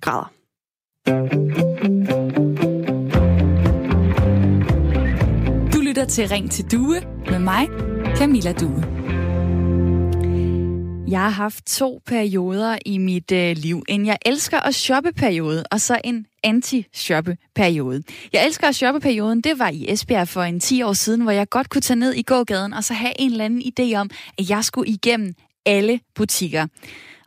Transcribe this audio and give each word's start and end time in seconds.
grader. 0.00 0.32
Du 5.72 5.80
lytter 5.80 6.04
til 6.04 6.28
Ring 6.28 6.50
til 6.50 6.64
Due 6.72 7.00
med 7.30 7.38
mig, 7.38 7.68
Camilla 8.16 8.52
Due. 8.52 8.98
Jeg 11.10 11.20
har 11.20 11.28
haft 11.30 11.66
to 11.66 12.00
perioder 12.06 12.78
i 12.86 12.98
mit 12.98 13.32
øh, 13.32 13.56
liv. 13.56 13.82
En 13.88 14.06
jeg 14.06 14.18
elsker 14.26 14.60
at 14.60 14.74
shoppe-periode, 14.74 15.64
og 15.70 15.80
så 15.80 16.00
en 16.04 16.26
anti-shoppe-periode. 16.44 18.02
Jeg 18.32 18.46
elsker 18.46 18.68
at 18.68 18.74
shoppe-perioden, 18.74 19.40
det 19.40 19.58
var 19.58 19.68
i 19.68 19.92
Esbjerg 19.92 20.28
for 20.28 20.42
en 20.42 20.60
10 20.60 20.82
år 20.82 20.92
siden, 20.92 21.20
hvor 21.20 21.32
jeg 21.32 21.48
godt 21.48 21.70
kunne 21.70 21.82
tage 21.82 21.98
ned 21.98 22.14
i 22.14 22.22
gågaden 22.22 22.72
og 22.72 22.84
så 22.84 22.94
have 22.94 23.12
en 23.18 23.30
eller 23.30 23.44
anden 23.44 23.62
idé 23.62 23.94
om, 23.94 24.10
at 24.38 24.50
jeg 24.50 24.64
skulle 24.64 24.90
igennem 24.90 25.34
alle 25.66 26.00
butikker. 26.14 26.66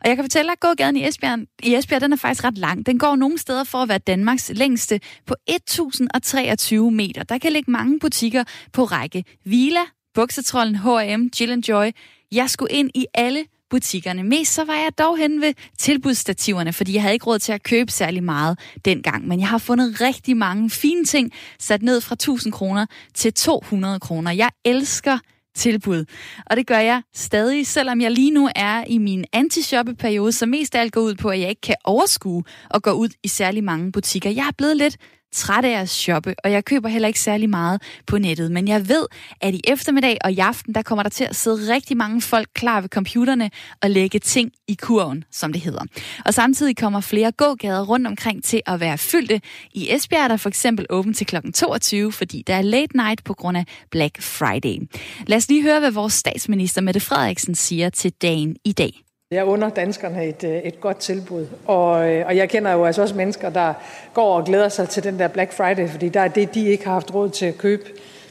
Og 0.02 0.08
jeg 0.08 0.16
kan 0.16 0.24
fortælle 0.24 0.46
dig, 0.46 0.52
at 0.52 0.60
gågaden 0.60 0.96
i 0.96 1.08
Esbjerg, 1.08 1.38
i 1.62 1.74
Esbjerg 1.74 2.00
den 2.00 2.12
er 2.12 2.16
faktisk 2.16 2.44
ret 2.44 2.58
lang. 2.58 2.86
Den 2.86 2.98
går 2.98 3.16
nogle 3.16 3.38
steder 3.38 3.64
for 3.64 3.78
at 3.78 3.88
være 3.88 3.98
Danmarks 3.98 4.50
længste 4.54 5.00
på 5.26 5.34
1023 5.48 6.90
meter. 6.90 7.22
Der 7.22 7.38
kan 7.38 7.52
ligge 7.52 7.70
mange 7.70 7.98
butikker 7.98 8.44
på 8.72 8.84
række. 8.84 9.24
Vila, 9.44 9.80
Buksetrollen, 10.14 10.76
H&M, 10.76 11.30
Jill 11.40 11.64
Joy. 11.68 11.90
Jeg 12.32 12.50
skulle 12.50 12.72
ind 12.72 12.90
i 12.94 13.06
alle 13.14 13.44
butikkerne. 13.70 14.22
Mest 14.22 14.54
så 14.54 14.64
var 14.64 14.74
jeg 14.74 14.98
dog 14.98 15.18
hen 15.18 15.40
ved 15.40 15.54
tilbudsstativerne, 15.78 16.72
fordi 16.72 16.94
jeg 16.94 17.02
havde 17.02 17.14
ikke 17.14 17.26
råd 17.26 17.38
til 17.38 17.52
at 17.52 17.62
købe 17.62 17.90
særlig 17.90 18.24
meget 18.24 18.58
dengang. 18.84 19.28
Men 19.28 19.40
jeg 19.40 19.48
har 19.48 19.58
fundet 19.58 20.00
rigtig 20.00 20.36
mange 20.36 20.70
fine 20.70 21.04
ting 21.04 21.32
sat 21.58 21.82
ned 21.82 22.00
fra 22.00 22.12
1000 22.12 22.52
kroner 22.52 22.86
til 23.14 23.34
200 23.34 24.00
kroner. 24.00 24.30
Jeg 24.30 24.50
elsker 24.64 25.18
tilbud. 25.54 26.04
Og 26.46 26.56
det 26.56 26.66
gør 26.66 26.78
jeg 26.78 27.02
stadig, 27.14 27.66
selvom 27.66 28.00
jeg 28.00 28.10
lige 28.10 28.30
nu 28.30 28.48
er 28.56 28.84
i 28.86 28.98
min 28.98 29.24
anti-shoppe-periode, 29.32 30.32
som 30.32 30.48
mest 30.48 30.74
af 30.74 30.80
alt 30.80 30.92
går 30.92 31.00
ud 31.00 31.14
på, 31.14 31.28
at 31.28 31.40
jeg 31.40 31.48
ikke 31.48 31.60
kan 31.60 31.76
overskue 31.84 32.44
og 32.70 32.82
gå 32.82 32.90
ud 32.90 33.08
i 33.22 33.28
særlig 33.28 33.64
mange 33.64 33.92
butikker. 33.92 34.30
Jeg 34.30 34.46
er 34.46 34.52
blevet 34.58 34.76
lidt 34.76 34.96
træt 35.32 35.64
af 35.64 35.80
at 35.80 35.88
shoppe, 35.88 36.34
og 36.44 36.52
jeg 36.52 36.64
køber 36.64 36.88
heller 36.88 37.08
ikke 37.08 37.20
særlig 37.20 37.50
meget 37.50 37.82
på 38.06 38.18
nettet. 38.18 38.52
Men 38.52 38.68
jeg 38.68 38.88
ved, 38.88 39.06
at 39.40 39.54
i 39.54 39.60
eftermiddag 39.64 40.18
og 40.24 40.32
i 40.32 40.38
aften, 40.38 40.74
der 40.74 40.82
kommer 40.82 41.02
der 41.02 41.10
til 41.10 41.24
at 41.24 41.36
sidde 41.36 41.74
rigtig 41.74 41.96
mange 41.96 42.20
folk 42.20 42.48
klar 42.54 42.80
ved 42.80 42.88
computerne 42.88 43.50
og 43.82 43.90
lægge 43.90 44.18
ting 44.18 44.52
i 44.68 44.74
kurven, 44.74 45.24
som 45.30 45.52
det 45.52 45.62
hedder. 45.62 45.84
Og 46.24 46.34
samtidig 46.34 46.76
kommer 46.76 47.00
flere 47.00 47.32
gågader 47.32 47.84
rundt 47.84 48.06
omkring 48.06 48.44
til 48.44 48.62
at 48.66 48.80
være 48.80 48.98
fyldte. 48.98 49.40
I 49.72 49.94
Esbjerg 49.94 50.24
er 50.24 50.28
der 50.28 50.36
for 50.36 50.48
eksempel 50.48 50.86
åben 50.90 51.14
til 51.14 51.26
kl. 51.26 51.36
22, 51.54 52.12
fordi 52.12 52.42
der 52.46 52.54
er 52.54 52.62
late 52.62 52.96
night 52.96 53.24
på 53.24 53.34
grund 53.34 53.56
af 53.56 53.64
Black 53.90 54.22
Friday. 54.22 54.88
Lad 55.26 55.36
os 55.36 55.48
lige 55.48 55.62
høre, 55.62 55.80
hvad 55.80 55.90
vores 55.90 56.12
statsminister 56.12 56.80
Mette 56.80 57.00
Frederiksen 57.00 57.54
siger 57.54 57.90
til 57.90 58.12
dagen 58.12 58.56
i 58.64 58.72
dag. 58.72 59.11
Jeg 59.32 59.44
under 59.44 59.68
danskerne 59.68 60.26
et, 60.26 60.44
øh, 60.44 60.50
et 60.50 60.80
godt 60.80 60.96
tilbud, 60.96 61.46
og, 61.66 62.10
øh, 62.10 62.26
og 62.26 62.36
jeg 62.36 62.50
kender 62.50 62.72
jo 62.72 62.84
altså 62.84 63.02
også 63.02 63.14
mennesker, 63.14 63.50
der 63.50 63.74
går 64.14 64.36
og 64.36 64.44
glæder 64.44 64.68
sig 64.68 64.88
til 64.88 65.04
den 65.04 65.18
der 65.18 65.28
Black 65.28 65.52
Friday, 65.52 65.88
fordi 65.88 66.08
der 66.08 66.20
er 66.20 66.28
det, 66.28 66.54
de 66.54 66.68
ikke 66.68 66.84
har 66.84 66.92
haft 66.92 67.14
råd 67.14 67.30
til 67.30 67.46
at 67.46 67.58
købe, 67.58 67.82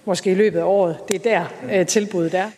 måske 0.05 0.31
i 0.31 0.35
løbet 0.35 0.59
af 0.59 0.63
året. 0.63 0.97
Det 1.07 1.15
er 1.15 1.19
der 1.63 1.79
uh, 1.79 1.85
tilbuddet 1.85 2.33
er. 2.33 2.49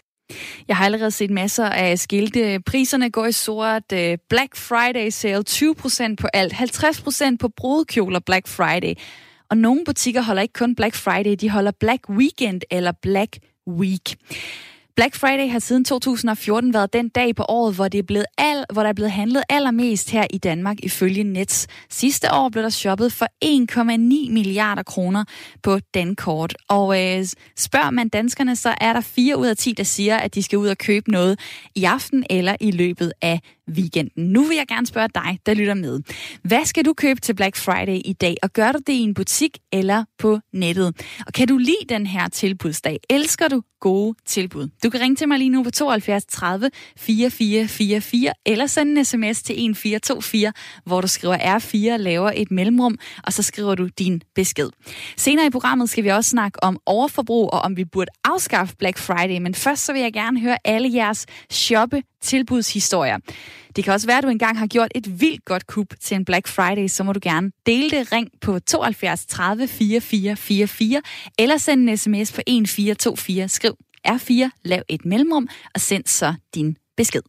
Jeg 0.68 0.78
har 0.78 0.86
allerede 0.86 1.12
set 1.12 1.32
masser 1.32 1.66
af 1.66 2.00
skilte. 2.00 2.60
Priserne 2.66 3.10
går 3.10 3.26
i 3.26 3.32
sort. 3.32 3.84
Black 4.30 4.56
Friday 4.56 5.10
sale 5.10 5.44
20% 5.50 6.16
på 6.16 6.28
alt, 6.34 6.54
50% 6.54 7.38
på 7.40 7.50
brudekjoler 7.58 8.20
Black 8.20 8.48
Friday. 8.48 8.94
Og 9.50 9.58
nogle 9.58 9.82
butikker 9.86 10.22
holder 10.22 10.42
ikke 10.42 10.54
kun 10.54 10.76
Black 10.76 10.96
Friday, 10.96 11.36
de 11.42 11.50
holder 11.50 11.72
Black 11.80 12.10
Weekend 12.10 12.62
eller 12.72 12.92
Black 13.02 13.40
Week. 13.68 14.16
Black 14.96 15.16
Friday 15.16 15.50
har 15.52 15.60
siden 15.60 15.86
2014 15.86 16.74
været 16.74 16.94
den 16.94 17.10
dag 17.10 17.36
på 17.36 17.46
året, 17.50 17.76
hvor, 17.76 17.88
det 17.88 17.98
er 17.98 18.04
blevet 18.04 18.26
al, 18.38 18.66
hvor 18.74 18.82
der 18.82 18.90
er 18.90 18.94
blevet 18.94 19.12
handlet 19.12 19.44
allermest 19.50 20.10
her 20.10 20.28
i 20.30 20.38
Danmark 20.38 20.78
ifølge 20.84 21.24
Nets. 21.24 21.68
Sidste 21.90 22.28
år 22.34 22.50
blev 22.50 22.64
der 22.64 22.70
shoppet 22.70 23.14
for 23.14 23.28
1,9 23.46 24.32
milliarder 24.32 24.84
kroner 24.84 25.24
på 25.64 25.80
Dankort. 25.94 26.56
Og 26.70 27.02
øh, 27.02 27.26
spørger 27.58 27.90
man 27.90 28.10
danskerne, 28.10 28.56
så 28.56 28.76
er 28.82 28.94
der 28.94 29.02
4 29.02 29.38
ud 29.38 29.48
af 29.48 29.58
10, 29.58 29.72
der 29.72 29.84
siger, 29.84 30.18
at 30.18 30.36
de 30.36 30.44
skal 30.44 30.58
ud 30.58 30.68
og 30.68 30.78
købe 30.78 31.12
noget 31.12 31.40
i 31.76 31.84
aften 31.84 32.26
eller 32.30 32.56
i 32.62 32.72
løbet 32.72 33.14
af 33.22 33.40
weekenden. 33.70 34.32
Nu 34.34 34.44
vil 34.44 34.58
jeg 34.58 34.68
gerne 34.68 34.88
spørge 34.88 35.10
dig, 35.16 35.40
der 35.46 35.54
lytter 35.54 35.74
med. 35.74 36.00
Hvad 36.44 36.66
skal 36.66 36.86
du 36.86 36.94
købe 36.94 37.22
til 37.22 37.34
Black 37.36 37.56
Friday 37.56 38.02
i 38.06 38.14
dag, 38.14 38.36
og 38.44 38.54
gør 38.54 38.72
du 38.72 38.80
det 38.88 38.94
i 38.94 39.00
en 39.00 39.14
butik 39.14 39.58
eller 39.72 40.04
på 40.18 40.40
nettet? 40.54 40.88
Og 41.28 41.34
kan 41.34 41.48
du 41.48 41.58
lide 41.58 41.86
den 41.90 42.08
her 42.08 42.28
tilbudsdag? 42.30 43.00
Elsker 43.10 43.48
du 43.48 43.62
gode 43.80 44.16
tilbud? 44.26 44.68
Du 44.84 44.90
kan 44.90 45.02
ringe 45.02 45.16
til 45.16 45.28
mig 45.28 45.38
lige 45.38 45.50
nu 45.50 45.64
på 45.64 45.72
72 45.72 46.26
30 46.26 46.70
4444 46.98 48.34
eller 48.46 48.68
sende 48.68 49.00
en 49.00 49.06
sms 49.06 49.44
til 49.44 49.54
1424, 49.54 50.54
hvor 50.86 51.02
du 51.02 51.08
skriver 51.08 51.38
R4, 51.38 51.98
laver 51.98 52.32
et 52.36 52.52
mellemrum, 52.52 52.98
og 53.24 53.34
så 53.34 53.44
skriver 53.44 53.76
du 53.76 53.88
din 53.88 54.22
besked. 54.36 54.70
Senere 55.18 55.46
i 55.46 55.50
programmet 55.50 55.90
skal 55.90 56.04
vi 56.04 56.10
også 56.10 56.30
snakke 56.30 56.64
om 56.64 56.80
overforbrug 56.86 57.54
og 57.54 57.60
om 57.60 57.78
vi 57.78 57.86
burde 57.86 58.12
afskaffe 58.24 58.76
Black 58.76 58.98
Friday, 58.98 59.38
men 59.38 59.56
først 59.56 59.86
så 59.86 59.94
vil 59.94 60.02
jeg 60.02 60.14
gerne 60.14 60.40
høre 60.40 60.58
alle 60.66 60.90
jeres 60.94 61.26
shoppe 61.52 62.04
tilbudshistorier. 62.22 63.18
Det 63.76 63.84
kan 63.84 63.94
også 63.94 64.08
være, 64.08 64.18
at 64.18 64.24
du 64.24 64.30
engang 64.30 64.60
har 64.60 64.68
gjort 64.68 64.92
et 64.96 65.22
vildt 65.22 65.46
godt 65.46 65.68
kub 65.68 65.94
til 66.02 66.16
en 66.16 66.26
Black 66.26 66.48
Friday, 66.48 66.88
så 66.88 67.04
må 67.04 67.14
du 67.14 67.20
gerne 67.24 67.52
dele 67.66 67.90
det. 67.90 68.12
Ring 68.12 68.30
på 68.42 68.60
72 68.60 69.26
30 69.26 69.68
4444 69.68 71.02
eller 71.40 71.58
send 71.58 71.90
en 71.90 71.98
sms 71.98 72.32
på 72.32 72.42
1424. 72.48 73.48
Skriv 73.48 73.76
R4, 74.08 74.50
lav 74.64 74.82
et 74.90 75.06
mellemrum 75.06 75.48
og 75.76 75.82
send 75.82 76.04
så 76.06 76.34
din 76.56 76.78
besked. 76.98 77.22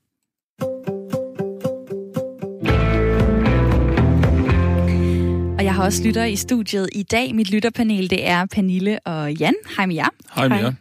Og 5.59 5.65
jeg 5.65 5.75
har 5.75 5.85
også 5.85 6.03
lytter 6.05 6.25
i 6.25 6.37
studiet 6.37 6.89
i 6.93 7.03
dag. 7.03 7.35
Mit 7.35 7.51
lytterpanel, 7.51 8.11
det 8.11 8.27
er 8.29 8.47
Pernille 8.47 8.99
og 9.05 9.33
Jan. 9.33 9.55
Hej 9.77 9.87
med 9.87 9.95
jer. 9.95 10.09
Hej 10.35 10.49
med 10.49 10.59
jer. 10.59 10.73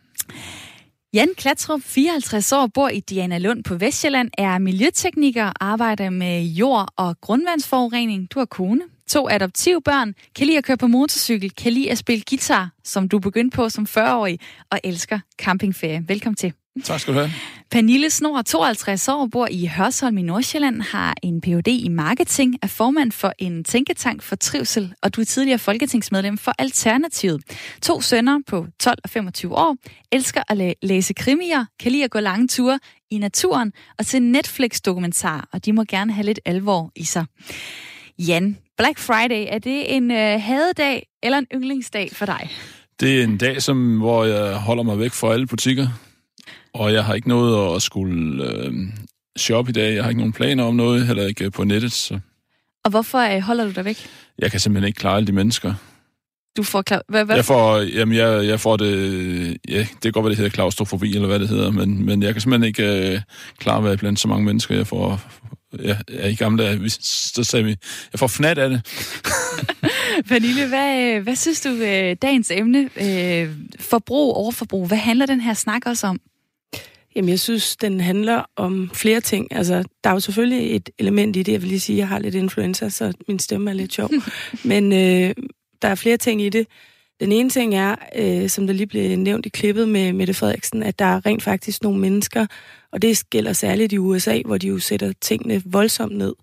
Jan 1.16 1.29
Klatrup, 1.38 1.81
54 1.84 2.51
år, 2.51 2.68
bor 2.68 2.90
i 2.90 3.00
Diana 3.00 3.38
Lund 3.38 3.63
på 3.63 3.75
Vestjylland, 3.75 4.29
er 4.38 4.57
miljøtekniker, 4.57 5.51
arbejder 5.59 6.09
med 6.09 6.44
jord- 6.44 6.94
og 6.97 7.22
grundvandsforurening. 7.22 8.31
Du 8.31 8.40
har 8.40 8.46
kone, 8.46 8.81
to 9.07 9.29
adoptivbørn, 9.29 10.13
kan 10.35 10.47
lide 10.47 10.57
at 10.57 10.63
køre 10.63 10.78
på 10.78 10.88
motorcykel, 10.88 11.51
kan 11.51 11.74
lide 11.74 11.91
at 11.91 11.97
spille 11.97 12.24
guitar, 12.29 12.69
som 12.84 13.09
du 13.09 13.19
begyndte 13.19 13.56
på 13.56 13.69
som 13.69 13.88
40-årig, 13.90 14.40
og 14.72 14.79
elsker 14.84 15.19
campingferie. 15.38 16.03
Velkommen 16.07 16.35
til. 16.35 16.53
Tak 16.84 17.00
skal 17.00 17.14
du 17.14 17.20
have. 17.20 17.32
Pernille 17.72 18.10
Snor, 18.10 18.42
52 18.42 19.08
år, 19.08 19.28
bor 19.32 19.48
i 19.52 19.66
Hørsholm 19.78 20.18
i 20.18 20.22
Nordsjælland, 20.22 20.82
har 20.82 21.16
en 21.24 21.42
Ph.D. 21.42 21.68
i 21.68 21.88
marketing, 21.88 22.56
er 22.62 22.68
formand 22.68 23.12
for 23.12 23.34
en 23.40 23.64
tænketank 23.64 24.22
for 24.24 24.36
trivsel, 24.36 24.94
og 25.04 25.16
du 25.16 25.22
er 25.22 25.26
tidligere 25.26 25.60
folketingsmedlem 25.60 26.38
for 26.38 26.54
Alternativet. 26.60 27.42
To 27.82 28.02
sønner 28.02 28.40
på 28.48 28.66
12 28.80 28.98
og 29.04 29.10
25 29.10 29.56
år, 29.58 29.76
elsker 30.12 30.42
at 30.50 30.58
læ- 30.58 30.74
læse 30.82 31.14
krimier, 31.14 31.66
kan 31.80 31.92
lide 31.92 32.04
at 32.04 32.12
gå 32.12 32.20
lange 32.20 32.48
ture 32.48 32.80
i 33.12 33.18
naturen 33.18 33.72
og 34.00 34.06
se 34.06 34.20
Netflix-dokumentar, 34.20 35.48
og 35.54 35.66
de 35.66 35.74
må 35.74 35.84
gerne 35.84 36.14
have 36.14 36.26
lidt 36.26 36.40
alvor 36.46 36.92
i 36.96 37.04
sig. 37.04 37.26
Jan, 38.20 38.58
Black 38.78 39.00
Friday, 39.00 39.46
er 39.50 39.60
det 39.60 39.96
en 39.96 40.12
øh, 40.12 40.42
hadedag 40.42 41.08
eller 41.24 41.38
en 41.38 41.48
yndlingsdag 41.56 42.10
for 42.14 42.26
dig? 42.26 42.50
Det 43.00 43.20
er 43.20 43.24
en 43.24 43.38
dag, 43.38 43.62
som, 43.62 43.98
hvor 43.98 44.24
jeg 44.26 44.56
holder 44.56 44.84
mig 44.84 45.00
væk 45.00 45.12
fra 45.12 45.34
alle 45.34 45.48
butikker. 45.48 45.88
Og 46.74 46.94
jeg 46.94 47.06
har 47.06 47.14
ikke 47.14 47.28
noget 47.28 47.76
at 47.76 47.82
skulle 47.82 48.44
øh, 48.46 48.74
shoppe 49.38 49.70
i 49.70 49.74
dag. 49.74 49.96
Jeg 49.96 50.04
har 50.04 50.10
ikke 50.10 50.22
nogen 50.22 50.34
planer 50.34 50.64
om 50.64 50.76
noget, 50.76 51.08
heller 51.08 51.28
ikke 51.28 51.52
på 51.52 51.64
nettet. 51.64 51.92
Så 51.92 52.20
Og 52.86 52.92
hvorfor 52.92 53.36
øh, 53.36 53.42
holder 53.42 53.66
du 53.66 53.72
dig 53.72 53.86
væk? 53.86 54.08
jeg 54.40 54.52
kan 54.52 54.60
simpelthen 54.60 54.88
ikke 54.88 54.98
klare 54.98 55.16
alle 55.16 55.28
de 55.28 55.32
mennesker. 55.32 55.74
Du 56.58 56.64
får 56.64 56.82
klar... 56.82 57.02
Hvad, 57.10 57.26
hvad? 57.26 57.36
Jeg 57.36 57.46
får, 57.46 57.80
jamen 57.80 58.18
jeg, 58.18 58.48
jeg 58.48 58.60
får 58.60 58.78
det, 58.78 59.58
ja, 59.70 59.80
det 59.80 60.02
kan 60.02 60.12
godt 60.12 60.24
være, 60.24 60.30
det 60.30 60.38
hedder 60.38 60.52
klaustrofobi, 60.52 61.16
eller 61.16 61.28
hvad 61.28 61.40
det 61.40 61.50
hedder, 61.50 61.72
men, 61.72 62.06
men 62.06 62.24
jeg 62.24 62.34
kan 62.34 62.42
simpelthen 62.42 62.68
ikke 62.68 63.14
øh, 63.14 63.22
klare 63.58 63.78
at 63.78 63.84
være 63.84 63.98
blandt 63.98 64.20
så 64.20 64.28
mange 64.28 64.46
mennesker. 64.46 64.76
Jeg 64.76 64.88
får, 64.88 65.22
ja, 65.84 65.98
ja, 66.12 66.28
i 66.28 66.36
gamle 66.36 66.64
dage, 66.64 66.90
så 66.90 67.44
sagde 67.44 67.66
vi, 67.66 67.76
jeg 68.14 68.20
får 68.20 68.28
fnat 68.28 68.58
af 68.58 68.70
det. 68.70 68.82
Pernille, 70.30 70.68
hvad, 70.68 71.19
hvad 71.19 71.36
synes 71.36 71.62
du, 71.62 71.69
øh, 71.69 72.16
dagens 72.22 72.52
emne, 72.52 72.90
øh, 73.02 73.50
forbrug, 73.80 74.34
overforbrug, 74.34 74.88
hvad 74.88 74.98
handler 74.98 75.26
den 75.26 75.42
her 75.42 75.54
snak 75.54 75.81
også 75.86 76.08
om? 76.08 76.19
Jamen, 77.15 77.30
jeg 77.30 77.39
synes, 77.39 77.75
den 77.75 78.01
handler 78.01 78.44
om 78.56 78.92
flere 78.94 79.21
ting. 79.21 79.48
Altså, 79.51 79.83
der 80.04 80.10
er 80.10 80.13
jo 80.13 80.19
selvfølgelig 80.19 80.75
et 80.75 80.89
element 81.00 81.36
i 81.36 81.44
det. 81.44 81.51
Jeg 81.51 81.62
vil 81.62 81.69
lige 81.69 81.80
sige, 81.80 81.95
at 81.95 82.00
jeg 82.00 82.07
har 82.07 82.19
lidt 82.19 82.36
influenza, 82.36 82.89
så 82.89 83.13
min 83.27 83.39
stemme 83.39 83.69
er 83.69 83.74
lidt 83.74 83.94
sjov. 83.94 84.10
Men 84.65 84.94
øh, 84.94 85.36
der 85.81 85.88
er 85.88 85.95
flere 85.95 86.18
ting 86.18 86.42
i 86.42 86.50
det. 86.50 86.68
Den 87.19 87.31
ene 87.31 87.50
ting 87.50 87.75
er, 87.75 87.95
øh, 88.15 88.50
som 88.50 88.68
der 88.68 88.74
lige 88.74 88.88
blev 88.88 89.18
nævnt 89.18 89.45
i 89.45 89.50
klippet 89.50 89.89
med 89.89 90.13
Mette 90.13 90.33
Frederiksen, 90.33 90.83
at 90.83 91.00
der 91.00 91.06
er 91.06 91.25
rent 91.25 91.44
faktisk 91.44 91.83
nogle 91.83 92.00
mennesker, 92.00 92.45
Og 92.92 93.01
det 93.01 93.30
gælder 93.30 93.54
særligt 93.54 93.94
i 93.94 93.98
USA, 93.98 94.42
hvor 94.45 94.57
de 94.57 94.68
jo 94.68 94.80
sætter 94.80 95.13
tingene 95.21 95.62
voldsomt 95.66 96.18
ned. 96.18 96.33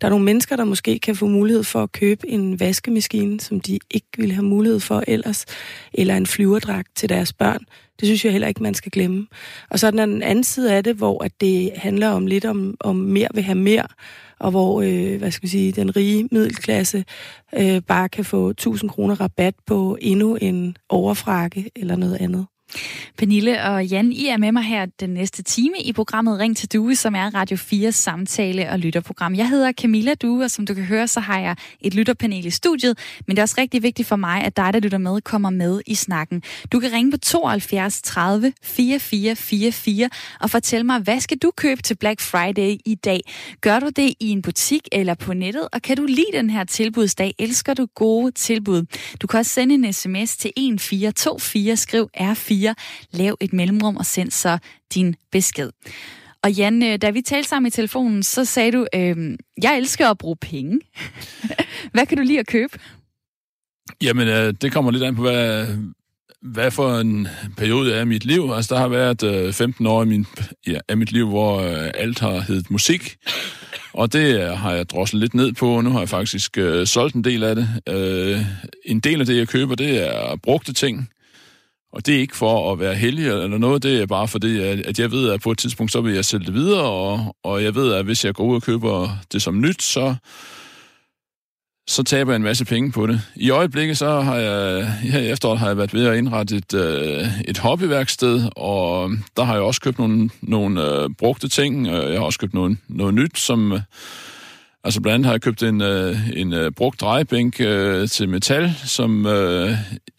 Der 0.00 0.06
er 0.06 0.10
nogle 0.10 0.24
mennesker, 0.24 0.56
der 0.56 0.64
måske 0.64 0.98
kan 0.98 1.16
få 1.16 1.26
mulighed 1.26 1.64
for 1.64 1.82
at 1.82 1.92
købe 1.92 2.28
en 2.28 2.60
vaskemaskine, 2.60 3.40
som 3.40 3.60
de 3.60 3.78
ikke 3.90 4.06
ville 4.18 4.34
have 4.34 4.44
mulighed 4.44 4.80
for 4.80 5.04
ellers, 5.06 5.46
eller 5.94 6.16
en 6.16 6.26
flyverdragt 6.26 6.88
til 6.96 7.08
deres 7.08 7.32
børn. 7.32 7.64
Det 8.00 8.06
synes 8.06 8.24
jeg 8.24 8.32
heller 8.32 8.48
ikke, 8.48 8.62
man 8.62 8.74
skal 8.74 8.92
glemme. 8.92 9.26
Og 9.70 9.78
så 9.78 9.86
er 9.86 9.90
der 9.90 10.06
den 10.06 10.22
anden 10.22 10.44
side 10.44 10.74
af 10.74 10.84
det, 10.84 10.96
hvor 10.96 11.24
at 11.24 11.40
det 11.40 11.72
handler 11.76 12.08
om 12.08 12.26
lidt 12.26 12.44
om, 12.44 12.76
om 12.80 12.96
mere 12.96 13.28
vil 13.34 13.42
have 13.42 13.58
mere, 13.58 13.86
og 14.38 14.50
hvor 14.50 14.82
øh, 14.82 15.18
hvad 15.18 15.30
skal 15.30 15.42
vi 15.42 15.48
sige, 15.48 15.72
den 15.72 15.96
rige 15.96 16.28
middelklasse 16.32 17.04
øh, 17.58 17.82
bare 17.82 18.08
kan 18.08 18.24
få 18.24 18.50
1000 18.50 18.90
kroner 18.90 19.20
rabat 19.20 19.54
på 19.66 19.98
endnu 20.00 20.36
en 20.36 20.76
overfrakke 20.88 21.70
eller 21.76 21.96
noget 21.96 22.16
andet. 22.20 22.46
Pernille 23.18 23.62
og 23.62 23.86
Jan, 23.86 24.12
I 24.12 24.26
er 24.26 24.36
med 24.36 24.52
mig 24.52 24.62
her 24.62 24.86
den 25.00 25.10
næste 25.10 25.42
time 25.42 25.78
i 25.84 25.92
programmet 25.92 26.38
Ring 26.38 26.56
til 26.56 26.72
Due, 26.72 26.96
som 26.96 27.14
er 27.14 27.34
Radio 27.34 27.56
4 27.56 27.92
samtale- 27.92 28.70
og 28.70 28.78
lytterprogram. 28.78 29.34
Jeg 29.34 29.48
hedder 29.48 29.72
Camilla 29.72 30.14
Due, 30.14 30.44
og 30.44 30.50
som 30.50 30.66
du 30.66 30.74
kan 30.74 30.84
høre, 30.84 31.08
så 31.08 31.20
har 31.20 31.40
jeg 31.40 31.56
et 31.80 31.94
lytterpanel 31.94 32.46
i 32.46 32.50
studiet, 32.50 32.98
men 33.26 33.36
det 33.36 33.38
er 33.40 33.44
også 33.44 33.54
rigtig 33.58 33.82
vigtigt 33.82 34.08
for 34.08 34.16
mig, 34.16 34.44
at 34.44 34.56
dig, 34.56 34.72
der 34.72 34.80
lytter 34.80 34.98
med, 34.98 35.20
kommer 35.20 35.50
med 35.50 35.80
i 35.86 35.94
snakken. 35.94 36.42
Du 36.72 36.80
kan 36.80 36.92
ringe 36.92 37.10
på 37.10 37.16
72 37.16 38.02
30 38.02 38.52
44 38.62 39.36
44 39.36 40.10
og 40.40 40.50
fortælle 40.50 40.84
mig, 40.84 41.00
hvad 41.00 41.20
skal 41.20 41.38
du 41.38 41.50
købe 41.56 41.82
til 41.82 41.96
Black 41.96 42.20
Friday 42.20 42.76
i 42.84 42.94
dag? 42.94 43.20
Gør 43.60 43.80
du 43.80 43.88
det 43.88 44.14
i 44.20 44.28
en 44.28 44.42
butik 44.42 44.88
eller 44.92 45.14
på 45.14 45.34
nettet, 45.34 45.68
og 45.72 45.82
kan 45.82 45.96
du 45.96 46.04
lide 46.04 46.32
den 46.34 46.50
her 46.50 46.64
tilbudsdag? 46.64 47.34
Elsker 47.38 47.74
du 47.74 47.86
gode 47.94 48.30
tilbud? 48.30 48.84
Du 49.20 49.26
kan 49.26 49.38
også 49.40 49.52
sende 49.52 49.74
en 49.74 49.92
sms 49.92 50.36
til 50.36 50.48
1424, 50.56 51.76
skriv 51.76 52.10
R4 52.16 52.57
4. 52.58 52.74
Lav 53.10 53.36
et 53.40 53.52
mellemrum 53.52 53.96
og 53.96 54.06
send 54.06 54.30
så 54.30 54.58
din 54.94 55.14
besked. 55.32 55.70
Og 56.42 56.52
Jan, 56.52 56.82
øh, 56.82 56.98
da 57.02 57.10
vi 57.10 57.20
talte 57.20 57.48
sammen 57.48 57.66
i 57.66 57.70
telefonen, 57.70 58.22
så 58.22 58.44
sagde 58.44 58.72
du, 58.72 58.86
øh, 58.94 59.36
jeg 59.62 59.78
elsker 59.78 60.10
at 60.10 60.18
bruge 60.18 60.36
penge. 60.36 60.80
hvad 61.92 62.06
kan 62.06 62.18
du 62.18 62.22
lide 62.22 62.38
at 62.38 62.46
købe? 62.46 62.78
Jamen, 64.02 64.28
øh, 64.28 64.54
det 64.62 64.72
kommer 64.72 64.90
lidt 64.90 65.02
an 65.02 65.16
på, 65.16 65.22
hvad, 65.22 65.66
hvad 66.42 66.70
for 66.70 66.98
en 66.98 67.28
periode 67.56 67.96
af 67.96 68.06
mit 68.06 68.24
liv. 68.24 68.50
Altså, 68.54 68.74
der 68.74 68.80
har 68.80 68.88
været 68.88 69.22
øh, 69.22 69.52
15 69.52 69.86
år 69.86 70.00
af, 70.00 70.06
min, 70.06 70.26
ja, 70.66 70.78
af 70.88 70.96
mit 70.96 71.12
liv, 71.12 71.28
hvor 71.28 71.60
øh, 71.60 71.90
alt 71.94 72.20
har 72.20 72.40
heddet 72.40 72.70
musik. 72.70 73.16
Og 73.92 74.12
det 74.12 74.42
øh, 74.42 74.50
har 74.50 74.72
jeg 74.72 74.90
droslet 74.90 75.20
lidt 75.20 75.34
ned 75.34 75.52
på, 75.52 75.76
og 75.76 75.84
nu 75.84 75.90
har 75.90 75.98
jeg 75.98 76.08
faktisk 76.08 76.58
øh, 76.58 76.86
solgt 76.86 77.14
en 77.14 77.24
del 77.24 77.42
af 77.44 77.56
det. 77.56 77.68
Øh, 77.88 78.40
en 78.84 79.00
del 79.00 79.20
af 79.20 79.26
det, 79.26 79.36
jeg 79.36 79.48
køber, 79.48 79.74
det 79.74 80.08
er 80.08 80.36
brugte 80.36 80.72
ting. 80.72 81.10
Og 81.92 82.06
det 82.06 82.14
er 82.16 82.20
ikke 82.20 82.36
for 82.36 82.72
at 82.72 82.80
være 82.80 82.94
heldig 82.94 83.26
eller 83.26 83.58
noget, 83.58 83.82
det 83.82 84.02
er 84.02 84.06
bare 84.06 84.28
fordi, 84.28 84.60
at 84.60 84.98
jeg 84.98 85.10
ved, 85.10 85.30
at 85.30 85.40
på 85.40 85.50
et 85.50 85.58
tidspunkt, 85.58 85.92
så 85.92 86.00
vil 86.00 86.14
jeg 86.14 86.24
sælge 86.24 86.46
det 86.46 86.54
videre, 86.54 86.82
og, 86.82 87.36
og 87.44 87.62
jeg 87.64 87.74
ved, 87.74 87.92
at 87.92 88.04
hvis 88.04 88.24
jeg 88.24 88.34
går 88.34 88.44
ud 88.44 88.54
og 88.54 88.62
køber 88.62 89.08
det 89.32 89.42
som 89.42 89.60
nyt, 89.60 89.82
så, 89.82 90.14
så 91.88 92.02
taber 92.02 92.32
jeg 92.32 92.36
en 92.36 92.42
masse 92.42 92.64
penge 92.64 92.92
på 92.92 93.06
det. 93.06 93.20
I 93.36 93.50
øjeblikket, 93.50 93.98
så 93.98 94.20
har 94.20 94.36
jeg, 94.36 94.86
her 94.92 95.20
i 95.20 95.30
efteråret, 95.30 95.58
har 95.58 95.66
jeg 95.66 95.76
været 95.76 95.94
ved 95.94 96.06
at 96.06 96.18
indrette 96.18 96.56
et, 96.56 96.74
øh, 96.74 97.26
et 97.48 97.58
hobbyværksted, 97.58 98.50
og 98.56 99.10
der 99.36 99.44
har 99.44 99.54
jeg 99.54 99.62
også 99.62 99.80
købt 99.80 99.98
nogle, 99.98 100.30
nogle 100.40 100.84
øh, 100.84 101.10
brugte 101.18 101.48
ting. 101.48 101.86
Øh, 101.86 102.12
jeg 102.12 102.20
har 102.20 102.26
også 102.26 102.38
købt 102.38 102.54
noget, 102.54 102.78
noget 102.88 103.14
nyt, 103.14 103.38
som 103.38 103.78
Altså 104.84 105.00
blandt 105.00 105.14
andet 105.14 105.26
har 105.26 105.32
jeg 105.32 105.40
købt 105.40 105.62
en, 105.62 105.80
øh, 105.80 106.30
en 106.36 106.52
øh, 106.52 106.72
brugt 106.72 107.00
drejebænk 107.00 107.60
øh, 107.60 108.08
til 108.08 108.28
metal, 108.28 108.74
som 108.84 109.26
øh, 109.26 109.70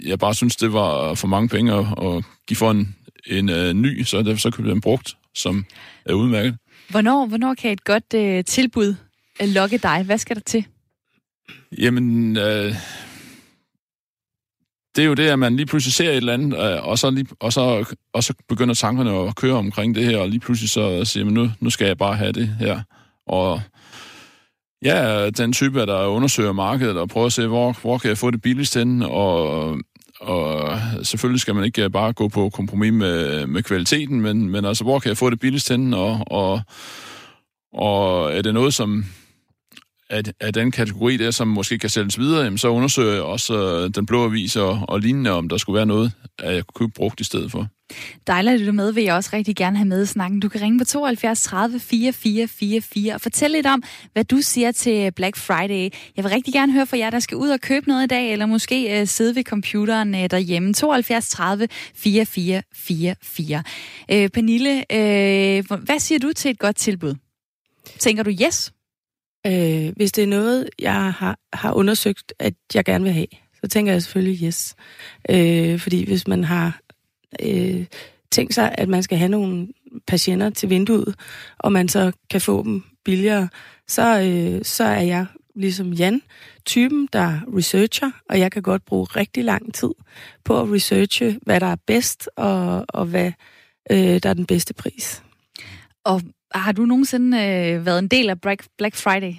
jeg 0.04 0.20
bare 0.20 0.36
synes, 0.36 0.56
det 0.56 0.74
var 0.74 1.14
for 1.14 1.28
mange 1.28 1.50
penge 1.50 1.74
at, 1.74 1.80
at 1.80 2.24
give 2.48 2.58
for 2.58 2.72
en, 2.72 2.96
en 3.28 3.50
øh, 3.50 3.74
ny, 3.74 4.04
så 4.04 4.22
derfor 4.22 4.40
så 4.40 4.52
købte 4.52 4.70
jeg 4.70 4.76
en 4.76 4.82
brugt, 4.82 5.18
som 5.36 5.66
er 6.06 6.14
udmærket. 6.14 6.58
Hvornår, 6.90 7.26
hvornår 7.26 7.54
kan 7.54 7.72
et 7.72 7.84
godt 7.84 8.14
øh, 8.16 8.44
tilbud 8.44 8.96
øh, 9.42 9.48
lokke 9.48 9.78
dig? 9.78 10.04
Hvad 10.04 10.18
skal 10.18 10.36
der 10.36 10.42
til? 10.42 10.66
Jamen, 11.78 12.38
øh, 12.38 12.76
det 14.96 15.02
er 15.04 15.08
jo 15.08 15.14
det, 15.14 15.28
at 15.28 15.40
man 15.40 15.56
lige 15.56 15.66
pludselig 15.66 15.94
ser 15.94 16.10
et 16.10 16.18
eller 16.18 16.34
andet, 16.34 16.58
øh, 16.58 16.88
og, 16.88 17.00
så 17.00 17.10
lige, 17.10 17.28
og, 17.40 17.54
så, 17.54 17.94
og 18.14 18.24
så 18.24 18.34
begynder 18.50 18.74
tankerne 18.74 19.12
at 19.12 19.36
køre 19.36 19.56
omkring 19.56 19.96
det 19.96 20.06
her, 20.06 20.18
og 20.18 20.30
lige 20.30 20.40
pludselig 20.40 20.70
så 20.70 21.06
siger 21.06 21.26
man, 21.26 21.34
nu, 21.34 21.52
nu 21.60 21.70
skal 21.70 21.88
jeg 21.88 21.98
bare 21.98 22.16
have 22.16 22.32
det 22.32 22.48
her. 22.60 22.82
Og 23.28 23.62
jeg 24.82 25.26
er 25.26 25.30
den 25.30 25.54
type, 25.54 25.80
der 25.80 26.06
undersøger 26.06 26.52
markedet 26.52 26.98
og 26.98 27.10
prøver 27.10 27.26
at 27.26 27.34
se, 27.34 27.48
hvor, 27.48 27.78
hvor 27.82 27.98
kan 27.98 28.10
jeg 28.10 28.18
få 28.18 28.32
det 28.32 28.42
billigst 28.42 28.76
hen, 28.76 29.02
og, 29.02 29.78
og 30.20 30.80
selvfølgelig 31.04 31.42
skal 31.42 31.56
man 31.56 31.64
ikke 31.64 31.90
bare 31.90 32.14
gå 32.14 32.28
på 32.28 32.50
kompromis 32.50 32.94
med, 32.94 33.48
med 33.48 33.64
kvaliteten, 33.64 34.22
men, 34.22 34.50
men 34.50 34.66
altså, 34.66 34.84
hvor 34.84 35.00
kan 35.00 35.10
jeg 35.10 35.18
få 35.18 35.30
det 35.30 35.40
billigst 35.40 35.70
hen, 35.70 35.94
og, 35.94 36.20
og, 36.28 36.62
og 37.74 38.34
er 38.34 38.42
det 38.42 38.54
noget, 38.54 38.74
som 38.74 39.06
af, 40.10 40.24
af 40.40 40.54
den 40.54 40.72
kategori 40.72 41.18
der, 41.18 41.32
som 41.32 41.48
måske 41.48 41.78
kan 41.78 41.90
sælges 41.90 42.20
videre, 42.20 42.44
jamen, 42.44 42.58
så 42.58 42.70
undersøger 42.70 43.14
jeg 43.14 43.22
også 43.22 43.54
øh, 43.54 43.90
den 43.96 44.06
blå 44.06 44.26
avis 44.26 44.56
og, 44.56 44.80
og 44.88 45.00
lignende, 45.00 45.32
om 45.32 45.50
der 45.50 45.58
skulle 45.58 45.78
være 45.78 45.86
noget, 45.86 46.12
at 46.40 46.56
jeg 46.56 46.64
kunne 46.64 46.88
købe 46.88 46.94
brugt 46.96 47.20
i 47.20 47.24
stedet 47.24 47.52
for. 47.52 47.68
Dejligt, 48.28 48.54
at 48.54 48.60
lytte 48.60 48.72
med, 48.72 48.92
vil 48.92 49.04
jeg 49.04 49.16
også 49.16 49.30
rigtig 49.34 49.56
gerne 49.56 49.78
have 49.78 49.88
med 49.88 50.04
i 50.04 50.06
snakken. 50.06 50.40
Du 50.40 50.50
kan 50.50 50.62
ringe 50.62 50.80
på 50.80 50.86
72 50.86 51.42
30 51.42 51.80
44 51.80 52.48
44 52.48 53.14
og 53.14 53.22
fortælle 53.22 53.58
lidt 53.58 53.66
om, 53.66 53.84
hvad 54.14 54.24
du 54.24 54.42
siger 54.42 54.72
til 54.72 55.12
Black 55.12 55.38
Friday. 55.38 55.90
Jeg 56.18 56.24
vil 56.24 56.30
rigtig 56.32 56.54
gerne 56.54 56.74
høre 56.74 56.86
fra 56.86 56.98
jer, 56.98 57.10
der 57.10 57.20
skal 57.20 57.38
ud 57.38 57.50
og 57.50 57.60
købe 57.62 57.88
noget 57.88 58.04
i 58.04 58.08
dag, 58.08 58.32
eller 58.32 58.46
måske 58.46 59.00
uh, 59.02 59.08
sidde 59.08 59.36
ved 59.36 59.44
computeren 59.44 60.16
uh, 60.16 60.26
derhjemme. 60.32 60.74
72 60.74 61.30
30 61.30 61.68
44 61.96 62.64
44. 62.74 63.64
Uh, 64.14 64.28
Pernille, 64.28 64.76
uh, 64.94 65.80
hvad 65.80 66.00
siger 66.00 66.20
du 66.20 66.32
til 66.36 66.52
et 66.52 66.60
godt 66.60 66.76
tilbud? 66.76 67.16
Tænker 68.00 68.24
du 68.24 68.32
yes? 68.48 68.72
Øh, 69.48 69.94
hvis 69.96 70.12
det 70.12 70.24
er 70.24 70.28
noget, 70.28 70.70
jeg 70.80 71.14
har, 71.14 71.40
har 71.54 71.74
undersøgt, 71.74 72.34
at 72.40 72.54
jeg 72.74 72.86
gerne 72.86 73.04
vil 73.04 73.14
have, 73.14 73.28
så 73.62 73.68
tænker 73.68 73.92
jeg 73.92 74.02
selvfølgelig 74.02 74.44
yes. 74.44 74.76
Øh, 75.30 75.80
fordi 75.80 76.06
hvis 76.06 76.28
man 76.28 76.44
har 76.44 76.80
øh, 77.44 77.86
tænkt 78.32 78.54
sig, 78.54 78.76
at 78.78 78.90
man 78.90 79.04
skal 79.04 79.18
have 79.18 79.30
nogle 79.30 79.68
patienter 80.08 80.50
til 80.50 80.70
vinduet, 80.70 81.16
og 81.58 81.72
man 81.72 81.88
så 81.88 82.12
kan 82.30 82.42
få 82.42 82.64
dem 82.64 82.84
billigere, 83.06 83.50
så, 83.88 84.22
øh, 84.22 84.66
så 84.66 84.84
er 84.84 85.02
jeg 85.02 85.26
ligesom 85.56 85.94
Jan, 85.94 86.22
typen, 86.66 87.10
der 87.14 87.40
researcher, 87.58 88.12
og 88.30 88.40
jeg 88.40 88.52
kan 88.52 88.62
godt 88.62 88.86
bruge 88.86 89.06
rigtig 89.06 89.44
lang 89.44 89.74
tid 89.74 89.92
på 90.44 90.62
at 90.62 90.72
researche, 90.72 91.40
hvad 91.42 91.60
der 91.60 91.68
er 91.68 91.76
bedst, 91.88 92.30
og, 92.36 92.86
og 92.90 93.06
hvad 93.06 93.32
øh, 93.92 94.20
der 94.24 94.30
er 94.30 94.34
den 94.34 94.46
bedste 94.46 94.74
pris. 94.74 95.24
Og 96.04 96.22
har 96.56 96.72
du 96.72 96.86
nogensinde 96.86 97.38
øh, 97.38 97.86
været 97.86 98.00
en 98.00 98.08
del 98.08 98.30
af 98.30 98.42
Black, 98.42 98.68
Black 98.78 98.96
Friday? 98.96 99.34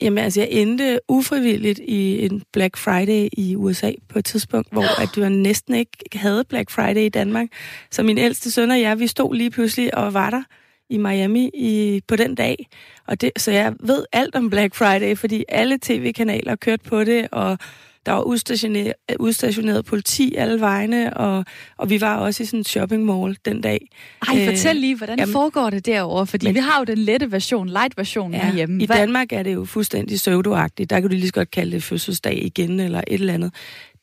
Jamen 0.00 0.18
altså, 0.18 0.40
jeg 0.40 0.48
endte 0.50 1.00
ufrivilligt 1.08 1.78
i 1.78 2.24
en 2.24 2.42
Black 2.52 2.76
Friday 2.76 3.28
i 3.32 3.56
USA 3.56 3.92
på 4.08 4.18
et 4.18 4.24
tidspunkt, 4.24 4.72
hvor 4.72 5.00
at 5.02 5.08
du 5.16 5.28
næsten 5.28 5.74
ikke 5.74 6.18
havde 6.18 6.44
Black 6.44 6.70
Friday 6.70 7.02
i 7.02 7.08
Danmark. 7.08 7.46
Så 7.90 8.02
min 8.02 8.18
ældste 8.18 8.50
søn 8.50 8.70
og 8.70 8.80
jeg, 8.80 8.98
vi 8.98 9.06
stod 9.06 9.34
lige 9.34 9.50
pludselig 9.50 9.94
og 9.94 10.14
var 10.14 10.30
der 10.30 10.42
i 10.90 10.96
Miami 10.96 11.50
i, 11.54 12.02
på 12.08 12.16
den 12.16 12.34
dag. 12.34 12.68
Og 13.06 13.20
det, 13.20 13.32
så 13.36 13.50
jeg 13.50 13.74
ved 13.80 14.04
alt 14.12 14.34
om 14.34 14.50
Black 14.50 14.74
Friday, 14.74 15.16
fordi 15.16 15.44
alle 15.48 15.78
tv-kanaler 15.82 16.56
kørte 16.56 16.84
på 16.84 17.04
det, 17.04 17.28
og 17.32 17.58
der 18.06 18.12
var 18.12 18.22
udstationeret, 18.22 18.94
udstationeret 19.18 19.84
politi 19.84 20.34
alle 20.34 20.60
vegne, 20.60 21.16
og, 21.16 21.44
og 21.76 21.90
vi 21.90 22.00
var 22.00 22.16
også 22.16 22.42
i 22.42 22.46
sådan 22.46 22.60
en 22.60 22.64
shopping 22.64 23.04
mall 23.04 23.38
den 23.44 23.60
dag. 23.60 23.88
Ej, 24.28 24.46
fortæl 24.46 24.76
lige, 24.76 24.96
hvordan 24.96 25.18
jamen, 25.18 25.32
foregår 25.32 25.70
det 25.70 25.86
derovre? 25.86 26.26
Fordi 26.26 26.46
men, 26.46 26.54
vi 26.54 26.60
har 26.60 26.78
jo 26.78 26.84
den 26.84 26.98
lette 26.98 27.32
version, 27.32 27.68
light 27.68 27.96
version 27.96 28.34
ja, 28.34 28.44
herhjemme. 28.44 28.82
I 28.82 28.86
Hvad? 28.86 28.96
Danmark 28.96 29.32
er 29.32 29.42
det 29.42 29.54
jo 29.54 29.64
fuldstændig 29.64 30.16
pseudoagtigt. 30.16 30.90
Der 30.90 31.00
kan 31.00 31.10
du 31.10 31.16
lige 31.16 31.26
så 31.26 31.32
godt 31.32 31.50
kalde 31.50 31.72
det 31.72 31.82
fødselsdag 31.82 32.44
igen, 32.44 32.80
eller 32.80 33.00
et 33.06 33.20
eller 33.20 33.34
andet. 33.34 33.54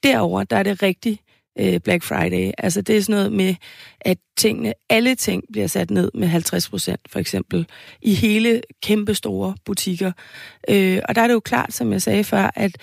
Derover 0.03 0.43
der 0.43 0.57
er 0.57 0.63
det 0.63 0.83
rigtig 0.83 1.19
øh, 1.60 1.79
Black 1.79 2.03
Friday. 2.03 2.51
Altså 2.57 2.81
det 2.81 2.98
er 2.98 3.01
sådan 3.01 3.15
noget 3.15 3.31
med, 3.31 3.55
at 4.01 4.17
tingene, 4.38 4.74
alle 4.89 5.15
ting 5.15 5.43
bliver 5.51 5.67
sat 5.67 5.91
ned 5.91 6.12
med 6.13 6.27
50 6.27 6.69
procent, 6.69 7.01
for 7.10 7.19
eksempel, 7.19 7.67
i 8.01 8.13
hele 8.13 8.62
kæmpe 8.83 9.15
store 9.15 9.55
butikker. 9.65 10.12
Øh, 10.69 11.00
og 11.10 11.15
der 11.15 11.22
er 11.22 11.27
det 11.27 11.33
jo 11.33 11.39
klart, 11.39 11.74
som 11.74 11.91
jeg 11.91 12.01
sagde 12.01 12.24
før, 12.24 12.51
at 12.55 12.77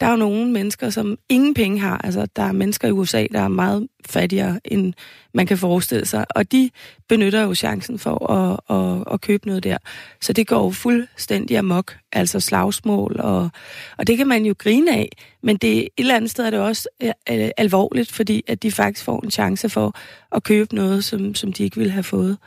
der 0.00 0.06
er 0.06 0.10
jo 0.10 0.16
nogle 0.16 0.50
mennesker, 0.50 0.90
som 0.90 1.18
ingen 1.28 1.54
penge 1.54 1.80
har. 1.80 2.00
Altså, 2.04 2.26
der 2.36 2.42
er 2.42 2.52
mennesker 2.52 2.88
i 2.88 2.90
USA, 2.90 3.26
der 3.32 3.40
er 3.40 3.48
meget 3.48 3.88
fattigere, 4.06 4.60
end 4.64 4.94
man 5.34 5.46
kan 5.46 5.58
forestille 5.58 6.06
sig. 6.06 6.26
Og 6.30 6.52
de 6.52 6.70
benytter 7.08 7.42
jo 7.42 7.54
chancen 7.54 7.98
for 7.98 8.30
at, 8.30 8.76
at, 8.76 9.14
at 9.14 9.20
købe 9.20 9.46
noget 9.46 9.64
der. 9.64 9.76
Så 10.20 10.32
det 10.32 10.46
går 10.46 10.64
jo 10.64 10.70
fuldstændig 10.70 11.58
amok. 11.58 11.96
Altså 12.12 12.40
slagsmål, 12.40 13.20
og, 13.20 13.50
og 13.98 14.06
det 14.06 14.16
kan 14.16 14.26
man 14.26 14.46
jo 14.46 14.54
grine 14.58 14.96
af. 14.96 15.08
Men 15.42 15.56
det, 15.56 15.78
et 15.78 15.88
eller 15.98 16.16
andet 16.16 16.30
sted 16.30 16.44
er 16.44 16.50
det 16.50 16.60
også 16.60 16.88
øh, 17.02 17.12
øh, 17.30 17.50
alvorligt, 17.56 18.12
fordi 18.12 18.42
at 18.46 18.62
de 18.62 18.72
faktisk 18.72 19.04
får 19.04 19.20
en 19.24 19.30
chance 19.30 19.68
for 19.68 19.94
at 20.32 20.42
købe 20.42 20.74
noget, 20.74 21.04
som, 21.04 21.34
som 21.34 21.52
de 21.52 21.64
ikke 21.64 21.76
ville 21.76 21.92
have 21.92 22.02
fået. 22.02 22.38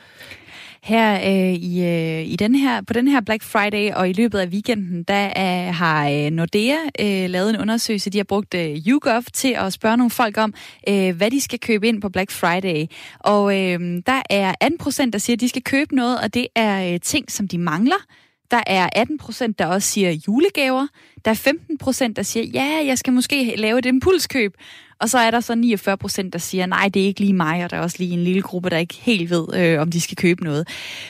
Her 0.84 1.14
øh, 1.16 1.54
i, 1.54 1.84
øh, 1.86 2.28
i 2.28 2.36
den 2.36 2.56
her, 2.56 2.82
på 2.82 2.94
den 2.94 3.08
her 3.08 3.22
Black 3.22 3.44
Friday 3.44 3.92
og 3.92 4.10
i 4.10 4.14
løbet 4.14 4.40
af 4.40 4.48
weekenden, 4.48 5.04
der 5.04 5.26
øh, 5.26 5.76
har 5.76 6.10
øh, 6.10 6.30
Nordea 6.32 6.76
øh, 7.00 7.30
lavet 7.30 7.50
en 7.50 7.62
undersøgelse. 7.62 8.10
De 8.10 8.18
har 8.18 8.24
brugt 8.24 8.54
øh, 8.54 8.78
YouGov 8.88 9.24
til 9.34 9.56
at 9.58 9.74
spørge 9.74 9.98
nogle 9.98 10.12
folk 10.12 10.38
om, 10.38 10.54
øh, 10.90 11.16
hvad 11.16 11.32
de 11.32 11.42
skal 11.42 11.60
købe 11.60 11.88
ind 11.88 12.02
på 12.02 12.10
Black 12.10 12.32
Friday. 12.32 12.86
Og 13.20 13.62
øh, 13.62 14.02
der 14.06 14.22
er 14.30 14.54
18 14.62 14.78
procent, 14.78 15.14
der 15.14 15.20
siger, 15.20 15.36
at 15.36 15.40
de 15.40 15.50
skal 15.50 15.64
købe 15.64 15.96
noget, 15.96 16.20
og 16.20 16.34
det 16.34 16.48
er 16.56 16.94
øh, 16.94 17.00
ting, 17.00 17.32
som 17.32 17.48
de 17.48 17.58
mangler. 17.58 18.06
Der 18.52 18.64
er 18.68 18.90
18 18.96 19.18
procent, 19.18 19.60
der 19.60 19.66
også 19.66 19.88
siger 19.88 20.12
julegaver. 20.28 20.88
Der 21.26 21.32
er 21.32 21.36
15 21.36 21.78
procent, 21.78 22.16
der 22.16 22.24
siger, 22.24 22.46
ja, 22.46 22.82
jeg 22.86 22.98
skal 22.98 23.14
måske 23.14 23.54
lave 23.58 23.80
et 23.80 23.86
impulskøb. 23.86 24.54
Og 25.00 25.10
så 25.10 25.18
er 25.18 25.32
der 25.32 25.40
så 25.40 25.56
49 25.56 25.98
procent, 25.98 26.34
der 26.34 26.40
siger, 26.40 26.66
nej, 26.66 26.90
det 26.94 27.02
er 27.02 27.06
ikke 27.06 27.20
lige 27.20 27.34
mig, 27.34 27.64
og 27.64 27.70
der 27.70 27.78
er 27.78 27.82
også 27.82 27.96
lige 28.00 28.14
en 28.14 28.24
lille 28.24 28.42
gruppe, 28.42 28.70
der 28.70 28.78
ikke 28.78 28.96
helt 28.96 29.30
ved, 29.30 29.48
øh, 29.56 29.82
om 29.82 29.92
de 29.92 30.02
skal 30.02 30.18
købe 30.18 30.44
noget. 30.44 30.68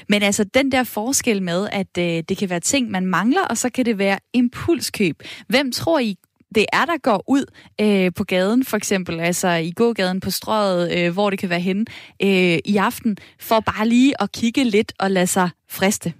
Men 0.09 0.23
altså, 0.23 0.43
den 0.43 0.71
der 0.71 0.83
forskel 0.83 1.43
med, 1.43 1.67
at 1.71 1.97
øh, 1.97 2.23
det 2.29 2.37
kan 2.37 2.49
være 2.49 2.59
ting, 2.59 2.91
man 2.91 3.05
mangler, 3.05 3.41
og 3.41 3.57
så 3.57 3.69
kan 3.69 3.85
det 3.85 3.97
være 3.97 4.19
impulskøb. 4.33 5.23
Hvem 5.47 5.71
tror 5.71 5.99
I 5.99 6.15
det 6.55 6.65
er, 6.73 6.85
der 6.85 6.97
går 6.97 7.23
ud 7.27 7.45
øh, 7.81 8.11
på 8.15 8.23
gaden, 8.23 8.65
for 8.65 8.77
eksempel, 8.77 9.19
altså 9.19 9.47
i 9.47 9.71
gågaden 9.71 10.19
på 10.19 10.31
strøget, 10.31 10.97
øh, 10.97 11.13
hvor 11.13 11.29
det 11.29 11.39
kan 11.39 11.49
være 11.49 11.59
henne 11.59 11.85
øh, 12.23 12.59
i 12.65 12.77
aften, 12.77 13.17
for 13.39 13.59
bare 13.59 13.87
lige 13.87 14.21
at 14.21 14.31
kigge 14.31 14.63
lidt 14.63 14.93
og 14.99 15.11
lade 15.11 15.27
sig 15.27 15.49
friste? 15.69 16.13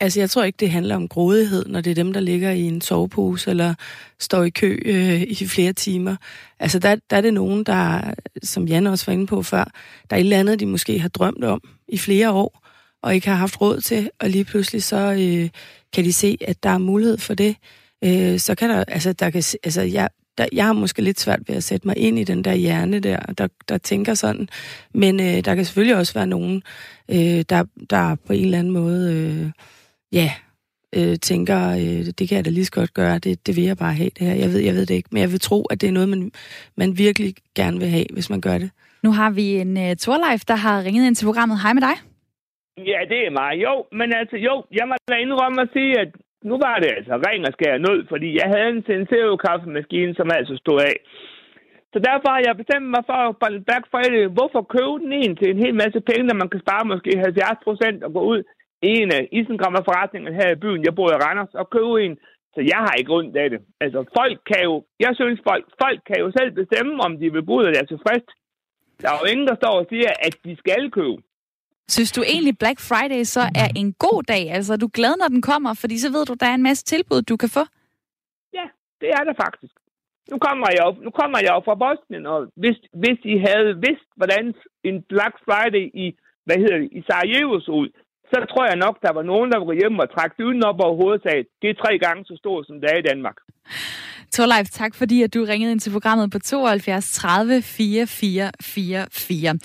Altså, 0.00 0.20
jeg 0.20 0.30
tror 0.30 0.44
ikke, 0.44 0.56
det 0.56 0.70
handler 0.70 0.96
om 0.96 1.08
grådighed, 1.08 1.66
når 1.66 1.80
det 1.80 1.90
er 1.90 1.94
dem, 1.94 2.12
der 2.12 2.20
ligger 2.20 2.50
i 2.50 2.62
en 2.62 2.80
sovepose 2.80 3.50
eller 3.50 3.74
står 4.18 4.42
i 4.44 4.50
kø 4.50 4.78
øh, 4.84 5.22
i 5.22 5.46
flere 5.46 5.72
timer. 5.72 6.16
Altså, 6.58 6.78
der, 6.78 6.96
der 7.10 7.16
er 7.16 7.20
det 7.20 7.34
nogen, 7.34 7.64
der, 7.64 8.14
som 8.42 8.66
Jan 8.66 8.86
også 8.86 9.06
var 9.06 9.12
inde 9.12 9.26
på 9.26 9.42
før, 9.42 9.64
der 10.10 10.16
er 10.16 10.20
et 10.20 10.20
eller 10.20 10.38
andet, 10.38 10.60
de 10.60 10.66
måske 10.66 10.98
har 10.98 11.08
drømt 11.08 11.44
om 11.44 11.60
i 11.88 11.98
flere 11.98 12.30
år, 12.30 12.64
og 13.02 13.14
ikke 13.14 13.28
har 13.28 13.34
haft 13.34 13.60
råd 13.60 13.80
til, 13.80 14.10
og 14.20 14.30
lige 14.30 14.44
pludselig 14.44 14.82
så 14.82 14.96
øh, 14.96 15.50
kan 15.92 16.04
de 16.04 16.12
se, 16.12 16.38
at 16.40 16.62
der 16.62 16.70
er 16.70 16.78
mulighed 16.78 17.18
for 17.18 17.34
det. 17.34 17.56
Øh, 18.04 18.38
så 18.38 18.54
kan 18.54 18.70
der, 18.70 18.84
altså, 18.88 19.12
der 19.12 19.30
kan, 19.30 19.42
altså, 19.64 19.82
jeg, 19.82 20.08
der, 20.38 20.46
jeg 20.52 20.64
har 20.64 20.72
måske 20.72 21.02
lidt 21.02 21.20
svært 21.20 21.40
ved 21.46 21.56
at 21.56 21.64
sætte 21.64 21.86
mig 21.86 21.98
ind 21.98 22.18
i 22.18 22.24
den 22.24 22.44
der 22.44 22.54
hjerne 22.54 23.00
der, 23.00 23.18
der, 23.38 23.48
der 23.68 23.78
tænker 23.78 24.14
sådan. 24.14 24.48
Men 24.94 25.20
øh, 25.20 25.44
der 25.44 25.54
kan 25.54 25.64
selvfølgelig 25.64 25.96
også 25.96 26.14
være 26.14 26.26
nogen, 26.26 26.62
øh, 27.08 27.44
der, 27.48 27.64
der 27.90 28.14
på 28.26 28.32
en 28.32 28.44
eller 28.44 28.58
anden 28.58 28.72
måde... 28.72 29.12
Øh, 29.12 29.50
ja, 30.12 30.30
øh, 30.96 31.16
tænker, 31.28 31.60
øh, 31.82 32.00
det 32.18 32.24
kan 32.28 32.36
jeg 32.36 32.44
da 32.44 32.50
lige 32.50 32.64
så 32.64 32.72
godt 32.80 32.94
gøre, 32.94 33.18
det, 33.18 33.46
det 33.46 33.56
vil 33.56 33.64
jeg 33.64 33.76
bare 33.76 33.94
have 34.00 34.10
det 34.16 34.26
her. 34.26 34.34
Jeg 34.44 34.50
ved, 34.52 34.60
jeg 34.68 34.74
ved 34.74 34.86
det 34.86 34.94
ikke, 34.94 35.08
men 35.12 35.20
jeg 35.22 35.30
vil 35.34 35.40
tro, 35.40 35.58
at 35.70 35.80
det 35.80 35.88
er 35.88 35.92
noget, 35.98 36.08
man, 36.08 36.30
man 36.76 36.90
virkelig 36.98 37.34
gerne 37.56 37.78
vil 37.82 37.88
have, 37.88 38.08
hvis 38.12 38.30
man 38.30 38.40
gør 38.40 38.58
det. 38.58 38.70
Nu 39.02 39.10
har 39.18 39.30
vi 39.30 39.46
en 39.64 39.72
uh, 39.84 39.92
Torleif, 40.04 40.42
der 40.50 40.58
har 40.64 40.84
ringet 40.86 41.06
ind 41.06 41.16
til 41.16 41.26
programmet. 41.30 41.56
Hej 41.62 41.72
med 41.72 41.82
dig. 41.88 41.96
Ja, 42.92 43.00
det 43.12 43.20
er 43.26 43.32
mig. 43.40 43.52
Jo, 43.66 43.74
men 43.98 44.08
altså, 44.20 44.36
jo, 44.48 44.54
jeg 44.78 44.84
må 44.88 44.94
da 45.12 45.16
indrømme 45.24 45.58
at 45.62 45.72
sige, 45.76 45.92
at 46.04 46.10
nu 46.50 46.54
var 46.66 46.76
det 46.82 46.90
altså 46.98 47.14
ring 47.28 47.42
og 47.48 47.52
skære 47.56 47.84
nød, 47.86 48.00
fordi 48.12 48.28
jeg 48.40 48.48
havde 48.52 48.68
en 48.76 48.84
Senseo 48.88 49.36
kaffemaskine, 49.46 50.12
som 50.18 50.28
altså 50.38 50.54
stod 50.62 50.80
af. 50.90 50.96
Så 51.92 51.98
derfor 52.08 52.28
har 52.34 52.42
jeg 52.46 52.60
bestemt 52.62 52.88
mig 52.94 53.02
for 53.08 53.18
at 53.28 53.64
Black 53.68 53.84
Friday, 53.92 54.24
hvorfor 54.36 54.60
købe 54.74 54.96
den 55.02 55.12
en 55.22 55.32
til 55.36 55.48
en 55.50 55.62
hel 55.64 55.74
masse 55.82 56.00
penge, 56.08 56.24
når 56.26 56.40
man 56.42 56.50
kan 56.52 56.64
spare 56.64 56.90
måske 56.92 57.12
70 57.26 57.66
procent 57.66 57.98
og 58.06 58.12
gå 58.16 58.22
ud 58.32 58.40
en 58.82 59.12
af 59.12 59.28
isengrammer 59.32 59.82
forretninger 59.88 60.32
her 60.32 60.48
i 60.52 60.60
byen. 60.64 60.84
Jeg 60.84 60.94
bor 60.94 61.10
i 61.10 61.20
Randers 61.24 61.54
og 61.54 61.70
køber 61.70 61.98
en. 61.98 62.18
Så 62.54 62.60
jeg 62.72 62.80
har 62.86 62.94
ikke 62.98 63.12
rundt 63.12 63.36
af 63.36 63.50
det. 63.50 63.60
Altså, 63.80 64.04
folk 64.18 64.38
kan 64.50 64.62
jo... 64.64 64.84
Jeg 65.00 65.12
synes, 65.14 65.40
folk, 65.48 65.64
folk 65.82 66.00
kan 66.06 66.18
jo 66.24 66.32
selv 66.38 66.50
bestemme, 66.60 66.92
om 67.06 67.18
de 67.20 67.32
vil 67.32 67.46
bruge 67.48 67.64
det 67.64 67.78
er 67.78 67.84
tilfreds. 67.84 68.24
Der 69.00 69.08
er 69.10 69.18
jo 69.20 69.26
ingen, 69.32 69.46
der 69.46 69.56
står 69.56 69.74
og 69.80 69.86
siger, 69.88 70.10
at 70.26 70.34
de 70.44 70.56
skal 70.56 70.90
købe. 70.90 71.22
Synes 71.88 72.12
du 72.12 72.22
egentlig, 72.22 72.58
Black 72.58 72.78
Friday 72.88 73.22
så 73.22 73.40
er 73.40 73.68
en 73.76 73.92
god 73.92 74.22
dag? 74.22 74.50
Altså, 74.50 74.72
er 74.72 74.76
du 74.76 74.90
glad, 74.98 75.14
når 75.18 75.28
den 75.28 75.42
kommer? 75.42 75.74
Fordi 75.74 75.98
så 75.98 76.12
ved 76.12 76.24
du, 76.26 76.34
der 76.40 76.46
er 76.46 76.54
en 76.54 76.68
masse 76.70 76.84
tilbud, 76.84 77.22
du 77.22 77.36
kan 77.36 77.48
få. 77.48 77.64
Ja, 78.58 78.66
det 79.00 79.08
er 79.08 79.22
der 79.28 79.34
faktisk. 79.44 79.74
Nu 80.30 80.38
kommer 80.38 80.66
jeg 80.76 80.82
op, 80.88 80.96
nu 81.06 81.10
kommer 81.10 81.38
jeg 81.44 81.52
op 81.56 81.64
fra 81.64 81.80
Boston, 81.84 82.26
og 82.26 82.40
hvis, 82.62 82.76
hvis 83.02 83.20
I 83.24 83.36
havde 83.48 83.70
vidst, 83.86 84.08
hvordan 84.16 84.54
en 84.84 85.02
Black 85.02 85.34
Friday 85.46 85.84
i, 86.04 86.06
hvad 86.44 86.56
hedder 86.56 86.78
det, 86.78 86.88
i 86.92 87.00
Sarajevo 87.02 87.60
så 87.60 87.72
ud, 87.72 87.88
så 88.30 88.46
tror 88.50 88.66
jeg 88.66 88.76
nok, 88.76 88.96
der 89.02 89.12
var 89.12 89.22
nogen, 89.22 89.52
der 89.52 89.58
var 89.58 89.72
hjemme 89.72 90.02
og 90.02 90.10
trak 90.14 90.38
dynen 90.38 90.64
op 90.64 90.80
over 90.80 90.96
hovedet 91.00 91.20
og 91.20 91.30
sagde, 91.30 91.44
det 91.62 91.70
er 91.70 91.82
tre 91.84 91.98
gange 91.98 92.24
så 92.24 92.34
stort, 92.36 92.66
som 92.66 92.80
det 92.80 92.90
er 92.92 92.98
i 92.98 93.08
Danmark. 93.10 93.36
Torleif, 94.32 94.68
tak 94.70 94.94
fordi 94.94 95.22
at 95.22 95.34
du 95.34 95.44
ringede 95.48 95.72
ind 95.72 95.80
til 95.80 95.90
programmet 95.90 96.30
på 96.30 96.38
72 96.38 97.12
30 97.12 97.62
4444. 97.62 99.58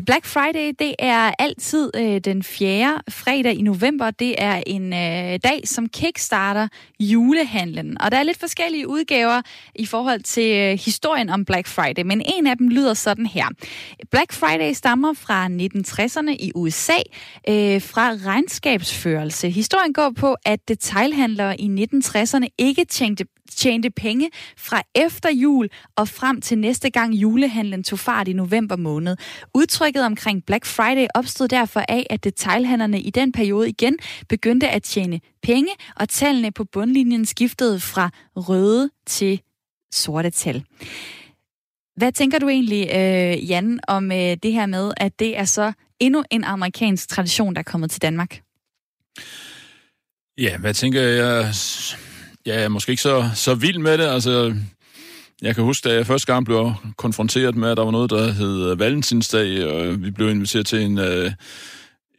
Black 0.00 0.26
Friday, 0.26 0.72
det 0.78 0.94
er 0.98 1.32
altid 1.38 1.90
øh, 1.96 2.18
den 2.18 2.42
fjerde 2.42 3.02
fredag 3.08 3.54
i 3.54 3.62
november. 3.62 4.10
Det 4.10 4.34
er 4.38 4.62
en 4.66 4.92
øh, 4.92 5.38
dag, 5.44 5.60
som 5.64 5.88
kickstarter 5.88 6.68
julehandlen. 7.00 8.00
Og 8.00 8.12
der 8.12 8.18
er 8.18 8.22
lidt 8.22 8.38
forskellige 8.40 8.88
udgaver 8.88 9.42
i 9.74 9.86
forhold 9.86 10.20
til 10.20 10.56
øh, 10.56 10.78
historien 10.84 11.30
om 11.30 11.44
Black 11.44 11.66
Friday, 11.66 12.02
men 12.02 12.22
en 12.38 12.46
af 12.46 12.58
dem 12.58 12.68
lyder 12.68 12.94
sådan 12.94 13.26
her. 13.26 13.46
Black 14.10 14.32
Friday 14.32 14.72
stammer 14.72 15.12
fra 15.12 15.46
1960'erne 15.46 16.30
i 16.30 16.52
USA 16.54 16.98
fra 17.80 18.10
regnskabsførelse. 18.26 19.50
Historien 19.50 19.92
går 19.92 20.10
på, 20.16 20.36
at 20.44 20.68
detailhandlere 20.68 21.60
i 21.60 21.86
1960'erne 21.94 22.46
ikke 22.58 22.84
tjente 22.84 23.24
tjente 23.56 23.90
penge 23.90 24.30
fra 24.56 24.82
efter 24.94 25.30
jul 25.30 25.68
og 25.96 26.08
frem 26.08 26.40
til 26.40 26.58
næste 26.58 26.90
gang 26.90 27.14
julehandlen 27.14 27.84
tog 27.84 27.98
fart 27.98 28.28
i 28.28 28.32
november 28.32 28.76
måned. 28.76 29.16
Udtrykket 29.54 30.04
omkring 30.04 30.44
Black 30.46 30.66
Friday 30.66 31.06
opstod 31.14 31.48
derfor 31.48 31.84
af, 31.88 32.06
at 32.10 32.24
detailhandlerne 32.24 33.00
i 33.00 33.10
den 33.10 33.32
periode 33.32 33.68
igen 33.68 33.98
begyndte 34.28 34.68
at 34.68 34.82
tjene 34.82 35.20
penge, 35.42 35.72
og 35.96 36.08
tallene 36.08 36.52
på 36.52 36.64
bundlinjen 36.64 37.26
skiftede 37.26 37.80
fra 37.80 38.10
røde 38.36 38.90
til 39.06 39.40
sorte 39.92 40.30
tal. 40.30 40.64
Hvad 41.96 42.12
tænker 42.12 42.38
du 42.38 42.48
egentlig, 42.48 42.88
øh, 42.94 43.50
Jan, 43.50 43.80
om 43.88 44.12
øh, 44.12 44.36
det 44.42 44.52
her 44.52 44.66
med, 44.66 44.92
at 44.96 45.18
det 45.18 45.38
er 45.38 45.44
så 45.44 45.72
endnu 46.00 46.24
en 46.30 46.44
amerikansk 46.44 47.08
tradition, 47.08 47.54
der 47.54 47.58
er 47.58 47.62
kommet 47.62 47.90
til 47.90 48.02
Danmark? 48.02 48.40
Ja, 50.38 50.58
hvad 50.58 50.74
tænker 50.74 51.00
jeg? 51.00 51.54
Ja, 52.46 52.68
måske 52.68 52.90
ikke 52.90 53.02
så, 53.02 53.30
så 53.34 53.54
vild 53.54 53.78
med 53.78 53.98
det. 53.98 54.04
Altså, 54.04 54.54
jeg 55.42 55.54
kan 55.54 55.64
huske, 55.64 55.88
da 55.88 55.94
jeg 55.94 56.06
første 56.06 56.32
gang 56.32 56.44
blev 56.44 56.72
konfronteret 56.96 57.56
med, 57.56 57.70
at 57.70 57.76
der 57.76 57.84
var 57.84 57.90
noget, 57.90 58.10
der 58.10 58.32
hed 58.32 58.70
øh, 58.70 58.78
Valentinsdag, 58.78 59.66
og 59.66 60.02
vi 60.02 60.10
blev 60.10 60.30
inviteret 60.30 60.66
til 60.66 60.82
en, 60.82 60.98
øh, 60.98 61.32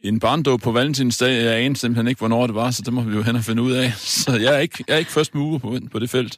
en 0.02 0.20
barndåb 0.20 0.62
på 0.62 0.72
Valentinsdag. 0.72 1.44
Jeg 1.44 1.54
anede 1.54 1.78
simpelthen 1.78 2.08
ikke, 2.08 2.18
hvornår 2.18 2.46
det 2.46 2.54
var, 2.54 2.70
så 2.70 2.82
det 2.82 2.92
må 2.92 3.02
vi 3.02 3.16
jo 3.16 3.22
hen 3.22 3.36
og 3.36 3.44
finde 3.44 3.62
ud 3.62 3.72
af. 3.72 3.92
Så 4.22 4.36
jeg 4.36 4.54
er 4.54 4.58
ikke, 4.58 4.84
jeg 4.88 4.94
er 4.94 4.98
ikke 4.98 5.12
først 5.12 5.34
mover 5.34 5.58
på, 5.58 5.78
på 5.92 5.98
det 5.98 6.10
felt. 6.10 6.36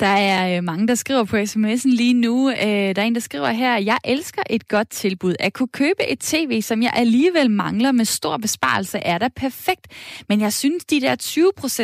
Der 0.00 0.06
er 0.06 0.56
øh, 0.56 0.64
mange, 0.64 0.88
der 0.88 0.94
skriver 0.94 1.24
på 1.24 1.36
sms'en 1.36 1.96
lige 1.96 2.14
nu. 2.14 2.50
Øh, 2.50 2.56
der 2.66 2.94
er 2.96 3.02
en, 3.02 3.14
der 3.14 3.20
skriver 3.20 3.50
her, 3.50 3.76
jeg 3.78 3.98
elsker 4.04 4.42
et 4.50 4.68
godt 4.68 4.90
tilbud. 4.90 5.34
At 5.40 5.52
kunne 5.52 5.68
købe 5.68 6.08
et 6.08 6.18
tv, 6.20 6.62
som 6.62 6.82
jeg 6.82 6.92
alligevel 6.94 7.50
mangler 7.50 7.92
med 7.92 8.04
stor 8.04 8.36
besparelse, 8.36 8.98
er 8.98 9.18
da 9.18 9.28
perfekt. 9.36 9.86
Men 10.28 10.40
jeg 10.40 10.52
synes, 10.52 10.84
de 10.84 11.00
der 11.00 11.16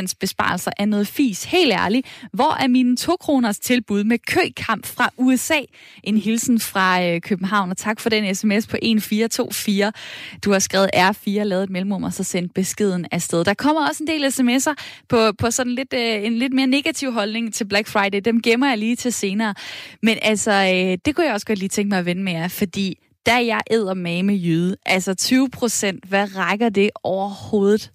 20% 0.08 0.14
besparelser 0.20 0.70
er 0.78 0.84
noget 0.84 1.06
fis. 1.06 1.44
Helt 1.44 1.72
ærligt, 1.72 2.06
hvor 2.32 2.56
er 2.62 2.68
mine 2.68 2.96
2 2.96 3.16
kroners 3.16 3.58
tilbud 3.58 4.04
med 4.04 4.18
køkamp 4.18 4.86
fra 4.86 5.10
USA? 5.16 5.60
En 6.02 6.18
hilsen 6.18 6.60
fra 6.60 7.04
øh, 7.04 7.20
København, 7.20 7.70
og 7.70 7.76
tak 7.76 8.00
for 8.00 8.10
den 8.10 8.34
sms 8.34 8.66
på 8.66 8.76
1424. 8.76 9.92
Du 10.44 10.52
har 10.52 10.58
skrevet 10.58 10.90
R4, 10.94 11.30
lavet 11.42 11.64
et 11.64 11.70
mellemrum, 11.70 12.02
og 12.02 12.12
så 12.12 12.24
sendt 12.24 12.54
beskeden 12.54 13.06
afsted. 13.12 13.44
Der 13.44 13.54
kommer 13.54 13.88
også 13.88 14.02
en 14.02 14.06
del 14.06 14.24
sms'er 14.24 14.74
på, 15.08 15.32
på 15.38 15.50
sådan 15.50 15.72
lidt, 15.72 15.94
en 15.96 16.38
lidt 16.38 16.52
mere 16.52 16.66
negativ 16.66 17.12
holdning 17.12 17.54
til 17.54 17.63
Black 17.68 17.88
Friday, 17.88 18.20
dem 18.24 18.42
gemmer 18.42 18.68
jeg 18.68 18.78
lige 18.78 18.96
til 18.96 19.12
senere. 19.12 19.54
Men 20.02 20.18
altså, 20.22 20.50
øh, 20.52 20.98
det 21.04 21.16
kunne 21.16 21.26
jeg 21.26 21.34
også 21.34 21.46
godt 21.46 21.58
lige 21.58 21.68
tænke 21.68 21.88
mig 21.88 21.98
at 21.98 22.06
vende 22.06 22.22
med 22.22 22.32
jer, 22.32 22.48
fordi 22.48 22.98
der 23.26 23.38
jeg 23.38 23.62
æder 23.70 23.94
med 23.94 24.34
jyde, 24.34 24.76
altså 24.86 25.14
20 25.14 25.50
procent, 25.50 26.04
hvad 26.04 26.36
rækker 26.36 26.68
det 26.68 26.90
overhovedet? 27.02 27.90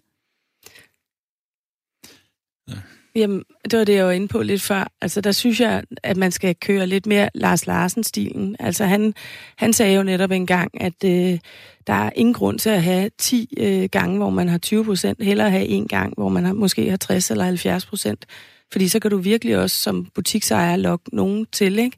Jamen, 3.16 3.44
det 3.72 3.80
var 3.80 3.86
det, 3.86 3.96
jeg 3.96 4.06
var 4.06 4.12
inde 4.12 4.28
på 4.28 4.42
lidt 4.42 4.62
før. 4.62 4.92
Altså, 5.02 5.22
der 5.22 5.32
synes 5.32 5.60
jeg, 5.60 5.84
at 6.04 6.18
man 6.18 6.32
skal 6.32 6.56
køre 6.56 6.88
lidt 6.88 7.06
mere 7.06 7.30
Lars 7.36 7.68
Larsen-stilen. 7.68 8.56
Altså, 8.60 8.86
han, 8.86 9.14
han 9.58 9.74
sagde 9.74 9.96
jo 9.96 10.04
netop 10.04 10.32
engang, 10.32 10.82
at 10.82 11.04
øh, 11.06 11.40
der 11.88 11.94
er 11.94 12.12
ingen 12.16 12.34
grund 12.34 12.60
til 12.60 12.70
at 12.70 12.84
have 12.84 13.10
10 13.18 13.54
øh, 13.58 13.90
gange, 13.92 14.18
hvor 14.18 14.30
man 14.30 14.50
har 14.50 14.58
20 14.58 14.86
procent. 14.86 15.24
Hellere 15.24 15.50
have 15.50 15.66
en 15.66 15.88
gang, 15.88 16.14
hvor 16.18 16.30
man 16.30 16.46
har, 16.46 16.54
måske 16.54 16.90
har 16.90 16.98
60 16.98 17.32
eller 17.32 17.44
70 17.44 17.86
procent. 17.86 18.26
Fordi 18.72 18.88
så 18.88 19.00
kan 19.00 19.12
du 19.12 19.18
virkelig 19.18 19.58
også 19.58 19.76
som 19.76 20.06
butiksejer 20.16 20.76
lokke 20.76 21.16
nogen 21.16 21.48
til, 21.52 21.80
ikke? 21.80 21.98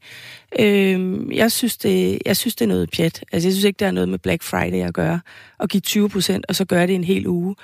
Øhm, 0.60 1.32
jeg, 1.32 1.52
synes, 1.52 1.78
det, 1.78 2.20
jeg 2.26 2.38
synes, 2.38 2.56
det 2.56 2.66
er 2.66 2.70
noget 2.70 2.90
pjat. 2.92 3.24
Altså, 3.32 3.48
jeg 3.48 3.54
synes 3.54 3.64
ikke, 3.64 3.78
det 3.78 3.88
er 3.88 3.92
noget 3.92 4.10
med 4.10 4.20
Black 4.20 4.44
Friday 4.44 4.88
at 4.88 4.94
gøre. 4.94 5.20
At 5.60 5.70
give 5.70 5.82
20 5.82 6.10
procent, 6.10 6.46
og 6.50 6.56
så 6.56 6.66
gøre 6.66 6.88
det 6.88 6.96
en 6.96 7.04
hel 7.04 7.28
uge. 7.28 7.56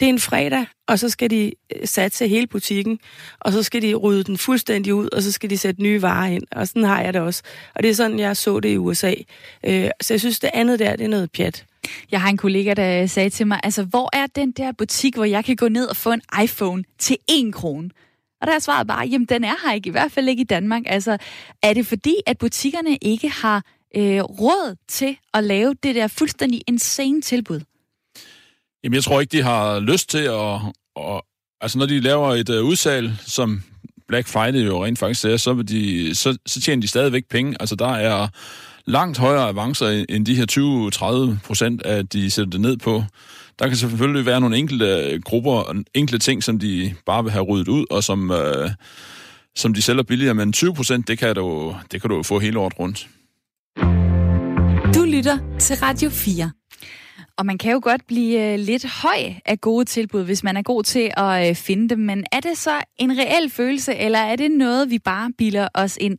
det 0.00 0.06
er 0.06 0.10
en 0.10 0.20
fredag, 0.20 0.66
og 0.88 0.98
så 0.98 1.08
skal 1.08 1.30
de 1.30 1.52
øh, 1.76 1.86
satse 1.86 2.28
hele 2.28 2.46
butikken, 2.46 2.98
og 3.40 3.52
så 3.52 3.62
skal 3.62 3.82
de 3.82 3.94
rydde 3.94 4.24
den 4.24 4.38
fuldstændig 4.38 4.94
ud, 4.94 5.08
og 5.12 5.22
så 5.22 5.32
skal 5.32 5.50
de 5.50 5.58
sætte 5.58 5.82
nye 5.82 6.02
varer 6.02 6.26
ind. 6.26 6.42
Og 6.52 6.68
sådan 6.68 6.84
har 6.84 7.02
jeg 7.02 7.14
det 7.14 7.22
også. 7.22 7.42
Og 7.74 7.82
det 7.82 7.90
er 7.90 7.94
sådan, 7.94 8.18
jeg 8.18 8.36
så 8.36 8.60
det 8.60 8.68
i 8.68 8.76
USA. 8.76 9.14
Øh, 9.66 9.90
så 10.00 10.14
jeg 10.14 10.20
synes, 10.20 10.40
det 10.40 10.50
andet 10.54 10.78
der, 10.78 10.96
det 10.96 11.04
er 11.04 11.08
noget 11.08 11.32
pjat. 11.32 11.64
Jeg 12.10 12.20
har 12.20 12.28
en 12.28 12.36
kollega, 12.36 12.74
der 12.74 13.06
sagde 13.06 13.30
til 13.30 13.46
mig, 13.46 13.60
altså, 13.62 13.82
hvor 13.82 14.10
er 14.16 14.26
den 14.26 14.52
der 14.52 14.72
butik, 14.72 15.14
hvor 15.14 15.24
jeg 15.24 15.44
kan 15.44 15.56
gå 15.56 15.68
ned 15.68 15.86
og 15.86 15.96
få 15.96 16.12
en 16.12 16.22
iPhone 16.42 16.84
til 16.98 17.16
1 17.28 17.54
krone? 17.54 17.90
Og 18.40 18.46
der 18.46 18.54
er 18.54 18.58
svaret 18.58 18.86
bare, 18.86 19.06
jamen 19.06 19.26
den 19.26 19.44
er 19.44 19.54
her 19.66 19.72
ikke, 19.72 19.88
i 19.88 19.90
hvert 19.90 20.12
fald 20.12 20.28
ikke 20.28 20.40
i 20.40 20.44
Danmark. 20.44 20.82
Altså, 20.86 21.18
er 21.62 21.74
det 21.74 21.86
fordi, 21.86 22.16
at 22.26 22.38
butikkerne 22.38 22.96
ikke 23.02 23.28
har 23.28 23.64
øh, 23.96 24.20
råd 24.20 24.76
til 24.88 25.16
at 25.34 25.44
lave 25.44 25.74
det 25.82 25.94
der 25.94 26.08
fuldstændig 26.08 26.62
insane 26.66 27.22
tilbud? 27.22 27.60
Jamen, 28.84 28.94
jeg 28.94 29.04
tror 29.04 29.20
ikke, 29.20 29.32
de 29.38 29.42
har 29.42 29.80
lyst 29.80 30.10
til 30.10 30.18
at... 30.18 30.54
at 30.96 31.20
altså, 31.60 31.78
når 31.78 31.86
de 31.86 32.00
laver 32.00 32.34
et 32.34 32.50
øh, 32.50 32.62
uh, 32.62 32.68
udsalg, 32.68 33.12
som 33.26 33.62
Black 34.08 34.28
Friday 34.28 34.66
jo 34.66 34.84
rent 34.84 34.98
faktisk 34.98 35.24
er, 35.24 35.36
så, 35.36 35.52
vil 35.52 35.68
de, 35.68 36.14
så, 36.14 36.38
så 36.46 36.60
tjener 36.60 36.80
de 36.80 36.88
stadigvæk 36.88 37.24
penge. 37.30 37.56
Altså, 37.60 37.76
der 37.76 37.92
er 37.94 38.28
langt 38.86 39.18
højere 39.18 39.48
avancer 39.48 40.04
end 40.08 40.26
de 40.26 40.34
her 40.34 41.32
20-30 41.36 41.46
procent, 41.46 41.82
at 41.82 42.12
de 42.12 42.30
sætter 42.30 42.50
det 42.50 42.60
ned 42.60 42.76
på. 42.76 43.02
Der 43.58 43.68
kan 43.68 43.76
selvfølgelig 43.76 44.26
være 44.26 44.40
nogle 44.40 44.56
enkelte 44.56 44.86
øh, 44.86 45.22
grupper, 45.22 45.82
enkelte 45.94 46.18
ting, 46.18 46.42
som 46.42 46.58
de 46.58 46.94
bare 47.06 47.22
vil 47.22 47.32
have 47.32 47.44
ryddet 47.44 47.68
ud, 47.68 47.84
og 47.90 48.04
som, 48.04 48.30
øh, 48.30 48.70
som 49.54 49.74
de 49.74 49.82
sælger 49.82 50.02
billigere, 50.02 50.34
men 50.34 50.52
20 50.52 50.74
procent, 50.74 51.08
det, 51.08 51.18
kan 51.18 51.34
du, 51.34 51.74
det 51.92 52.00
kan 52.00 52.10
du 52.10 52.22
få 52.22 52.38
hele 52.38 52.58
året 52.58 52.78
rundt. 52.78 53.08
Du 54.94 55.04
lytter 55.04 55.38
til 55.58 55.76
Radio 55.76 56.10
4. 56.10 56.50
Og 57.38 57.46
man 57.46 57.58
kan 57.58 57.72
jo 57.72 57.80
godt 57.82 58.06
blive 58.06 58.52
øh, 58.52 58.58
lidt 58.58 58.86
høj 59.02 59.34
af 59.46 59.60
gode 59.60 59.84
tilbud, 59.84 60.24
hvis 60.24 60.44
man 60.44 60.56
er 60.56 60.62
god 60.62 60.82
til 60.82 61.10
at 61.16 61.48
øh, 61.48 61.54
finde 61.54 61.88
dem. 61.88 61.98
Men 61.98 62.24
er 62.32 62.40
det 62.40 62.58
så 62.58 62.70
en 62.98 63.18
reel 63.18 63.50
følelse, 63.50 63.94
eller 63.94 64.18
er 64.18 64.36
det 64.36 64.50
noget, 64.50 64.90
vi 64.90 64.98
bare 64.98 65.30
bilder 65.38 65.68
os 65.74 65.98
ind? 66.00 66.18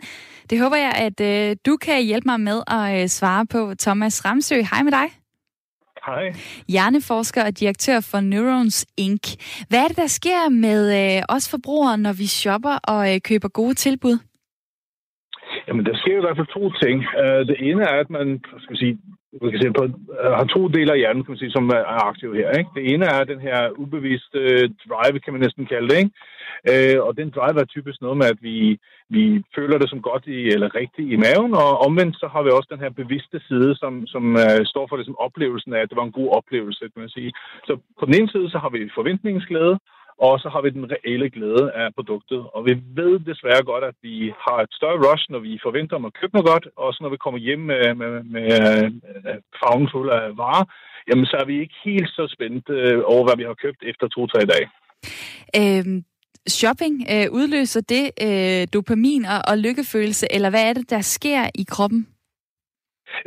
Det 0.49 0.59
håber 0.59 0.75
jeg, 0.75 0.91
at 0.91 1.57
du 1.65 1.77
kan 1.77 2.03
hjælpe 2.03 2.25
mig 2.25 2.39
med 2.39 2.61
at 2.67 3.11
svare 3.11 3.45
på. 3.45 3.73
Thomas 3.79 4.25
Ramsø, 4.25 4.61
hej 4.61 4.83
med 4.83 4.91
dig. 4.91 5.26
Hej. 6.07 6.33
Hjerneforsker 6.67 7.41
og 7.45 7.59
direktør 7.59 7.99
for 8.11 8.19
Neurons 8.19 8.85
Inc. 8.97 9.25
Hvad 9.69 9.79
er 9.79 9.87
det, 9.87 9.97
der 9.97 10.07
sker 10.07 10.49
med 10.49 10.81
os 11.29 11.45
forbrugere, 11.53 11.97
når 11.97 12.13
vi 12.21 12.27
shopper 12.41 12.75
og 12.93 13.01
køber 13.29 13.49
gode 13.59 13.73
tilbud? 13.73 14.15
Jamen, 15.67 15.85
der 15.85 15.95
sker 16.01 16.17
i 16.17 16.23
hvert 16.25 16.37
fald 16.37 16.53
to 16.57 16.63
ting. 16.83 16.97
Det 17.49 17.57
ene 17.69 17.81
er, 17.91 17.95
at 18.03 18.09
man 18.09 18.27
skal 18.63 18.77
sige, 18.77 18.93
man 19.41 19.51
kan 19.51 19.61
se 19.61 19.71
på, 19.77 19.83
øh, 20.21 20.31
har 20.39 20.47
to 20.55 20.67
dele 20.67 20.91
af 20.91 20.97
hjernen, 20.97 21.23
kan 21.23 21.31
man 21.31 21.43
sige, 21.43 21.51
som 21.57 21.69
er 21.69 22.05
aktive 22.09 22.35
her. 22.35 22.49
Ikke? 22.59 22.69
Det 22.75 22.83
ene 22.93 23.05
er 23.05 23.23
den 23.23 23.39
her 23.39 23.59
ubevidste 23.83 24.39
øh, 24.39 24.69
drive, 24.89 25.19
kan 25.19 25.33
man 25.33 25.41
næsten 25.41 25.65
kalde 25.65 25.87
det. 25.89 25.97
Ikke? 25.97 26.11
Øh, 26.71 26.97
og 27.05 27.17
den 27.17 27.29
drive 27.29 27.59
er 27.61 27.65
typisk 27.65 28.01
noget 28.01 28.17
med, 28.17 28.27
at 28.33 28.39
vi, 28.41 28.79
vi 29.09 29.23
føler 29.55 29.77
det 29.77 29.89
som 29.89 30.01
godt 30.01 30.25
i, 30.27 30.39
eller 30.55 30.75
rigtigt 30.75 31.11
i 31.13 31.15
maven, 31.25 31.53
og 31.63 31.69
omvendt 31.85 32.15
så 32.19 32.27
har 32.33 32.41
vi 32.43 32.49
også 32.49 32.69
den 32.71 32.83
her 32.83 32.89
bevidste 33.01 33.37
side, 33.47 33.75
som, 33.75 34.07
som 34.13 34.23
uh, 34.45 34.61
står 34.71 34.85
for 34.87 34.97
det, 34.97 35.05
som 35.05 35.19
oplevelsen 35.27 35.73
af, 35.73 35.79
at 35.81 35.89
det 35.89 35.97
var 35.97 36.07
en 36.07 36.19
god 36.19 36.29
oplevelse, 36.39 36.79
kan 36.79 37.03
man 37.03 37.09
sige. 37.17 37.31
Så 37.67 37.73
på 37.99 38.05
den 38.05 38.15
ene 38.15 38.29
side, 38.29 38.49
så 38.49 38.57
har 38.57 38.69
vi 38.69 38.95
forventningsglæde, 38.99 39.79
og 40.25 40.39
så 40.39 40.47
har 40.53 40.61
vi 40.61 40.69
den 40.69 40.91
reelle 40.93 41.29
glæde 41.29 41.71
af 41.81 41.87
produktet. 41.97 42.39
Og 42.55 42.65
vi 42.67 42.73
ved 42.99 43.13
desværre 43.19 43.63
godt, 43.71 43.83
at 43.83 43.97
vi 44.01 44.33
har 44.45 44.57
et 44.61 44.73
større 44.77 45.01
rush, 45.05 45.23
når 45.29 45.39
vi 45.39 45.59
forventer 45.67 45.95
om 45.95 46.05
at 46.05 46.17
købe 46.19 46.33
noget 46.33 46.49
godt, 46.53 46.67
og 46.75 46.93
så 46.93 46.99
når 47.01 47.09
vi 47.09 47.23
kommer 47.25 47.39
hjem 47.39 47.59
med, 47.59 47.83
med, 48.01 48.09
med 48.11 48.47
med 49.25 49.37
farven 49.59 49.89
fuld 49.93 50.09
af 50.09 50.37
varer, 50.37 50.65
jamen 51.09 51.25
så 51.25 51.35
er 51.41 51.45
vi 51.45 51.55
ikke 51.63 51.77
helt 51.85 52.09
så 52.09 52.23
spændte 52.35 52.73
øh, 52.73 53.01
over, 53.13 53.23
hvad 53.25 53.37
vi 53.37 53.43
har 53.43 53.57
købt 53.63 53.81
efter 53.91 54.07
to-tre 54.07 54.41
dage. 54.53 54.67
Øhm 55.61 56.03
shopping, 56.49 57.05
øh, 57.13 57.27
udløser 57.31 57.81
det 57.81 58.05
øh, 58.21 58.67
dopamin 58.73 59.25
og, 59.25 59.41
og 59.47 59.57
lykkefølelse, 59.57 60.27
eller 60.31 60.49
hvad 60.49 60.69
er 60.69 60.73
det, 60.73 60.89
der 60.89 61.01
sker 61.01 61.49
i 61.55 61.65
kroppen? 61.69 62.07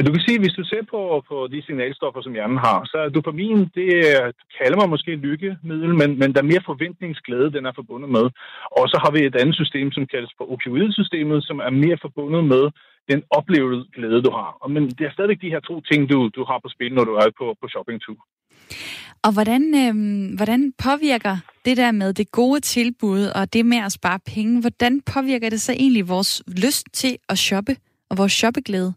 Du 0.07 0.13
kan 0.13 0.25
sige, 0.27 0.39
at 0.39 0.45
hvis 0.45 0.59
du 0.61 0.65
ser 0.65 0.83
på, 0.95 1.01
på 1.29 1.37
de 1.53 1.63
signalstoffer, 1.67 2.21
som 2.23 2.33
hjernen 2.33 2.59
har, 2.69 2.79
så 2.91 2.97
er 3.05 3.09
dopamin, 3.09 3.59
det 3.79 3.89
øh, 4.09 4.33
kalder 4.59 4.77
man 4.81 4.93
måske 4.95 5.11
lykkemiddel, 5.27 5.95
men, 6.01 6.11
men 6.21 6.29
der 6.33 6.41
er 6.41 6.53
mere 6.53 6.69
forventningsglæde, 6.71 7.53
den 7.57 7.67
er 7.67 7.73
forbundet 7.81 8.11
med. 8.17 8.27
Og 8.79 8.85
så 8.93 8.97
har 9.05 9.11
vi 9.15 9.21
et 9.21 9.37
andet 9.43 9.57
system, 9.63 9.93
som 9.93 10.07
kaldes 10.07 10.33
for 10.39 10.53
opioidsystemet, 10.53 11.39
som 11.49 11.59
er 11.67 11.71
mere 11.71 11.99
forbundet 12.07 12.45
med 12.45 12.65
den 13.11 13.23
oplevede 13.31 13.85
glæde, 13.95 14.23
du 14.23 14.31
har. 14.31 14.69
Men 14.69 14.83
det 14.97 15.05
er 15.07 15.13
stadigvæk 15.13 15.41
de 15.41 15.53
her 15.55 15.61
to 15.61 15.81
ting, 15.81 16.01
du, 16.13 16.19
du 16.37 16.45
har 16.45 16.59
på 16.63 16.69
spil, 16.75 16.95
når 16.95 17.05
du 17.05 17.15
er 17.15 17.29
på, 17.39 17.47
på 17.61 17.67
shoppingtur. 17.69 18.21
Og 19.23 19.33
hvordan, 19.33 19.63
øh, 19.83 19.95
hvordan 20.37 20.73
påvirker 20.85 21.37
det 21.65 21.77
der 21.77 21.93
med 21.93 22.13
det 22.13 22.31
gode 22.31 22.61
tilbud 22.61 23.23
og 23.39 23.53
det 23.53 23.67
med 23.67 23.79
at 23.79 23.93
spare 23.93 24.19
penge, 24.35 24.61
hvordan 24.61 25.01
påvirker 25.01 25.51
det 25.51 25.61
så 25.61 25.73
egentlig 25.73 26.09
vores 26.09 26.43
lyst 26.65 26.87
til 26.93 27.17
at 27.29 27.39
shoppe 27.39 27.77
og 28.11 28.19
vores 28.19 28.33
shoppeglæde? 28.33 28.95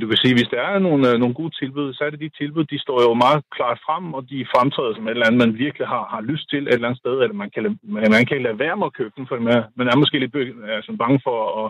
Du 0.00 0.06
vil 0.06 0.22
sige, 0.22 0.34
hvis 0.34 0.52
der 0.54 0.60
er 0.60 0.78
nogle, 0.78 1.02
øh, 1.10 1.18
nogle 1.18 1.34
gode 1.34 1.54
tilbud, 1.60 1.94
så 1.94 2.04
er 2.04 2.10
det 2.10 2.20
de 2.20 2.38
tilbud, 2.40 2.64
de 2.64 2.78
står 2.78 2.98
jo 3.02 3.14
meget 3.14 3.42
klart 3.56 3.78
frem, 3.86 4.14
og 4.14 4.22
de 4.30 4.46
fremtræder 4.54 4.94
som 4.94 5.06
et 5.06 5.10
eller 5.10 5.26
andet, 5.26 5.42
man 5.44 5.58
virkelig 5.64 5.86
har, 5.86 6.04
har 6.14 6.20
lyst 6.20 6.50
til 6.50 6.62
et 6.62 6.74
eller 6.74 6.88
andet 6.88 7.02
sted, 7.02 7.14
eller 7.22 7.42
man 7.42 7.50
kan, 7.54 7.78
man 8.16 8.26
kan 8.26 8.42
lade 8.42 8.58
være 8.58 8.76
med 8.76 8.86
at 8.86 8.96
købe 8.98 9.12
dem, 9.16 9.26
for 9.26 9.36
man, 9.38 9.62
man 9.76 9.88
er 9.88 9.96
måske 9.96 10.18
lidt 10.18 10.36
altså, 10.76 10.90
bange 11.02 11.20
for 11.26 11.38
at 11.60 11.66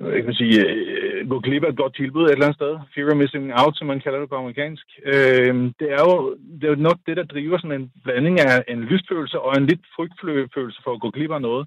øh, 0.00 0.14
jeg 0.16 0.24
kan 0.24 0.34
sige, 0.34 0.56
øh, 0.68 1.28
gå 1.30 1.36
glip 1.40 1.64
af 1.64 1.70
et 1.70 1.82
godt 1.82 1.94
tilbud 1.96 2.24
et 2.24 2.32
eller 2.32 2.46
andet 2.46 2.60
sted. 2.60 2.72
Fear 2.94 3.10
of 3.10 3.16
missing 3.16 3.46
out, 3.60 3.74
som 3.76 3.86
man 3.86 4.00
kalder 4.00 4.20
det 4.20 4.28
på 4.28 4.36
amerikansk. 4.36 4.86
Øh, 5.12 5.54
det, 5.80 5.88
er 5.96 6.02
jo, 6.08 6.36
det 6.58 6.64
er 6.64 6.72
jo 6.74 6.86
nok 6.88 6.98
det, 7.06 7.16
der 7.16 7.32
driver 7.34 7.58
sådan 7.58 7.80
en 7.80 7.92
blanding 8.04 8.40
af 8.40 8.64
en 8.68 8.80
lystfølelse 8.90 9.40
og 9.40 9.52
en 9.56 9.66
lidt 9.66 9.84
frygtfølelse 9.96 10.80
for 10.84 10.92
at 10.92 11.00
gå 11.00 11.10
glip 11.10 11.30
af 11.30 11.42
noget. 11.48 11.66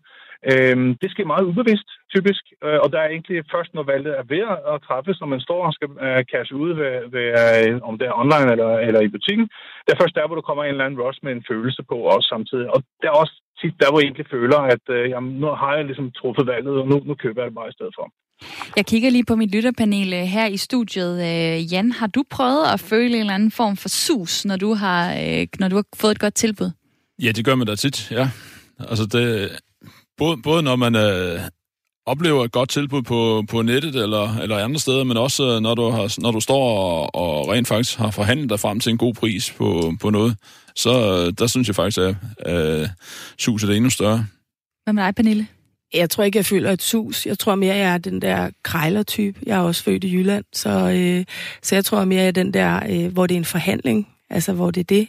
Øhm, 0.52 0.90
det 1.02 1.10
sker 1.12 1.32
meget 1.34 1.50
ubevidst, 1.52 1.90
typisk, 2.16 2.44
øh, 2.66 2.80
og 2.84 2.88
der 2.94 3.00
er 3.02 3.10
egentlig 3.10 3.38
først, 3.54 3.72
når 3.74 3.84
valget 3.94 4.14
er 4.20 4.26
ved 4.34 4.44
at 4.74 4.82
træffes, 4.88 5.18
når 5.20 5.30
man 5.34 5.46
står 5.48 5.62
og 5.68 5.74
skal 5.74 5.90
øh, 6.06 6.22
cashe 6.32 6.56
ud, 6.64 6.72
ved, 6.80 6.94
ved, 7.14 7.28
øh, 7.44 7.82
om 7.90 7.94
det 8.00 8.08
er 8.08 8.20
online 8.24 8.52
eller, 8.54 8.72
eller 8.88 9.02
i 9.02 9.14
butikken. 9.16 9.46
Det 9.84 9.92
er 9.92 10.02
først 10.02 10.16
der, 10.18 10.28
hvor 10.28 10.38
du 10.38 10.46
kommer 10.48 10.64
en 10.64 10.74
eller 10.74 10.86
anden 10.86 11.02
rush 11.04 11.20
med 11.24 11.32
en 11.34 11.48
følelse 11.52 11.82
på 11.90 11.96
også 12.14 12.28
samtidig. 12.34 12.68
Og 12.74 12.80
det 13.00 13.08
er 13.08 13.16
også 13.24 13.36
tit 13.62 13.76
der, 13.82 13.90
hvor 13.90 14.00
jeg 14.00 14.08
egentlig 14.08 14.28
føler, 14.36 14.60
at 14.76 14.86
øh, 14.96 15.10
jamen, 15.14 15.34
nu 15.42 15.48
har 15.62 15.74
jeg 15.76 15.86
ligesom 15.86 16.12
truffet 16.20 16.46
valget, 16.54 16.76
og 16.82 16.88
nu, 16.92 16.96
nu 17.10 17.14
køber 17.24 17.40
jeg 17.42 17.50
det 17.50 17.60
bare 17.60 17.72
i 17.74 17.78
stedet 17.78 17.96
for. 18.00 18.06
Jeg 18.78 18.86
kigger 18.86 19.10
lige 19.10 19.26
på 19.26 19.36
mit 19.36 19.52
lytterpanel 19.56 20.14
øh, 20.14 20.26
her 20.36 20.48
i 20.48 20.58
studiet. 20.58 21.14
Øh, 21.30 21.74
Jan, 21.74 21.92
har 21.92 22.08
du 22.08 22.24
prøvet 22.30 22.66
at 22.74 22.80
føle 22.80 23.14
en 23.16 23.20
eller 23.20 23.34
anden 23.34 23.52
form 23.52 23.78
for 23.78 23.90
sus, 23.90 24.46
når 24.46 24.58
du 24.58 24.74
har, 24.74 25.02
øh, 25.14 25.48
når 25.60 25.68
du 25.68 25.76
har 25.76 25.86
fået 26.02 26.12
et 26.12 26.20
godt 26.20 26.34
tilbud? 26.34 26.72
Ja, 27.24 27.32
det 27.32 27.46
gør 27.46 27.56
man 27.56 27.68
da 27.68 27.76
tit, 27.76 28.12
ja. 28.12 28.26
Altså, 28.80 29.06
det, 29.06 29.50
både, 30.20 30.38
både 30.42 30.64
når 30.64 30.76
man 30.76 30.96
øh, 30.96 31.40
oplever 32.06 32.46
et 32.46 32.52
godt 32.52 32.70
tilbud 32.70 33.02
på, 33.02 33.44
på 33.50 33.62
nettet 33.62 33.96
eller, 33.96 34.38
eller 34.38 34.58
andre 34.58 34.80
steder, 34.80 35.04
men 35.04 35.18
også 35.18 35.44
øh, 35.44 35.62
når 35.62 35.76
du, 35.76 35.90
har, 35.90 36.22
når 36.22 36.32
du 36.32 36.40
står 36.40 36.64
og, 36.64 37.16
og 37.16 37.48
rent 37.48 37.68
faktisk 37.68 37.98
har 37.98 38.12
forhandlet 38.12 38.50
dig 38.50 38.60
frem 38.60 38.80
til 38.80 38.90
en 38.90 38.98
god 38.98 39.14
pris 39.14 39.52
på, 39.58 39.94
på 40.02 40.10
noget, 40.10 40.38
så 40.76 40.90
øh, 40.90 41.34
der 41.40 41.48
synes 41.48 41.68
jeg 41.68 41.76
faktisk, 41.76 42.00
at 42.00 42.16
øh, 42.48 42.88
suset 43.38 43.70
er 43.70 43.74
endnu 43.74 43.90
større. 43.90 44.26
Hvad 44.84 44.94
med 44.94 45.04
dig, 45.04 45.16
Pernille? 45.16 45.48
Jeg 45.94 46.10
tror 46.10 46.24
ikke, 46.24 46.38
jeg 46.38 46.46
føler 46.46 46.72
et 46.72 46.82
sus. 46.82 47.26
Jeg 47.26 47.40
tror 47.40 47.56
mere, 47.56 47.76
jeg 47.76 47.94
er 47.94 47.98
den 47.98 48.22
der 48.22 48.50
krejler-type. 48.64 49.40
Jeg 49.46 49.58
er 49.58 49.62
også 49.62 49.84
født 49.84 50.04
i 50.04 50.14
Jylland, 50.16 50.46
så, 50.54 50.70
øh, 50.70 51.26
så 51.62 51.76
jeg 51.76 51.86
tror 51.86 52.06
mere, 52.06 52.20
jeg 52.20 52.28
er 52.28 52.32
den 52.32 52.54
der, 52.54 52.80
øh, 52.90 53.14
hvor 53.14 53.28
det 53.28 53.36
er 53.36 53.40
en 53.40 53.46
forhandling. 53.46 54.08
Altså, 54.30 54.54
hvor 54.54 54.72
det 54.72 54.80
er 54.80 54.86
det, 54.86 55.08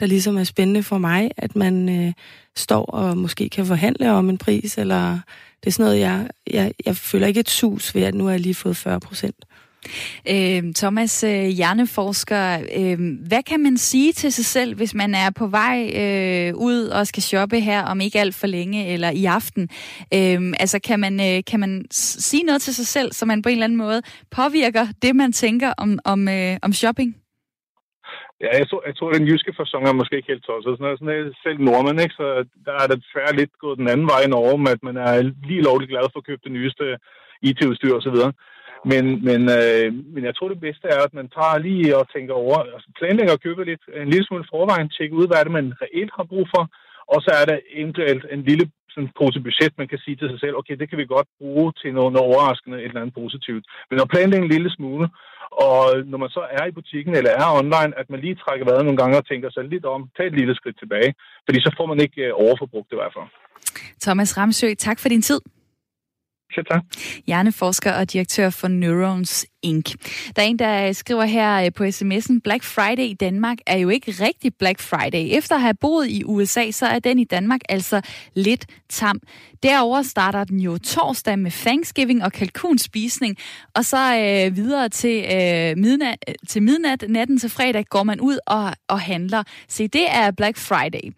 der 0.00 0.06
ligesom 0.06 0.36
er 0.36 0.44
spændende 0.44 0.82
for 0.82 0.98
mig, 0.98 1.30
at 1.36 1.56
man 1.56 1.88
øh, 1.88 2.12
står 2.56 2.84
og 2.84 3.18
måske 3.18 3.48
kan 3.48 3.66
forhandle 3.66 4.10
om 4.10 4.30
en 4.30 4.38
pris, 4.38 4.78
eller 4.78 5.18
det 5.60 5.66
er 5.66 5.70
sådan 5.70 5.84
noget, 5.84 6.00
jeg, 6.00 6.28
jeg, 6.50 6.72
jeg 6.86 6.96
føler 6.96 7.26
ikke 7.26 7.40
et 7.40 7.50
sus 7.50 7.94
ved, 7.94 8.02
at 8.02 8.14
nu 8.14 8.24
har 8.24 8.30
jeg 8.30 8.40
lige 8.40 8.54
fået 8.54 8.76
40 8.76 9.00
procent. 9.00 9.44
Øh, 10.30 10.62
Thomas, 10.74 11.24
øh, 11.24 11.44
hjerneforsker, 11.44 12.60
øh, 12.76 12.98
hvad 13.26 13.42
kan 13.42 13.60
man 13.60 13.76
sige 13.76 14.12
til 14.12 14.32
sig 14.32 14.44
selv, 14.44 14.74
hvis 14.74 14.94
man 14.94 15.14
er 15.14 15.30
på 15.30 15.46
vej 15.46 15.90
øh, 15.94 16.54
ud 16.54 16.82
og 16.82 17.06
skal 17.06 17.22
shoppe 17.22 17.60
her 17.60 17.82
om 17.82 18.00
ikke 18.00 18.20
alt 18.20 18.34
for 18.34 18.46
længe 18.46 18.86
eller 18.86 19.10
i 19.10 19.24
aften? 19.24 19.68
Øh, 20.14 20.52
altså 20.60 20.78
kan 20.78 21.00
man, 21.00 21.20
øh, 21.20 21.42
kan 21.46 21.60
man 21.60 21.84
sige 21.90 22.42
noget 22.42 22.62
til 22.62 22.74
sig 22.74 22.86
selv, 22.86 23.12
så 23.12 23.26
man 23.26 23.42
på 23.42 23.48
en 23.48 23.52
eller 23.52 23.64
anden 23.64 23.78
måde 23.78 24.02
påvirker 24.30 24.86
det, 25.02 25.16
man 25.16 25.32
tænker 25.32 25.72
om, 25.78 25.98
om, 26.04 26.28
øh, 26.28 26.56
om 26.62 26.72
shopping? 26.72 27.16
Ja, 28.44 28.50
jeg 28.60 28.66
tror, 28.68 28.82
jeg 28.86 28.96
tror, 28.96 29.12
den 29.12 29.28
jyske 29.28 29.52
fasong 29.56 29.84
er 29.88 30.00
måske 30.00 30.16
ikke 30.16 30.32
helt 30.32 30.44
tosset. 30.44 30.72
Sådan 30.72 30.92
er, 30.92 30.96
sådan 30.96 31.14
er 31.14 31.40
selv 31.44 31.58
nordmænd, 31.60 32.00
ikke? 32.00 32.18
så 32.20 32.26
der 32.66 32.74
er 32.82 32.86
det 32.86 33.04
færre 33.14 33.36
lidt 33.40 33.52
gået 33.62 33.78
den 33.78 33.88
anden 33.92 34.06
vej 34.12 34.20
i 34.24 34.32
Norge, 34.34 34.58
med 34.64 34.72
at 34.76 34.82
man 34.88 34.96
er 34.96 35.12
lige 35.48 35.66
lovligt 35.68 35.92
glad 35.92 36.06
for 36.12 36.18
at 36.20 36.28
købe 36.28 36.42
det 36.44 36.52
nyeste 36.52 36.84
e 36.92 36.96
IT-udstyr 37.48 37.94
osv. 37.98 38.18
Men, 38.90 39.04
men, 39.28 39.40
øh, 39.58 39.88
men 40.14 40.22
jeg 40.28 40.34
tror, 40.34 40.48
det 40.48 40.60
bedste 40.66 40.86
er, 40.94 41.00
at 41.04 41.14
man 41.14 41.28
tager 41.36 41.58
lige 41.58 41.96
og 41.98 42.04
tænker 42.14 42.34
over, 42.34 42.56
altså 42.74 42.88
planlægger 42.98 43.34
at 43.34 43.44
købe 43.46 43.64
lidt, 43.64 43.84
en 44.02 44.10
lille 44.12 44.26
smule 44.26 44.50
forvejen, 44.52 44.88
tjekke 44.88 45.18
ud, 45.20 45.26
hvad 45.26 45.38
er 45.38 45.44
det, 45.46 45.58
man 45.60 45.74
reelt 45.82 46.12
har 46.18 46.26
brug 46.32 46.46
for, 46.54 46.62
og 47.14 47.18
så 47.24 47.30
er 47.40 47.44
der 47.50 47.58
eventuelt 47.80 48.24
en 48.34 48.42
lille 48.50 48.66
sådan 48.90 49.04
en 49.04 49.16
pose 49.18 49.40
budget, 49.46 49.72
man 49.80 49.88
kan 49.92 50.00
sige 50.04 50.16
til 50.16 50.28
sig 50.30 50.40
selv, 50.40 50.54
okay, 50.60 50.76
det 50.80 50.88
kan 50.88 50.98
vi 50.98 51.14
godt 51.16 51.28
bruge 51.40 51.68
til 51.80 51.90
noget, 51.98 52.12
noget 52.12 52.28
overraskende, 52.30 52.76
et 52.78 52.84
eller 52.84 53.00
andet 53.02 53.18
positivt. 53.22 53.64
Men 53.90 54.00
at 54.00 54.12
planlægge 54.14 54.44
en 54.44 54.54
lille 54.54 54.70
smule, 54.76 55.06
og 55.66 55.80
når 56.10 56.18
man 56.22 56.30
så 56.36 56.42
er 56.58 56.64
i 56.66 56.76
butikken 56.78 57.12
eller 57.18 57.30
er 57.30 57.48
online, 57.60 57.92
at 58.00 58.06
man 58.12 58.20
lige 58.20 58.40
trækker 58.42 58.64
vejret 58.68 58.84
nogle 58.84 59.00
gange 59.02 59.18
og 59.20 59.26
tænker 59.26 59.50
sig 59.50 59.64
lidt 59.64 59.84
om, 59.94 60.00
tag 60.16 60.26
et 60.26 60.38
lille 60.40 60.54
skridt 60.54 60.78
tilbage, 60.78 61.10
fordi 61.46 61.58
så 61.60 61.70
får 61.78 61.86
man 61.86 62.00
ikke 62.04 62.20
øh, 62.26 62.32
overforbrugt 62.44 62.92
i 62.92 62.98
hvert 63.00 63.14
fald. 63.16 63.28
Thomas 64.04 64.38
Ramsø, 64.38 64.68
tak 64.74 64.98
for 64.98 65.08
din 65.08 65.22
tid. 65.22 65.40
Selv 66.54 66.66
tak. 66.70 66.82
Hjerneforsker 67.26 67.92
og 67.92 68.12
direktør 68.12 68.50
for 68.50 68.68
Neurons 68.68 69.46
Inc. 69.62 69.94
Der 70.36 70.42
er 70.42 70.46
en, 70.46 70.58
der 70.58 70.92
skriver 70.92 71.24
her 71.24 71.64
øh, 71.64 71.72
på 71.76 71.84
sms'en, 71.84 72.40
Black 72.44 72.64
Friday 72.64 73.02
i 73.02 73.14
Danmark 73.14 73.58
er 73.66 73.76
jo 73.76 73.88
ikke 73.88 74.10
rigtig 74.10 74.52
Black 74.58 74.80
Friday. 74.80 75.38
Efter 75.38 75.54
at 75.54 75.60
have 75.60 75.74
boet 75.74 76.08
i 76.08 76.24
USA, 76.24 76.70
så 76.70 76.86
er 76.86 76.98
den 76.98 77.18
i 77.18 77.24
Danmark 77.24 77.60
altså 77.68 78.00
lidt 78.34 78.66
tam. 78.88 79.20
Derover 79.62 80.02
starter 80.02 80.44
den 80.44 80.60
jo 80.60 80.78
torsdag 80.78 81.38
med 81.38 81.50
Thanksgiving 81.50 82.24
og 82.24 82.32
kalkunspisning, 82.32 83.36
og 83.74 83.84
så 83.84 83.96
øh, 83.96 84.56
videre 84.56 84.88
til, 84.88 85.24
øh, 85.24 85.76
midnat, 85.76 86.18
til 86.48 86.62
midnat, 86.62 87.04
natten 87.08 87.38
til 87.38 87.50
fredag, 87.50 87.84
går 87.90 88.02
man 88.02 88.20
ud 88.20 88.38
og, 88.46 88.72
og 88.88 89.00
handler. 89.00 89.42
Se, 89.68 89.88
det 89.88 90.06
er 90.10 90.30
Black 90.30 90.56
Friday. 90.56 91.12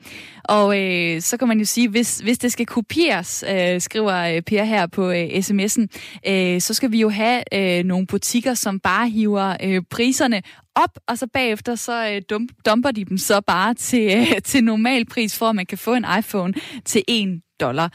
Og 0.44 0.80
øh, 0.80 1.20
så 1.20 1.36
kan 1.36 1.48
man 1.48 1.58
jo 1.58 1.64
sige, 1.64 1.88
hvis, 1.88 2.18
hvis 2.18 2.38
det 2.38 2.52
skal 2.52 2.66
kopieres, 2.66 3.44
øh, 3.50 3.80
skriver 3.80 4.14
øh, 4.14 4.42
Per 4.42 4.64
her 4.64 4.86
på 4.86 5.10
øh, 5.10 5.19
Øh, 5.20 5.38
sms'en, 5.38 5.86
øh, 6.28 6.60
så 6.60 6.74
skal 6.74 6.92
vi 6.92 7.00
jo 7.00 7.08
have 7.08 7.42
øh, 7.54 7.84
nogle 7.84 8.06
butikker, 8.06 8.40
butikker, 8.40 8.54
som 8.54 8.80
bare 8.80 9.08
hiver 9.08 9.56
øh, 9.62 9.82
priserne 9.90 10.42
op, 10.74 10.98
og 11.06 11.18
så 11.18 11.26
bagefter 11.26 11.74
så 11.74 12.10
øh, 12.10 12.22
dump, 12.30 12.50
dumper 12.66 12.90
de 12.90 13.04
dem 13.04 13.18
så 13.18 13.40
bare 13.40 13.74
til, 13.74 14.16
øh, 14.16 14.42
til 14.50 14.64
normal 14.64 15.04
pris, 15.04 15.38
for 15.38 15.46
at 15.48 15.56
man 15.56 15.66
kan 15.66 15.78
få 15.78 15.94
en 15.94 16.04
iPhone 16.18 16.54
til 16.84 17.02
1 17.08 17.40
dollar. 17.60 17.92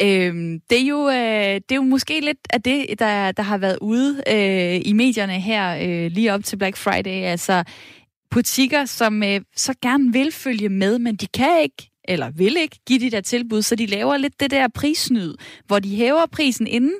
Øh, 0.00 0.60
det, 0.70 0.78
er 0.80 0.86
jo, 0.86 1.08
øh, 1.08 1.54
det 1.54 1.72
er 1.72 1.76
jo 1.76 1.82
måske 1.82 2.20
lidt 2.20 2.38
af 2.50 2.62
det, 2.62 2.98
der, 2.98 3.32
der 3.32 3.42
har 3.42 3.58
været 3.58 3.78
ude 3.80 4.22
øh, 4.28 4.80
i 4.84 4.92
medierne 4.92 5.40
her 5.40 5.76
øh, 5.76 6.10
lige 6.10 6.34
op 6.34 6.44
til 6.44 6.56
Black 6.56 6.76
Friday. 6.76 7.24
Altså 7.24 7.64
butikker, 8.30 8.84
som 8.84 9.22
øh, 9.22 9.40
så 9.56 9.74
gerne 9.82 10.12
vil 10.12 10.32
følge 10.32 10.68
med, 10.68 10.98
men 10.98 11.16
de 11.16 11.26
kan 11.26 11.62
ikke 11.62 11.90
eller 12.08 12.30
vil 12.30 12.56
ikke 12.56 12.78
give 12.86 12.98
de 13.00 13.10
der 13.10 13.20
tilbud, 13.20 13.62
så 13.62 13.76
de 13.76 13.86
laver 13.86 14.16
lidt 14.16 14.40
det 14.40 14.50
der 14.50 14.68
prissnyd, 14.68 15.34
hvor 15.66 15.78
de 15.78 15.96
hæver 15.96 16.26
prisen 16.32 16.66
inden, 16.66 16.94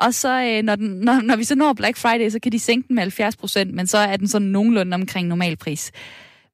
og 0.00 0.14
så, 0.14 0.42
øh, 0.42 0.62
når, 0.62 0.76
den, 0.76 0.88
når, 0.88 1.20
når 1.20 1.36
vi 1.36 1.44
så 1.44 1.54
når 1.54 1.72
Black 1.72 1.96
Friday, 1.96 2.28
så 2.30 2.38
kan 2.42 2.52
de 2.52 2.58
sænke 2.58 2.88
den 2.88 2.94
med 2.94 3.02
70 3.02 3.36
procent, 3.36 3.74
men 3.74 3.86
så 3.86 3.98
er 3.98 4.16
den 4.16 4.28
sådan 4.28 4.48
nogenlunde 4.48 4.94
omkring 4.94 5.28
normalpris. 5.28 5.92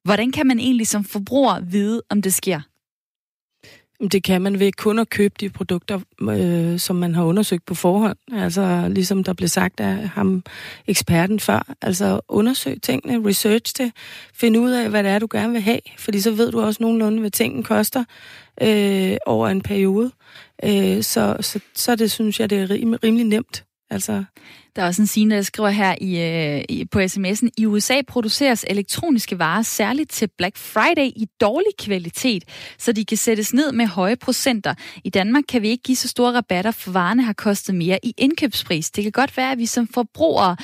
Hvordan 0.03 0.31
kan 0.31 0.47
man 0.47 0.59
egentlig 0.59 0.87
som 0.87 1.03
forbruger 1.03 1.59
vide, 1.59 2.01
om 2.09 2.21
det 2.21 2.33
sker? 2.33 2.61
Det 4.09 4.23
kan 4.23 4.41
man 4.41 4.59
ved 4.59 4.71
kun 4.71 4.99
at 4.99 5.09
købe 5.09 5.35
de 5.39 5.49
produkter, 5.49 5.99
øh, 6.21 6.79
som 6.79 6.95
man 6.95 7.15
har 7.15 7.23
undersøgt 7.23 7.65
på 7.65 7.75
forhånd. 7.75 8.17
Altså 8.33 8.87
ligesom 8.89 9.23
der 9.23 9.33
blev 9.33 9.47
sagt 9.47 9.79
af 9.79 10.09
ham, 10.09 10.43
eksperten 10.87 11.39
før. 11.39 11.73
Altså 11.81 12.19
undersøg 12.27 12.81
tingene, 12.81 13.27
research 13.27 13.73
det, 13.77 13.91
find 14.33 14.57
ud 14.57 14.71
af, 14.71 14.89
hvad 14.89 15.03
det 15.03 15.11
er, 15.11 15.19
du 15.19 15.27
gerne 15.31 15.53
vil 15.53 15.61
have. 15.61 15.79
Fordi 15.97 16.21
så 16.21 16.31
ved 16.31 16.51
du 16.51 16.61
også 16.61 16.83
nogenlunde, 16.83 17.19
hvad 17.19 17.31
tingene 17.31 17.63
koster 17.63 18.03
øh, 18.61 19.17
over 19.25 19.47
en 19.47 19.61
periode. 19.61 20.11
Øh, 20.63 21.03
så, 21.03 21.37
så, 21.39 21.59
så 21.75 21.95
det 21.95 22.11
synes 22.11 22.39
jeg, 22.39 22.49
det 22.49 22.61
er 22.61 22.97
rimelig 23.03 23.25
nemt. 23.25 23.63
Altså, 23.89 24.23
der 24.75 24.81
er 24.81 24.87
også 24.87 25.01
en 25.01 25.07
scene, 25.07 25.35
der 25.35 25.41
skriver 25.41 25.69
her 25.69 25.95
i, 26.01 26.19
øh, 26.19 26.63
i, 26.69 26.85
på 26.85 26.99
sms'en. 26.99 27.49
I 27.57 27.65
USA 27.65 28.01
produceres 28.07 28.65
elektroniske 28.69 29.39
varer 29.39 29.61
særligt 29.61 30.11
til 30.11 30.29
Black 30.37 30.57
Friday 30.57 31.05
i 31.05 31.27
dårlig 31.41 31.71
kvalitet, 31.79 32.43
så 32.77 32.91
de 32.91 33.05
kan 33.05 33.17
sættes 33.17 33.53
ned 33.53 33.71
med 33.71 33.87
høje 33.87 34.15
procenter. 34.15 34.73
I 35.03 35.09
Danmark 35.09 35.43
kan 35.49 35.61
vi 35.61 35.69
ikke 35.69 35.83
give 35.83 35.95
så 35.95 36.07
store 36.07 36.33
rabatter, 36.33 36.71
for 36.71 36.91
varerne 36.91 37.23
har 37.23 37.33
kostet 37.33 37.75
mere 37.75 37.99
i 38.03 38.13
indkøbspris. 38.17 38.91
Det 38.91 39.03
kan 39.03 39.11
godt 39.11 39.37
være, 39.37 39.51
at 39.51 39.57
vi 39.57 39.65
som 39.65 39.87
forbrugere 39.87 40.55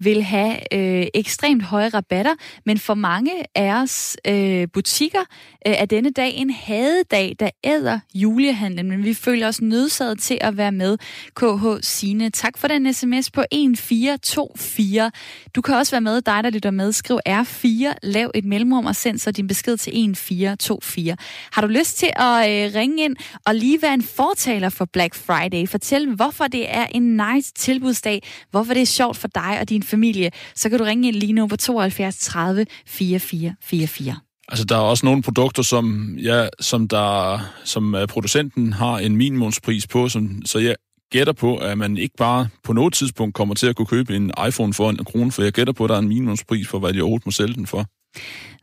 vil 0.00 0.22
have 0.22 0.74
øh, 0.74 1.06
ekstremt 1.14 1.62
høje 1.62 1.88
rabatter, 1.88 2.34
men 2.66 2.78
for 2.78 2.94
mange 2.94 3.32
af 3.54 3.82
os 3.82 4.16
øh, 4.26 4.68
butikker 4.72 5.20
øh, 5.66 5.72
er 5.72 5.84
denne 5.86 6.10
dag 6.10 6.34
en 6.34 6.50
hadedag, 6.50 7.36
der 7.40 7.50
æder 7.64 7.98
julehandlen, 8.14 8.88
men 8.88 9.04
vi 9.04 9.14
føler 9.14 9.48
os 9.48 9.60
nødsaget 9.60 10.18
til 10.18 10.38
at 10.40 10.56
være 10.56 10.72
med. 10.72 10.98
KH 11.36 11.82
Sine, 11.82 12.30
tak 12.30 12.58
for 12.58 12.68
den 12.68 12.94
sms 12.94 13.30
på 13.30 13.42
1424. 13.56 15.10
Du 15.54 15.60
kan 15.60 15.74
også 15.74 15.92
være 15.92 16.00
med, 16.00 16.22
dig 16.22 16.44
der 16.44 16.50
lytter 16.50 16.70
med. 16.70 16.92
Skriv 16.92 17.18
R4, 17.28 17.94
lav 18.02 18.30
et 18.34 18.44
mellemrum 18.44 18.86
og 18.86 18.96
send 18.96 19.18
så 19.18 19.30
din 19.30 19.46
besked 19.46 19.76
til 19.76 19.90
1424. 19.90 21.16
Har 21.52 21.62
du 21.62 21.68
lyst 21.68 21.98
til 21.98 22.10
at 22.16 22.50
øh, 22.50 22.74
ringe 22.74 23.04
ind 23.04 23.16
og 23.46 23.54
lige 23.54 23.82
være 23.82 23.94
en 23.94 24.02
fortaler 24.02 24.68
for 24.68 24.84
Black 24.84 25.14
Friday? 25.14 25.68
Fortæl, 25.68 26.14
hvorfor 26.14 26.44
det 26.44 26.74
er 26.74 26.86
en 26.86 27.16
nice 27.16 27.52
tilbudsdag, 27.52 28.22
hvorfor 28.50 28.74
det 28.74 28.82
er 28.82 28.86
sjovt 28.86 29.16
for 29.16 29.28
dig 29.28 29.58
og 29.60 29.68
din 29.68 29.82
familie, 29.82 30.30
så 30.54 30.68
kan 30.68 30.78
du 30.78 30.84
ringe 30.84 31.08
ind 31.08 31.16
lige 31.16 31.32
nu 31.32 31.46
på 31.46 31.56
72 31.56 32.18
30 32.18 32.66
44 32.86 33.54
44. 33.62 34.16
Altså, 34.48 34.64
der 34.64 34.76
er 34.76 34.80
også 34.80 35.06
nogle 35.06 35.22
produkter, 35.22 35.62
som, 35.62 36.16
ja, 36.22 36.48
som, 36.60 36.88
der, 36.88 37.38
som 37.64 37.94
øh, 37.94 38.08
producenten 38.08 38.72
har 38.72 38.98
en 38.98 39.16
minimumspris 39.16 39.86
på, 39.86 40.08
som, 40.08 40.42
så 40.44 40.58
jeg 40.58 40.74
gætter 41.12 41.32
på, 41.32 41.56
at 41.56 41.78
man 41.78 41.96
ikke 41.96 42.14
bare 42.18 42.48
på 42.64 42.72
noget 42.72 42.94
tidspunkt 42.94 43.34
kommer 43.34 43.54
til 43.54 43.66
at 43.66 43.76
kunne 43.76 43.86
købe 43.86 44.16
en 44.16 44.32
iPhone 44.48 44.74
for 44.74 44.90
en 44.90 45.04
krone, 45.04 45.32
for 45.32 45.42
jeg 45.42 45.52
gætter 45.52 45.72
på, 45.72 45.84
at 45.84 45.88
der 45.88 45.94
er 45.94 46.00
en 46.00 46.08
minimumspris 46.08 46.68
for, 46.68 46.78
hvad 46.78 46.92
de 46.92 47.00
overhovedet 47.00 47.26
må 47.26 47.32
sælge 47.32 47.54
den 47.54 47.66
for. 47.66 47.84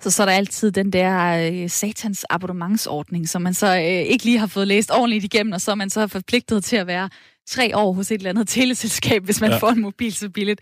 Så 0.02 0.12
så 0.12 0.24
er 0.24 0.26
der 0.26 0.34
altid 0.34 0.72
den 0.72 0.94
der 0.94 1.50
øh, 1.52 1.70
satans 1.70 2.26
abonnementsordning, 2.30 3.30
som 3.30 3.42
man 3.42 3.54
så 3.54 3.76
øh, 3.76 3.82
ikke 3.84 4.26
lige 4.26 4.38
har 4.38 4.48
fået 4.48 4.68
læst 4.68 4.92
ordentligt 4.92 5.24
igennem, 5.24 5.54
og 5.54 5.62
så 5.62 5.72
er 5.72 5.76
man 5.76 5.90
så 5.90 6.08
forpligtet 6.08 6.64
til 6.64 6.76
at 6.76 6.88
være 6.88 7.10
tre 7.48 7.78
år 7.78 7.94
hos 7.94 8.12
et 8.12 8.16
eller 8.16 8.30
andet 8.30 8.48
teleselskab, 8.48 9.24
hvis 9.24 9.42
man 9.42 9.52
ja. 9.52 9.58
får 9.58 9.70
en 9.70 9.82
mobil 9.82 10.14
så 10.14 10.30
billigt. 10.30 10.62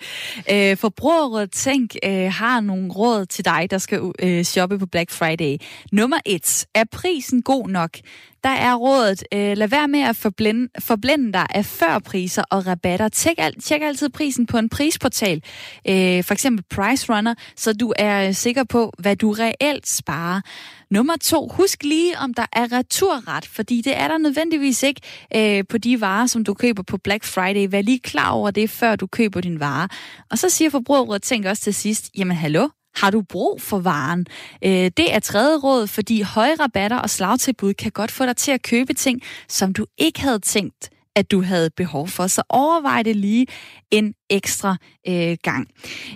Øh, 0.52 0.78
Forbrugerrådet 0.78 1.52
Tænk 1.52 1.96
øh, 2.04 2.32
har 2.34 2.60
nogle 2.60 2.91
råd 2.91 3.26
til 3.26 3.46
dig, 3.46 3.67
der 3.72 3.78
skal 3.78 4.12
øh, 4.20 4.44
shoppe 4.44 4.80
på 4.80 4.86
Black 4.86 5.12
Friday. 5.12 5.58
Nummer 5.91 6.17
et. 6.26 6.65
Er 6.76 6.84
prisen 6.91 7.41
god 7.41 7.67
nok? 7.67 7.98
Der 8.44 8.50
er 8.50 8.76
rådet, 8.76 9.24
øh, 9.34 9.58
lad 9.58 9.68
være 9.68 9.88
med 9.88 10.00
at 10.00 10.16
forblænde, 10.16 10.70
forblænde 10.80 11.34
dig 11.34 11.48
af 11.50 11.66
førpriser 11.66 12.44
og 12.50 12.68
rabatter. 12.68 13.10
Tjek, 13.10 13.38
tjek 13.64 13.82
altid 13.82 14.10
prisen 14.10 14.46
på 14.46 14.58
en 14.58 14.70
prisportal, 14.70 15.44
øh, 15.88 16.24
for 16.24 16.34
eksempel 16.34 16.66
Price 16.70 17.14
Runner, 17.14 17.36
så 17.56 17.74
du 17.74 17.94
er 17.98 18.32
sikker 18.32 18.64
på, 18.64 18.94
hvad 19.00 19.16
du 19.16 19.32
reelt 19.32 19.88
sparer. 19.88 20.42
Nummer 20.92 21.14
to, 21.22 21.48
husk 21.48 21.84
lige, 21.84 22.18
om 22.20 22.34
der 22.34 22.46
er 22.54 22.72
returret, 22.72 23.46
fordi 23.46 23.82
det 23.82 23.98
er 23.98 24.08
der 24.08 24.18
nødvendigvis 24.18 24.84
ikke 24.84 25.02
øh, 25.36 25.64
på 25.70 25.78
de 25.78 26.02
varer, 26.02 26.26
som 26.26 26.44
du 26.44 26.54
køber 26.54 26.84
på 26.84 26.98
Black 26.98 27.24
Friday. 27.24 27.68
Vær 27.72 27.82
lige 27.82 28.00
klar 28.00 28.32
over 28.32 28.52
det, 28.52 28.70
før 28.70 28.96
du 28.96 29.08
køber 29.08 29.42
din 29.42 29.60
vare. 29.60 29.88
Og 30.32 30.38
så 30.38 30.50
siger 30.50 30.70
Forbrugerrådet, 30.70 31.24
tænk 31.24 31.46
også 31.46 31.64
til 31.64 31.74
sidst, 31.74 32.10
jamen 32.18 32.38
hallo, 32.38 32.68
har 32.96 33.12
du 33.12 33.22
brug 33.22 33.62
for 33.62 33.80
varen? 33.80 34.26
Øh, 34.64 34.92
det 34.98 35.14
er 35.14 35.20
tredje 35.20 35.58
råd, 35.58 35.88
fordi 35.88 36.22
høje 36.22 36.56
rabatter 36.60 36.98
og 36.98 37.10
slagtilbud 37.10 37.74
kan 37.74 37.92
godt 37.92 38.12
få 38.12 38.26
dig 38.26 38.38
til 38.38 38.52
at 38.52 38.62
købe 38.62 38.94
ting, 38.94 39.22
som 39.48 39.74
du 39.74 39.86
ikke 39.98 40.22
havde 40.22 40.40
tænkt 40.40 40.90
at 41.16 41.32
du 41.32 41.42
havde 41.42 41.70
behov 41.70 42.08
for. 42.08 42.28
Så 42.28 42.44
overvej 42.50 43.04
det 43.04 43.16
lige 43.16 43.48
en 43.92 44.14
ekstra 44.32 44.76
øh, 45.08 45.38
gang. 45.44 45.67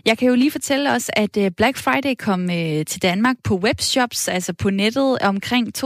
Jeg 0.06 0.17
kan 0.17 0.28
jo 0.28 0.36
lige 0.36 0.51
fortælle 0.51 0.91
os, 0.91 1.10
at 1.13 1.38
øh, 1.38 1.51
Black 1.51 1.78
Friday 1.78 2.15
kom 2.19 2.51
øh, 2.51 2.86
til 2.86 3.01
Danmark 3.01 3.36
på 3.43 3.56
webshops, 3.56 4.28
altså 4.28 4.54
på 4.54 4.69
nettet 4.69 5.19
omkring 5.19 5.67
2011-2012. 5.78 5.86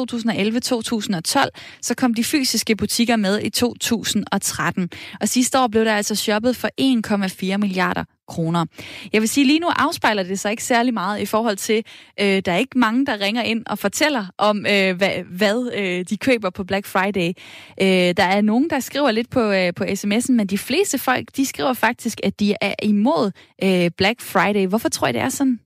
Så 1.81 1.93
kom 1.97 2.13
de 2.13 2.23
fysiske 2.23 2.75
butikker 2.75 3.15
med 3.15 3.41
i 3.41 3.49
2013. 3.49 4.89
Og 5.21 5.27
sidste 5.27 5.59
år 5.59 5.67
blev 5.67 5.85
der 5.85 5.95
altså 5.95 6.15
shoppet 6.15 6.55
for 6.55 6.69
1,4 7.53 7.57
milliarder 7.57 8.03
kroner. 8.29 8.65
Jeg 9.13 9.21
vil 9.21 9.29
sige, 9.29 9.47
lige 9.47 9.59
nu 9.59 9.67
afspejler 9.67 10.23
det 10.23 10.39
sig 10.39 10.51
ikke 10.51 10.63
særlig 10.63 10.93
meget 10.93 11.21
i 11.21 11.25
forhold 11.25 11.57
til, 11.57 11.83
øh, 12.21 12.41
der 12.45 12.51
er 12.51 12.57
ikke 12.57 12.79
mange, 12.79 13.05
der 13.05 13.19
ringer 13.19 13.43
ind 13.43 13.63
og 13.65 13.79
fortæller 13.79 14.25
om, 14.37 14.65
øh, 14.69 14.97
hvad, 14.97 15.09
hvad 15.29 15.71
øh, 15.75 16.05
de 16.09 16.17
køber 16.17 16.49
på 16.49 16.63
Black 16.63 16.85
Friday. 16.85 17.33
Øh, 17.81 18.13
der 18.17 18.23
er 18.23 18.41
nogen, 18.41 18.69
der 18.69 18.79
skriver 18.79 19.11
lidt 19.11 19.29
på, 19.29 19.41
øh, 19.51 19.73
på 19.75 19.83
sms'en, 19.83 20.31
men 20.31 20.47
de 20.47 20.57
fleste 20.57 20.97
folk, 20.97 21.27
de 21.35 21.45
skriver 21.45 21.73
faktisk, 21.73 22.18
at 22.23 22.39
de 22.39 22.55
er 22.61 22.75
imod 22.83 23.31
øh, 23.63 23.91
Black 23.97 24.21
Friday. 24.21 24.67
Hvorfor 24.67 24.89
tror 24.89 25.07
I, 25.07 25.11
det 25.11 25.21
er 25.21 25.29
sådan? 25.29 25.59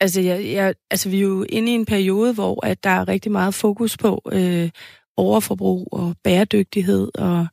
Altså, 0.00 0.20
jeg, 0.20 0.44
jeg, 0.44 0.74
altså, 0.90 1.08
vi 1.08 1.16
er 1.16 1.20
jo 1.20 1.44
inde 1.48 1.72
i 1.72 1.74
en 1.74 1.86
periode, 1.86 2.34
hvor 2.34 2.66
at 2.66 2.84
der 2.84 2.90
er 2.90 3.08
rigtig 3.08 3.32
meget 3.32 3.54
fokus 3.54 3.96
på 3.96 4.22
øh, 4.32 4.70
overforbrug 5.16 5.88
og 5.92 6.14
bæredygtighed 6.24 7.10
og 7.14 7.46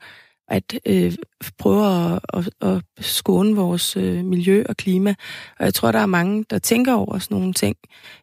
at 0.51 0.79
øh, 0.85 1.13
prøve 1.57 2.13
at, 2.13 2.19
at, 2.33 2.49
at 2.61 2.81
skåne 2.99 3.55
vores 3.55 3.97
øh, 3.97 4.25
miljø 4.25 4.63
og 4.69 4.77
klima. 4.77 5.15
Og 5.59 5.65
jeg 5.65 5.73
tror, 5.73 5.91
der 5.91 5.99
er 5.99 6.05
mange, 6.05 6.45
der 6.49 6.59
tænker 6.59 6.93
over 6.93 7.19
sådan 7.19 7.37
nogle 7.37 7.53
ting. 7.53 7.75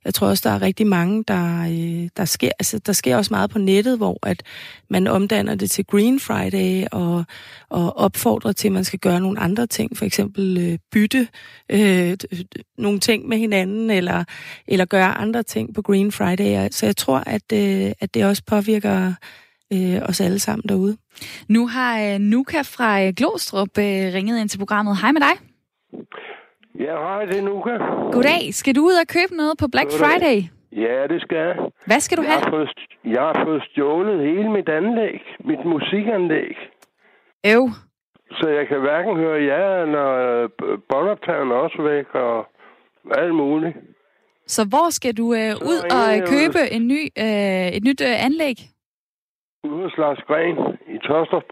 Jeg 0.05 0.15
tror 0.15 0.29
også, 0.29 0.49
der 0.49 0.55
er 0.55 0.63
rigtig 0.63 0.87
mange, 0.87 1.25
der, 1.29 1.63
øh, 1.63 2.09
der 2.17 2.25
sker, 2.25 2.51
altså, 2.59 2.79
der 2.79 2.93
sker 2.93 3.17
også 3.17 3.35
meget 3.35 3.51
på 3.51 3.59
nettet, 3.59 3.97
hvor 3.97 4.19
at 4.23 4.43
man 4.91 5.07
omdanner 5.07 5.55
det 5.55 5.71
til 5.71 5.85
Green 5.87 6.21
Friday 6.21 6.87
og, 6.93 7.25
og 7.69 7.97
opfordrer 7.97 8.53
til, 8.53 8.69
at 8.69 8.73
man 8.73 8.85
skal 8.85 8.99
gøre 8.99 9.21
nogle 9.21 9.41
andre 9.41 9.67
ting. 9.67 9.97
For 9.97 10.05
eksempel 10.05 10.59
øh, 10.59 10.79
bytte 10.93 11.29
øh, 11.69 12.17
nogle 12.79 13.01
ting 13.01 13.29
med 13.29 13.39
hinanden, 13.39 13.91
eller, 13.91 14.25
eller 14.67 14.85
gøre 14.85 15.15
andre 15.15 15.43
ting 15.43 15.75
på 15.75 15.83
Green 15.83 16.13
Friday. 16.13 16.69
Så 16.71 16.87
jeg 16.87 16.97
tror, 16.97 17.19
at, 17.19 17.53
øh, 17.53 17.93
at 18.01 18.15
det 18.15 18.25
også 18.25 18.43
påvirker 18.47 19.13
øh, 19.73 20.03
os 20.09 20.21
alle 20.21 20.39
sammen 20.39 20.65
derude. 20.69 20.97
Nu 21.49 21.67
har 21.67 21.93
øh, 22.07 22.19
Nuka 22.19 22.61
fra 22.63 23.03
øh, 23.05 23.13
Glostrup 23.17 23.79
øh, 23.79 24.03
ringet 24.17 24.41
ind 24.41 24.49
til 24.49 24.59
programmet. 24.59 24.97
Hej 25.03 25.13
med 25.13 25.21
dig. 25.21 25.35
Ja, 26.87 26.95
hej, 27.07 27.25
det 27.25 27.39
er 27.39 27.43
Nuka. 27.43 27.75
Goddag. 28.13 28.43
Skal 28.55 28.75
du 28.77 28.81
ud 28.91 28.97
og 29.03 29.07
købe 29.17 29.33
noget 29.37 29.55
på 29.61 29.67
Black 29.73 29.91
Goddag. 29.91 30.01
Friday? 30.05 30.39
Ja, 30.87 31.07
det 31.13 31.21
skal 31.23 31.37
jeg. 31.47 31.57
Hvad 31.87 32.01
skal 32.01 32.19
du 32.19 32.23
Jeg 32.23 32.31
have? 32.33 32.43
har, 32.45 32.51
fået, 32.51 32.71
jeg 33.05 33.23
har 33.31 33.45
fået 33.47 33.63
stjålet 33.71 34.19
hele 34.29 34.49
mit 34.57 34.69
anlæg, 34.69 35.21
mit 35.51 35.63
musikanlæg. 35.73 36.55
Øv. 37.55 37.65
Så 38.39 38.49
jeg 38.49 38.69
kan 38.69 38.81
hverken 38.81 39.17
høre 39.17 39.39
jer, 39.51 39.83
eller 39.85 40.09
øh, 40.27 40.49
båndoptageren 40.89 41.51
er 41.51 41.55
også 41.55 41.83
væk, 41.93 42.09
og 42.15 42.37
alt 43.23 43.35
muligt. 43.35 43.77
Så 44.47 44.65
hvor 44.69 44.91
skal 44.91 45.17
du 45.17 45.35
øh, 45.35 45.53
ud 45.73 45.79
og 45.99 46.29
købe 46.35 46.61
en 46.77 46.89
ny, 46.89 47.03
øh, 47.19 47.69
et 47.77 47.85
nyt 47.85 48.01
øh, 48.01 48.25
anlæg? 48.25 48.57
Ude 49.73 49.83
hos 49.83 49.97
Lars 49.99 50.21
Gren 50.29 50.57
i 50.95 50.99
Tostrup, 50.99 51.49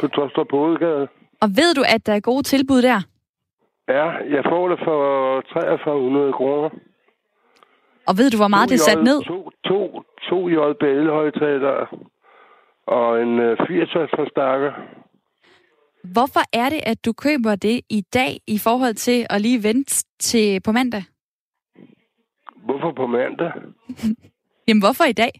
på 0.00 0.08
Tostrup 0.08 0.50
Hovedgade. 0.50 1.08
Og 1.42 1.48
ved 1.58 1.74
du, 1.74 1.82
at 1.94 2.06
der 2.06 2.14
er 2.14 2.20
gode 2.20 2.42
tilbud 2.42 2.82
der? 2.82 3.00
Ja, 3.88 4.06
jeg 4.36 4.44
får 4.50 4.68
det 4.68 4.78
for 4.84 5.00
4300 5.52 6.32
kroner. 6.32 6.70
Og 8.08 8.14
ved 8.18 8.30
du, 8.30 8.36
hvor 8.36 8.48
meget 8.48 8.68
det 8.68 8.74
er 8.74 8.88
sat 8.90 9.02
ned? 9.04 9.24
To, 9.24 9.50
to, 9.64 10.02
to 10.28 10.48
JBL-højtalere 10.48 11.86
og 12.86 13.22
en 13.22 13.38
øh, 13.38 13.56
80 13.68 13.90
forstærker. 14.16 14.72
Hvorfor 16.04 16.40
er 16.52 16.68
det, 16.68 16.80
at 16.86 17.04
du 17.04 17.12
køber 17.12 17.54
det 17.54 17.80
i 17.90 18.00
dag 18.14 18.32
i 18.46 18.58
forhold 18.58 18.94
til 18.94 19.26
at 19.30 19.40
lige 19.40 19.62
vente 19.62 20.04
til 20.18 20.60
på 20.60 20.72
mandag? 20.72 21.02
Hvorfor 22.64 22.92
på 22.96 23.06
mandag? 23.06 23.52
Jamen, 24.68 24.82
hvorfor 24.82 25.04
i 25.04 25.12
dag? 25.12 25.30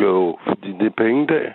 Jo, 0.00 0.38
fordi 0.46 0.72
det 0.72 0.86
er 0.86 0.90
pengedag. 0.96 1.54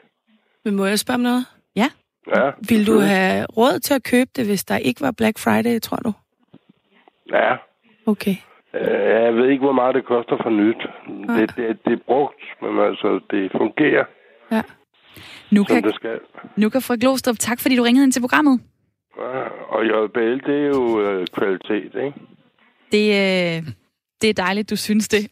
Men 0.65 0.76
må 0.76 0.86
jeg 0.86 0.99
spørge 0.99 1.15
om 1.15 1.21
noget? 1.21 1.45
Ja. 1.76 1.88
Ja, 2.36 2.52
Vil 2.69 2.88
du 2.88 2.99
have 2.99 3.45
råd 3.58 3.80
til 3.80 3.93
at 3.93 4.04
købe 4.04 4.30
det, 4.36 4.45
hvis 4.45 4.63
der 4.65 4.78
ikke 4.78 5.02
var 5.02 5.12
Black 5.12 5.39
Friday, 5.39 5.80
tror 5.80 5.97
du? 5.97 6.12
Ja. 7.32 7.56
Okay. 8.06 8.36
Øh, 8.73 9.23
Jeg 9.23 9.36
ved 9.36 9.49
ikke, 9.49 9.63
hvor 9.63 9.71
meget 9.71 9.95
det 9.95 10.06
koster 10.06 10.38
for 10.43 10.49
nyt. 10.49 10.82
Det, 11.39 11.56
det, 11.58 11.86
det 11.86 11.93
er 11.93 12.04
brugt, 12.08 12.41
men 12.62 12.80
altså, 12.80 13.19
det 13.32 13.52
fungerer, 13.52 14.06
Ja. 14.52 14.62
Nu 15.52 15.63
kan, 15.63 15.84
det 15.84 15.95
skal. 15.95 16.19
nu 16.58 16.69
kan 16.69 16.82
fra 16.82 16.95
Glostrup, 17.02 17.36
tak 17.39 17.60
fordi 17.62 17.76
du 17.78 17.84
ringede 17.84 18.04
ind 18.04 18.12
til 18.12 18.21
programmet. 18.21 18.62
Ja, 19.17 19.41
og 19.76 19.86
JBL, 19.86 20.39
det 20.52 20.63
er 20.63 20.67
jo 20.67 21.02
øh, 21.02 21.28
kvalitet, 21.28 21.91
ikke? 22.06 22.13
Det, 22.91 23.06
øh, 23.21 23.63
det 24.24 24.30
er 24.30 24.34
dejligt, 24.34 24.70
du 24.70 24.76
synes 24.76 25.08
det. 25.08 25.28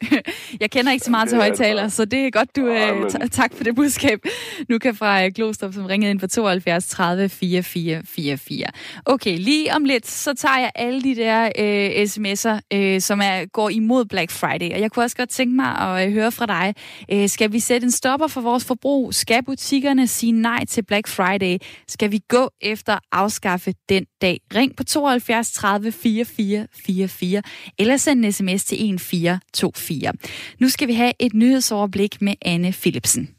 Jeg 0.59 0.71
kender 0.71 0.91
ikke 0.91 1.05
så 1.05 1.11
meget 1.11 1.29
til 1.29 1.37
er 1.37 1.41
højtaler, 1.41 1.81
bare. 1.81 1.89
så 1.89 2.05
det 2.05 2.25
er 2.25 2.29
godt, 2.29 2.55
du... 2.55 2.65
Øh, 2.67 3.09
ta- 3.09 3.27
tak 3.27 3.51
for 3.55 3.63
det 3.63 3.75
budskab. 3.75 4.19
Nu 4.69 4.77
kan 4.79 4.95
fra 4.95 5.25
øh, 5.25 5.31
Glostrup, 5.35 5.73
som 5.73 5.85
ringede 5.85 6.11
ind 6.11 6.19
på 6.19 6.27
72 6.27 6.87
30 6.87 7.29
44 7.29 8.01
44. 8.05 8.65
Okay, 9.05 9.37
lige 9.37 9.75
om 9.75 9.83
lidt, 9.85 10.07
så 10.07 10.33
tager 10.33 10.59
jeg 10.59 10.71
alle 10.75 11.01
de 11.03 11.15
der 11.15 11.49
øh, 11.59 12.03
sms'er, 12.03 12.59
øh, 12.73 13.01
som 13.01 13.21
er, 13.23 13.45
går 13.45 13.69
imod 13.69 14.05
Black 14.05 14.31
Friday. 14.31 14.73
Og 14.73 14.81
jeg 14.81 14.91
kunne 14.91 15.05
også 15.05 15.17
godt 15.17 15.29
tænke 15.29 15.55
mig 15.55 15.77
at 15.77 16.07
øh, 16.07 16.13
høre 16.13 16.31
fra 16.31 16.45
dig. 16.45 16.73
Øh, 17.11 17.29
skal 17.29 17.51
vi 17.51 17.59
sætte 17.59 17.85
en 17.85 17.91
stopper 17.91 18.27
for 18.27 18.41
vores 18.41 18.65
forbrug? 18.65 19.13
Skal 19.13 19.43
butikkerne 19.43 20.07
sige 20.07 20.31
nej 20.31 20.65
til 20.65 20.83
Black 20.85 21.07
Friday? 21.07 21.57
Skal 21.87 22.11
vi 22.11 22.19
gå 22.27 22.49
efter 22.61 22.93
at 22.93 22.99
afskaffe 23.11 23.73
den 23.89 24.05
dag? 24.21 24.39
Ring 24.55 24.75
på 24.75 24.83
72 24.83 25.51
30 25.51 25.91
44 25.91 26.67
44, 26.85 27.41
eller 27.79 27.97
send 27.97 28.25
en 28.25 28.31
sms 28.31 28.63
til 28.65 28.80
1424. 28.81 30.13
Nu 30.59 30.69
skal 30.69 30.87
vi 30.87 30.93
have 30.93 31.13
et 31.19 31.33
nyhedsoverblik 31.33 32.21
med 32.21 32.35
Anne 32.41 32.71
Philipsen. 32.71 33.29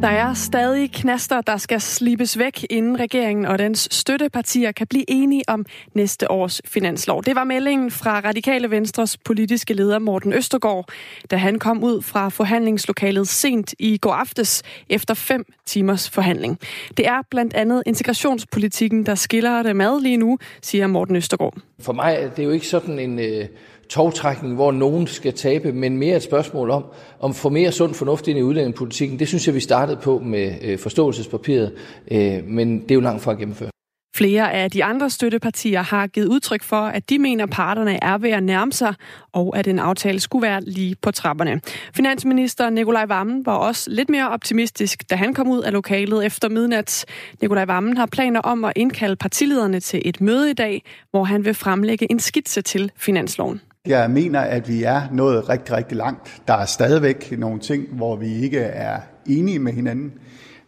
Der 0.00 0.08
er 0.08 0.34
stadig 0.34 0.92
knaster, 0.92 1.40
der 1.40 1.56
skal 1.56 1.80
slibes 1.80 2.38
væk, 2.38 2.66
inden 2.70 3.00
regeringen 3.00 3.46
og 3.46 3.58
dens 3.58 3.88
støttepartier 3.90 4.72
kan 4.72 4.86
blive 4.86 5.04
enige 5.08 5.42
om 5.48 5.66
næste 5.94 6.30
års 6.30 6.60
finanslov. 6.64 7.24
Det 7.24 7.36
var 7.36 7.44
meldingen 7.44 7.90
fra 7.90 8.20
Radikale 8.20 8.70
Venstres 8.70 9.16
politiske 9.16 9.74
leder 9.74 9.98
Morten 9.98 10.32
Østergaard, 10.32 10.88
da 11.30 11.36
han 11.36 11.58
kom 11.58 11.84
ud 11.84 12.02
fra 12.02 12.28
forhandlingslokalet 12.28 13.28
sent 13.28 13.74
i 13.78 13.98
går 13.98 14.12
aftes 14.12 14.62
efter 14.88 15.14
fem 15.14 15.44
timers 15.66 16.10
forhandling. 16.10 16.58
Det 16.96 17.06
er 17.06 17.22
blandt 17.30 17.54
andet 17.54 17.82
integrationspolitikken, 17.86 19.06
der 19.06 19.14
skiller 19.14 19.62
det 19.62 19.76
mad 19.76 20.00
lige 20.02 20.16
nu, 20.16 20.38
siger 20.62 20.86
Morten 20.86 21.16
Østergaard. 21.16 21.54
For 21.80 21.92
mig 21.92 22.14
er 22.14 22.30
det 22.30 22.44
jo 22.44 22.50
ikke 22.50 22.66
sådan 22.66 22.98
en 22.98 23.18
øh, 23.18 23.46
togtrækning, 23.90 24.54
hvor 24.54 24.72
nogen 24.72 25.06
skal 25.06 25.32
tabe, 25.32 25.72
men 25.72 25.98
mere 25.98 26.16
et 26.16 26.22
spørgsmål 26.22 26.70
om, 26.70 26.84
om 27.20 27.34
få 27.34 27.48
mere 27.48 27.72
sund 27.72 27.94
fornuft 27.94 28.28
ind 28.28 28.38
i 28.38 28.42
udlændingepolitikken. 28.42 29.18
Det 29.18 29.28
synes 29.28 29.46
jeg, 29.46 29.54
vi 29.54 29.60
startede 29.60 29.98
på 30.02 30.18
med 30.18 30.54
øh, 30.62 30.78
forståelsespapiret, 30.78 31.72
øh, 32.10 32.44
men 32.44 32.82
det 32.82 32.90
er 32.90 32.94
jo 32.94 33.00
langt 33.00 33.22
fra 33.22 33.32
at 33.32 33.38
gennemføre. 33.38 33.70
Flere 34.16 34.52
af 34.52 34.70
de 34.70 34.84
andre 34.84 35.10
støttepartier 35.10 35.82
har 35.82 36.06
givet 36.06 36.26
udtryk 36.26 36.62
for, 36.62 36.80
at 36.80 37.10
de 37.10 37.18
mener, 37.18 37.44
at 37.44 37.50
parterne 37.50 38.04
er 38.04 38.18
ved 38.18 38.30
at 38.30 38.42
nærme 38.42 38.72
sig, 38.72 38.94
og 39.32 39.58
at 39.58 39.66
en 39.66 39.78
aftale 39.78 40.20
skulle 40.20 40.42
være 40.42 40.60
lige 40.60 40.96
på 41.02 41.10
trapperne. 41.10 41.60
Finansminister 41.94 42.70
Nikolaj 42.70 43.04
Vammen 43.04 43.46
var 43.46 43.54
også 43.54 43.90
lidt 43.90 44.10
mere 44.10 44.30
optimistisk, 44.30 45.10
da 45.10 45.16
han 45.16 45.34
kom 45.34 45.48
ud 45.48 45.62
af 45.62 45.72
lokalet 45.72 46.26
efter 46.26 46.48
midnat. 46.48 47.04
Nikolaj 47.40 47.64
Vammen 47.64 47.96
har 47.96 48.06
planer 48.06 48.40
om 48.40 48.64
at 48.64 48.72
indkalde 48.76 49.16
partilederne 49.16 49.80
til 49.80 50.02
et 50.04 50.20
møde 50.20 50.50
i 50.50 50.54
dag, 50.54 50.82
hvor 51.10 51.24
han 51.24 51.44
vil 51.44 51.54
fremlægge 51.54 52.10
en 52.10 52.20
skitse 52.20 52.62
til 52.62 52.92
finansloven. 52.96 53.60
Jeg 53.86 54.10
mener, 54.10 54.40
at 54.40 54.68
vi 54.68 54.82
er 54.82 55.02
nået 55.12 55.48
rigtig, 55.48 55.76
rigtig 55.76 55.96
langt. 55.96 56.42
Der 56.48 56.54
er 56.54 56.64
stadigvæk 56.64 57.38
nogle 57.38 57.60
ting, 57.60 57.86
hvor 57.92 58.16
vi 58.16 58.34
ikke 58.34 58.58
er 58.58 59.00
enige 59.26 59.58
med 59.58 59.72
hinanden. 59.72 60.12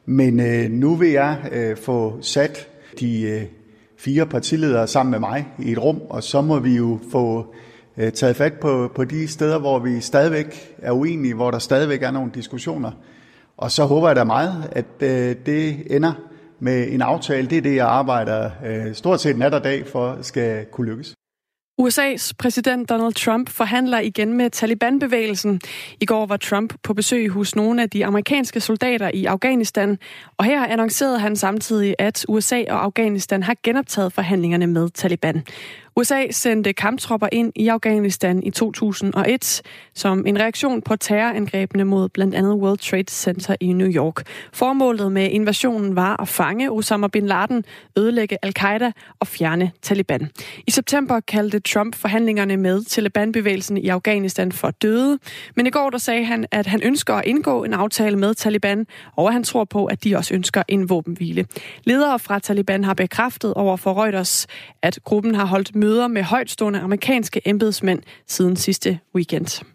Men 0.07 0.41
øh, 0.41 0.71
nu 0.71 0.95
vil 0.95 1.11
jeg 1.11 1.37
øh, 1.53 1.77
få 1.77 2.19
sat 2.21 2.69
de 3.01 3.23
øh, 3.23 3.43
fire 3.99 4.27
partiledere 4.27 4.87
sammen 4.87 5.11
med 5.11 5.19
mig 5.19 5.49
i 5.59 5.73
et 5.73 5.83
rum, 5.83 6.01
og 6.11 6.23
så 6.23 6.41
må 6.41 6.59
vi 6.59 6.77
jo 6.77 6.99
få 7.11 7.55
øh, 7.97 8.13
taget 8.13 8.37
fat 8.37 8.53
på, 8.53 8.93
på 8.95 9.05
de 9.05 9.29
steder, 9.29 9.59
hvor 9.59 9.79
vi 9.79 10.01
stadigvæk 10.01 10.75
er 10.79 10.93
uenige, 10.93 11.35
hvor 11.35 11.51
der 11.51 11.59
stadigvæk 11.59 12.03
er 12.03 12.11
nogle 12.11 12.31
diskussioner. 12.35 12.91
Og 13.57 13.71
så 13.71 13.85
håber 13.85 14.09
jeg 14.09 14.17
da 14.17 14.25
meget, 14.25 14.69
at 14.73 14.87
øh, 15.01 15.37
det 15.47 15.97
ender 15.97 16.13
med 16.61 16.87
en 16.89 17.03
aftale. 17.03 17.49
Det 17.49 17.59
er 17.59 17.63
det, 17.63 17.77
jeg 17.77 17.87
arbejder 17.87 18.51
øh, 18.67 18.95
stort 18.95 19.21
set 19.21 19.39
nat 19.39 19.55
og 19.55 19.65
dag 19.65 19.87
for, 19.87 20.19
skal 20.23 20.65
kunne 20.65 20.91
lykkes. 20.91 21.15
USA's 21.81 22.33
præsident 22.39 22.89
Donald 22.89 23.15
Trump 23.15 23.51
forhandler 23.51 23.99
igen 23.99 24.33
med 24.33 24.51
Taliban-bevægelsen. 24.51 25.61
I 26.01 26.05
går 26.05 26.27
var 26.27 26.37
Trump 26.37 26.75
på 26.83 26.95
besøg 26.95 27.29
hos 27.29 27.57
nogle 27.57 27.83
af 27.83 27.91
de 27.91 28.07
amerikanske 28.07 28.61
soldater 28.61 29.11
i 29.15 29.25
Afghanistan, 29.25 29.99
og 30.37 30.45
her 30.45 30.67
annoncerede 30.67 31.19
han 31.19 31.37
samtidig, 31.37 31.95
at 31.99 32.27
USA 32.29 32.65
og 32.69 32.85
Afghanistan 32.85 33.43
har 33.43 33.57
genoptaget 33.63 34.13
forhandlingerne 34.13 34.67
med 34.67 34.91
Taliban. 34.91 35.43
USA 35.97 36.31
sendte 36.31 36.73
kamptropper 36.73 37.29
ind 37.33 37.53
i 37.57 37.69
Afghanistan 37.69 38.43
i 38.43 38.51
2001 38.51 39.63
som 39.95 40.27
en 40.27 40.41
reaktion 40.41 40.83
på 40.83 40.97
terrorangrebene 40.97 41.85
mod 41.85 42.09
blandt 42.09 42.35
andet 42.35 42.55
World 42.55 42.79
Trade 42.79 43.11
Center 43.11 43.57
i 43.61 43.73
New 43.73 43.89
York. 43.89 44.23
Formålet 44.53 45.13
med 45.13 45.31
invasionen 45.31 45.97
var 45.97 46.23
at 46.23 46.29
fange 46.29 46.71
Osama 46.71 47.09
bin 47.09 47.27
Laden, 47.27 47.65
ødelægge 47.99 48.39
al-Qaida 48.43 48.93
og 49.21 49.27
fjerne 49.27 49.73
Taliban. 49.83 50.31
I 50.67 50.71
september 50.71 51.21
kaldte 51.21 51.61
Trump 51.61 51.95
forhandlingerne 51.95 52.57
med 52.57 52.85
Taliban-bevægelsen 52.85 53.77
i 53.77 53.89
Afghanistan 53.89 54.53
for 54.53 54.71
døde, 54.71 55.19
men 55.57 55.67
i 55.67 55.71
går 55.71 55.91
der 55.91 55.99
sagde 55.99 56.25
han, 56.25 56.47
at 56.51 56.67
han 56.67 56.83
ønsker 56.83 57.15
at 57.15 57.25
indgå 57.25 57.65
en 57.65 57.73
aftale 57.73 58.17
med 58.17 58.35
Taliban, 58.35 58.87
og 59.17 59.27
at 59.27 59.33
han 59.33 59.45
tror 59.45 59.65
på, 59.65 59.85
at 59.85 60.05
de 60.05 60.17
også 60.17 60.35
ønsker 60.35 60.63
en 60.69 60.89
våbenhvile. 60.89 61.47
Ledere 61.85 62.19
fra 62.19 62.39
Taliban 62.39 62.85
har 62.85 62.95
bekræftet 62.95 63.55
over 63.55 63.77
for 63.77 64.03
Reuters, 64.05 64.47
at 64.83 64.99
gruppen 65.05 65.35
har 65.35 65.45
holdt 65.45 65.75
møder 65.83 66.09
med 66.09 66.23
højtstående 66.23 66.81
amerikanske 66.81 67.41
embedsmænd 67.45 68.03
siden 68.27 68.57
sidste 68.57 68.99
weekend. 69.15 69.72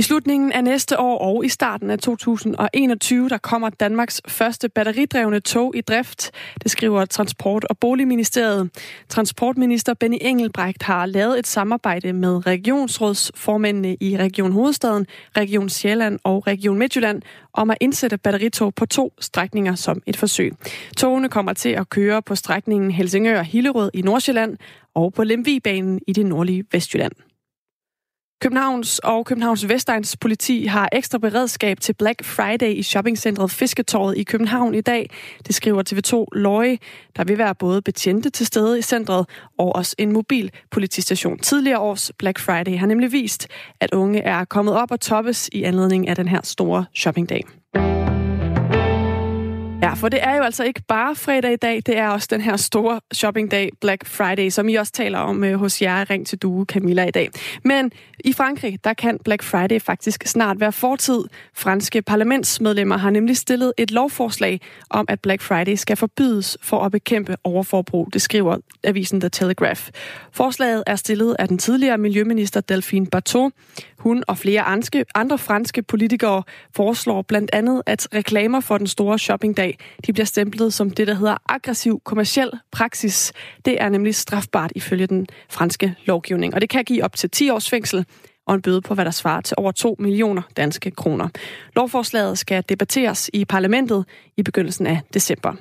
I 0.00 0.02
slutningen 0.02 0.52
af 0.52 0.64
næste 0.64 0.98
år 1.00 1.18
og 1.18 1.44
i 1.44 1.48
starten 1.48 1.90
af 1.90 1.98
2021, 1.98 3.28
der 3.28 3.38
kommer 3.38 3.70
Danmarks 3.70 4.22
første 4.28 4.68
batteridrevne 4.68 5.40
tog 5.40 5.76
i 5.76 5.80
drift. 5.80 6.30
Det 6.62 6.70
skriver 6.70 7.04
Transport- 7.04 7.64
og 7.70 7.78
Boligministeriet. 7.78 8.70
Transportminister 9.08 9.94
Benny 9.94 10.16
Engelbrecht 10.20 10.82
har 10.82 11.06
lavet 11.06 11.38
et 11.38 11.46
samarbejde 11.46 12.12
med 12.12 12.46
regionsrådsformændene 12.46 13.96
i 14.00 14.16
Region 14.16 14.52
Hovedstaden, 14.52 15.06
Region 15.36 15.68
Sjælland 15.68 16.18
og 16.24 16.46
Region 16.46 16.78
Midtjylland 16.78 17.22
om 17.52 17.70
at 17.70 17.76
indsætte 17.80 18.18
batteritog 18.18 18.74
på 18.74 18.86
to 18.86 19.12
strækninger 19.20 19.74
som 19.74 20.02
et 20.06 20.16
forsøg. 20.16 20.52
Togene 20.96 21.28
kommer 21.28 21.52
til 21.52 21.68
at 21.68 21.88
køre 21.88 22.22
på 22.22 22.34
strækningen 22.34 22.90
Helsingør-Hillerød 22.90 23.90
i 23.94 24.02
Nordsjælland 24.02 24.56
og 24.94 25.12
på 25.12 25.24
Lemvigbanen 25.24 26.00
i 26.06 26.12
det 26.12 26.26
nordlige 26.26 26.64
Vestjylland. 26.72 27.12
Københavns 28.40 28.98
og 28.98 29.26
Københavns 29.26 29.68
Vestegns 29.68 30.16
politi 30.16 30.64
har 30.64 30.88
ekstra 30.92 31.18
beredskab 31.18 31.80
til 31.80 31.92
Black 31.92 32.24
Friday 32.24 32.70
i 32.70 32.82
shoppingcentret 32.82 33.50
Fisketorvet 33.50 34.18
i 34.18 34.22
København 34.22 34.74
i 34.74 34.80
dag. 34.80 35.10
Det 35.46 35.54
skriver 35.54 35.82
TV2 35.92 36.38
Løje. 36.38 36.78
Der 37.16 37.24
vil 37.24 37.38
være 37.38 37.54
både 37.54 37.82
betjente 37.82 38.30
til 38.30 38.46
stede 38.46 38.78
i 38.78 38.82
centret 38.82 39.26
og 39.58 39.76
også 39.76 39.94
en 39.98 40.12
mobil 40.12 40.50
politistation. 40.70 41.38
Tidligere 41.38 41.78
års 41.78 42.12
Black 42.18 42.38
Friday 42.38 42.78
har 42.78 42.86
nemlig 42.86 43.12
vist, 43.12 43.48
at 43.80 43.94
unge 43.94 44.20
er 44.20 44.44
kommet 44.44 44.74
op 44.74 44.90
og 44.90 45.00
toppes 45.00 45.48
i 45.52 45.62
anledning 45.62 46.08
af 46.08 46.16
den 46.16 46.28
her 46.28 46.40
store 46.44 46.84
shoppingdag. 46.94 47.44
Ja, 49.90 49.94
for 49.94 50.08
det 50.08 50.22
er 50.22 50.36
jo 50.36 50.42
altså 50.42 50.64
ikke 50.64 50.82
bare 50.88 51.16
fredag 51.16 51.52
i 51.52 51.56
dag, 51.56 51.82
det 51.86 51.98
er 51.98 52.08
også 52.08 52.28
den 52.30 52.40
her 52.40 52.56
store 52.56 53.00
shoppingdag, 53.14 53.70
Black 53.80 54.06
Friday, 54.06 54.50
som 54.50 54.68
I 54.68 54.74
også 54.74 54.92
taler 54.92 55.18
om 55.18 55.44
øh, 55.44 55.54
hos 55.54 55.82
jer 55.82 56.10
Ring 56.10 56.26
til 56.26 56.38
Due, 56.38 56.64
Camilla, 56.64 57.04
i 57.04 57.10
dag. 57.10 57.30
Men 57.64 57.92
i 58.24 58.32
Frankrig, 58.32 58.84
der 58.84 58.94
kan 58.94 59.18
Black 59.24 59.42
Friday 59.42 59.80
faktisk 59.80 60.26
snart 60.26 60.60
være 60.60 60.72
fortid. 60.72 61.24
Franske 61.54 62.02
parlamentsmedlemmer 62.02 62.96
har 62.96 63.10
nemlig 63.10 63.36
stillet 63.36 63.72
et 63.76 63.90
lovforslag 63.90 64.60
om, 64.90 65.06
at 65.08 65.20
Black 65.20 65.42
Friday 65.42 65.74
skal 65.74 65.96
forbydes 65.96 66.58
for 66.62 66.84
at 66.84 66.92
bekæmpe 66.92 67.36
overforbrug, 67.44 68.08
det 68.12 68.22
skriver 68.22 68.56
avisen 68.84 69.20
The 69.20 69.28
Telegraph. 69.28 69.88
Forslaget 70.32 70.84
er 70.86 70.96
stillet 70.96 71.36
af 71.38 71.48
den 71.48 71.58
tidligere 71.58 71.98
miljøminister 71.98 72.60
Delphine 72.60 73.06
Bateau. 73.06 73.50
Hun 73.98 74.24
og 74.28 74.38
flere 74.38 74.64
andre 75.14 75.38
franske 75.38 75.82
politikere 75.82 76.42
foreslår 76.76 77.22
blandt 77.22 77.50
andet, 77.52 77.82
at 77.86 78.08
reklamer 78.14 78.60
for 78.60 78.78
den 78.78 78.86
store 78.86 79.18
shoppingdag 79.18 79.78
de 80.06 80.12
bliver 80.12 80.26
stemplet 80.26 80.74
som 80.74 80.90
det, 80.90 81.06
der 81.06 81.14
hedder 81.14 81.36
aggressiv 81.48 82.00
kommersiel 82.04 82.50
praksis. 82.72 83.32
Det 83.64 83.82
er 83.82 83.88
nemlig 83.88 84.14
strafbart 84.14 84.72
ifølge 84.74 85.06
den 85.06 85.26
franske 85.50 85.94
lovgivning, 86.04 86.54
og 86.54 86.60
det 86.60 86.70
kan 86.70 86.84
give 86.84 87.04
op 87.04 87.16
til 87.16 87.30
10 87.30 87.50
års 87.50 87.70
fængsel 87.70 88.06
og 88.46 88.54
en 88.54 88.62
bøde 88.62 88.80
på, 88.80 88.94
hvad 88.94 89.04
der 89.04 89.10
svarer 89.10 89.40
til 89.40 89.54
over 89.58 89.72
2 89.72 89.96
millioner 89.98 90.42
danske 90.56 90.90
kroner. 90.90 91.28
Lovforslaget 91.76 92.38
skal 92.38 92.64
debatteres 92.68 93.30
i 93.32 93.44
parlamentet 93.44 94.04
i 94.36 94.42
begyndelsen 94.42 94.86
af 94.86 95.00
december. 95.14 95.52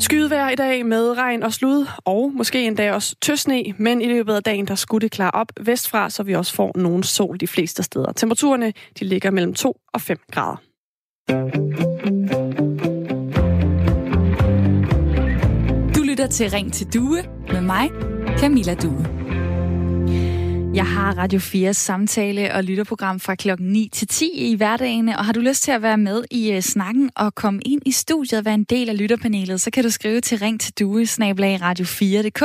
Skydevejr 0.00 0.50
i 0.50 0.54
dag 0.54 0.86
med 0.86 1.16
regn 1.16 1.42
og 1.42 1.52
slud, 1.52 1.86
og 2.04 2.32
måske 2.34 2.66
endda 2.66 2.92
også 2.92 3.16
tøsne, 3.20 3.64
men 3.78 4.02
i 4.02 4.06
løbet 4.06 4.34
af 4.34 4.42
dagen 4.42 4.66
der 4.66 4.74
skulle 4.74 5.02
det 5.02 5.10
klare 5.10 5.30
op 5.30 5.52
vestfra, 5.60 6.10
så 6.10 6.22
vi 6.22 6.34
også 6.34 6.54
får 6.54 6.72
nogen 6.78 7.02
sol 7.02 7.40
de 7.40 7.46
fleste 7.46 7.82
steder. 7.82 8.12
Temperaturerne 8.12 8.72
de 8.98 9.04
ligger 9.04 9.30
mellem 9.30 9.54
2 9.54 9.76
og 9.92 10.00
5 10.00 10.18
grader. 10.32 10.67
Du 15.94 16.02
lytter 16.02 16.26
til 16.30 16.50
Ring 16.50 16.72
til 16.72 16.86
Due 16.94 17.22
med 17.52 17.60
mig, 17.60 17.90
Camilla 18.38 18.74
Due. 18.74 19.06
Jeg 20.74 20.86
har 20.86 21.18
Radio 21.18 21.38
4 21.38 21.74
samtale- 21.74 22.54
og 22.54 22.64
lytterprogram 22.64 23.20
fra 23.20 23.34
klokken 23.34 23.68
9 23.68 23.88
til 23.92 24.08
10 24.08 24.30
i 24.34 24.54
hverdagen, 24.54 25.08
og 25.08 25.24
har 25.24 25.32
du 25.32 25.40
lyst 25.40 25.62
til 25.62 25.70
at 25.70 25.82
være 25.82 25.98
med 25.98 26.24
i 26.30 26.56
uh, 26.56 26.60
snakken 26.60 27.10
og 27.16 27.34
komme 27.34 27.60
ind 27.66 27.82
i 27.86 27.92
studiet 27.92 28.38
og 28.38 28.44
være 28.44 28.54
en 28.54 28.64
del 28.64 28.88
af 28.88 28.98
lytterpanelet, 28.98 29.60
så 29.60 29.70
kan 29.70 29.84
du 29.84 29.90
skrive 29.90 30.20
til 30.20 30.38
ring 30.38 30.60
til 30.60 30.72
due 30.78 31.02
radio4.dk. 31.02 32.42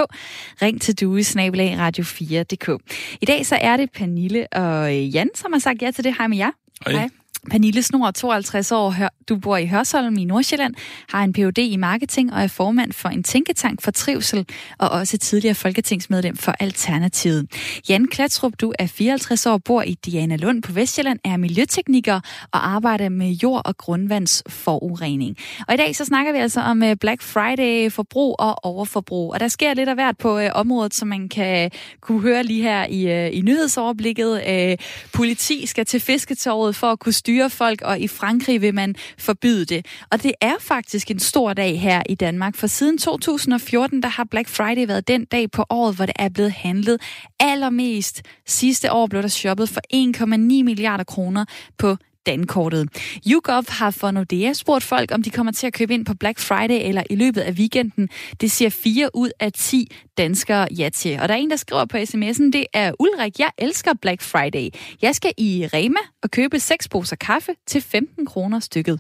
Ring 0.61 0.81
til 0.81 0.99
due 1.01 1.19
radio4.dk. 1.19 2.81
I 3.21 3.25
dag 3.25 3.45
så 3.45 3.55
er 3.61 3.77
det 3.77 3.91
Pernille 3.91 4.47
og 4.53 4.97
øh, 4.97 5.15
Jan, 5.15 5.29
som 5.35 5.53
har 5.53 5.59
sagt 5.59 5.81
ja 5.81 5.91
til 5.91 6.03
det. 6.03 6.15
Hej 6.17 6.27
med 6.27 6.37
jer. 6.37 6.51
Hej. 6.85 6.93
Hej. 6.93 7.22
Pernille 7.51 7.83
Snor, 7.83 8.11
52 8.11 8.71
år, 8.71 8.95
du 9.29 9.35
bor 9.35 9.57
i 9.57 9.67
Hørsholm 9.67 10.17
i 10.17 10.25
Nordsjælland, 10.25 10.75
har 11.09 11.23
en 11.23 11.33
Ph.D. 11.33 11.57
i 11.57 11.75
marketing 11.77 12.33
og 12.33 12.43
er 12.43 12.47
formand 12.47 12.93
for 12.93 13.09
en 13.09 13.23
tænketank 13.23 13.81
for 13.81 13.91
trivsel, 13.91 14.45
og 14.77 14.89
også 14.89 15.17
tidligere 15.17 15.55
folketingsmedlem 15.55 16.37
for 16.37 16.53
Alternativet. 16.59 17.47
Jan 17.89 18.07
Klatrup, 18.07 18.53
du 18.61 18.73
er 18.79 18.87
54 18.87 19.45
år, 19.45 19.57
bor 19.57 19.81
i 19.81 19.93
Diana 20.05 20.35
Lund 20.35 20.63
på 20.63 20.71
Vestjylland, 20.71 21.19
er 21.23 21.37
miljøtekniker 21.37 22.19
og 22.51 22.69
arbejder 22.69 23.09
med 23.09 23.31
jord- 23.31 23.61
og 23.65 23.77
grundvandsforurening. 23.77 25.37
Og 25.67 25.73
i 25.73 25.77
dag 25.77 25.95
så 25.95 26.05
snakker 26.05 26.31
vi 26.31 26.37
altså 26.37 26.61
om 26.61 26.83
øh, 26.83 26.95
Black 26.95 27.21
Friday, 27.21 27.91
forbrug 27.91 28.35
og 28.39 28.65
overforbrug. 28.65 29.33
Og 29.33 29.39
der 29.39 29.47
sker 29.47 29.73
lidt 29.73 29.89
af 29.89 29.95
hvert 29.95 30.17
på 30.17 30.39
øh, 30.39 30.49
området, 30.53 30.93
som 30.93 31.07
man 31.07 31.29
kan 31.29 31.71
kunne 32.01 32.21
høre 32.21 32.43
lige 32.43 32.61
her 32.61 32.85
i, 32.85 33.11
øh, 33.11 33.37
i 33.37 33.41
nyhedsoverblikket. 33.41 34.41
Øh, 34.49 34.77
politi 35.13 35.65
skal 35.65 35.85
til 35.85 35.99
fisketorvet 35.99 36.75
for 36.75 36.87
at 36.87 36.99
kunne 36.99 37.13
styre 37.13 37.32
styre 37.33 37.49
folk, 37.49 37.81
og 37.81 37.99
i 37.99 38.07
Frankrig 38.07 38.61
vil 38.61 38.75
man 38.75 38.95
forbyde 39.17 39.65
det. 39.65 39.85
Og 40.11 40.23
det 40.23 40.31
er 40.41 40.53
faktisk 40.59 41.11
en 41.11 41.19
stor 41.19 41.53
dag 41.53 41.79
her 41.79 42.03
i 42.09 42.15
Danmark, 42.15 42.55
for 42.55 42.67
siden 42.67 42.97
2014, 42.97 44.03
der 44.03 44.09
har 44.09 44.23
Black 44.23 44.49
Friday 44.49 44.87
været 44.87 45.07
den 45.07 45.25
dag 45.25 45.51
på 45.51 45.65
året, 45.69 45.95
hvor 45.95 46.05
det 46.05 46.15
er 46.19 46.29
blevet 46.29 46.51
handlet 46.51 47.01
allermest. 47.39 48.21
Sidste 48.45 48.91
år 48.91 49.07
blev 49.07 49.21
der 49.21 49.27
shoppet 49.27 49.69
for 49.69 49.81
1,9 49.93 50.63
milliarder 50.63 51.03
kroner 51.03 51.45
på 51.77 51.97
dankortet. 52.25 52.89
YouGov 53.27 53.63
har 53.69 53.91
for 53.91 54.11
Nordea 54.11 54.53
spurgt 54.53 54.83
folk, 54.83 55.11
om 55.11 55.23
de 55.23 55.29
kommer 55.29 55.51
til 55.51 55.67
at 55.67 55.73
købe 55.73 55.93
ind 55.93 56.05
på 56.05 56.13
Black 56.13 56.39
Friday 56.39 56.87
eller 56.87 57.03
i 57.09 57.15
løbet 57.15 57.41
af 57.41 57.51
weekenden. 57.51 58.09
Det 58.41 58.51
siger 58.51 58.69
4 58.69 59.09
ud 59.15 59.31
af 59.39 59.53
10 59.53 59.87
danskere 60.17 60.67
ja 60.77 60.89
til. 60.89 61.19
Og 61.19 61.29
der 61.29 61.35
er 61.35 61.39
en, 61.39 61.49
der 61.49 61.55
skriver 61.55 61.85
på 61.85 61.97
sms'en, 61.97 62.51
det 62.51 62.65
er 62.73 62.91
Ulrik, 62.99 63.39
jeg 63.39 63.49
elsker 63.57 63.93
Black 64.01 64.21
Friday. 64.21 64.69
Jeg 65.01 65.15
skal 65.15 65.33
i 65.37 65.67
Rema 65.73 65.99
og 66.23 66.31
købe 66.31 66.59
seks 66.59 66.89
poser 66.89 67.15
kaffe 67.15 67.51
til 67.67 67.81
15 67.81 68.25
kroner 68.25 68.59
stykket. 68.59 68.99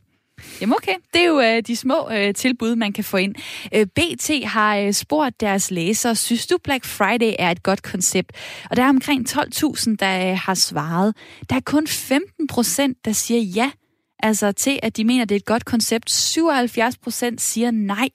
Jamen 0.61 0.75
okay, 0.75 0.95
det 1.13 1.21
er 1.21 1.27
jo 1.27 1.39
øh, 1.39 1.61
de 1.67 1.75
små 1.75 2.09
øh, 2.11 2.33
tilbud, 2.33 2.75
man 2.75 2.93
kan 2.93 3.03
få 3.03 3.17
ind. 3.17 3.35
Øh, 3.73 3.85
BT 3.85 4.45
har 4.45 4.77
øh, 4.77 4.93
spurgt 4.93 5.41
deres 5.41 5.71
læsere, 5.71 6.15
synes 6.15 6.47
du 6.47 6.57
Black 6.63 6.85
Friday 6.85 7.33
er 7.39 7.51
et 7.51 7.63
godt 7.63 7.83
koncept? 7.83 8.31
Og 8.69 8.75
der 8.75 8.83
er 8.83 8.89
omkring 8.89 9.29
12.000, 9.29 9.95
der 9.99 10.31
øh, 10.31 10.37
har 10.37 10.53
svaret. 10.53 11.15
Der 11.49 11.55
er 11.55 11.59
kun 11.65 11.87
15 11.87 12.47
procent, 12.47 12.97
der 13.05 13.11
siger 13.11 13.39
ja, 13.41 13.71
altså 14.19 14.51
til 14.51 14.79
at 14.83 14.97
de 14.97 15.03
mener, 15.03 15.25
det 15.25 15.35
er 15.35 15.39
et 15.39 15.45
godt 15.45 15.65
koncept. 15.65 16.11
77 16.11 16.97
procent 16.97 17.41
siger 17.41 17.71
nej. 17.71 18.09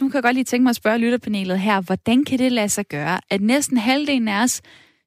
Nu 0.00 0.08
kan 0.08 0.14
jeg 0.14 0.22
godt 0.22 0.34
lige 0.34 0.44
tænke 0.44 0.62
mig 0.62 0.70
at 0.70 0.76
spørge 0.76 0.98
lytterpanelet 0.98 1.60
her, 1.60 1.80
hvordan 1.80 2.24
kan 2.24 2.38
det 2.38 2.52
lade 2.52 2.68
sig 2.68 2.86
gøre, 2.86 3.20
at 3.30 3.40
næsten 3.40 3.76
halvdelen 3.76 4.28
af 4.28 4.42
os 4.42 4.62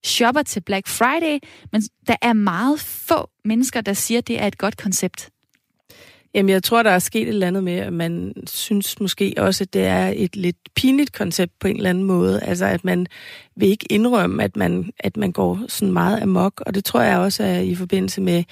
shopper 0.05 0.43
til 0.43 0.61
Black 0.61 0.87
Friday, 0.87 1.39
men 1.71 1.81
der 2.07 2.15
er 2.21 2.33
meget 2.33 2.79
få 2.79 3.29
mennesker, 3.45 3.81
der 3.81 3.93
siger, 3.93 4.21
det 4.21 4.41
er 4.41 4.47
et 4.47 4.57
godt 4.57 4.77
koncept? 4.77 5.29
Jamen, 6.39 6.49
jeg 6.49 6.63
tror, 6.63 6.83
der 6.83 6.89
er 6.89 6.99
sket 6.99 7.21
et 7.21 7.27
eller 7.27 7.47
andet 7.47 7.63
med, 7.63 7.73
at 7.73 7.93
man 7.93 8.33
synes 8.47 8.99
måske 8.99 9.33
også, 9.37 9.63
at 9.63 9.73
det 9.73 9.85
er 9.85 10.13
et 10.15 10.35
lidt 10.35 10.57
pinligt 10.75 11.13
koncept 11.13 11.51
på 11.59 11.67
en 11.67 11.75
eller 11.75 11.89
anden 11.89 12.03
måde. 12.03 12.41
Altså, 12.43 12.65
at 12.65 12.85
man 12.85 13.07
vil 13.55 13.69
ikke 13.69 13.85
indrømme, 13.89 14.43
at 14.43 14.55
man, 14.55 14.91
at 14.99 15.17
man 15.17 15.31
går 15.31 15.59
sådan 15.67 15.93
meget 15.93 16.21
amok. 16.21 16.61
Og 16.65 16.75
det 16.75 16.85
tror 16.85 17.01
jeg 17.01 17.17
også 17.17 17.43
er 17.43 17.59
i 17.59 17.75
forbindelse 17.75 18.21
med, 18.21 18.43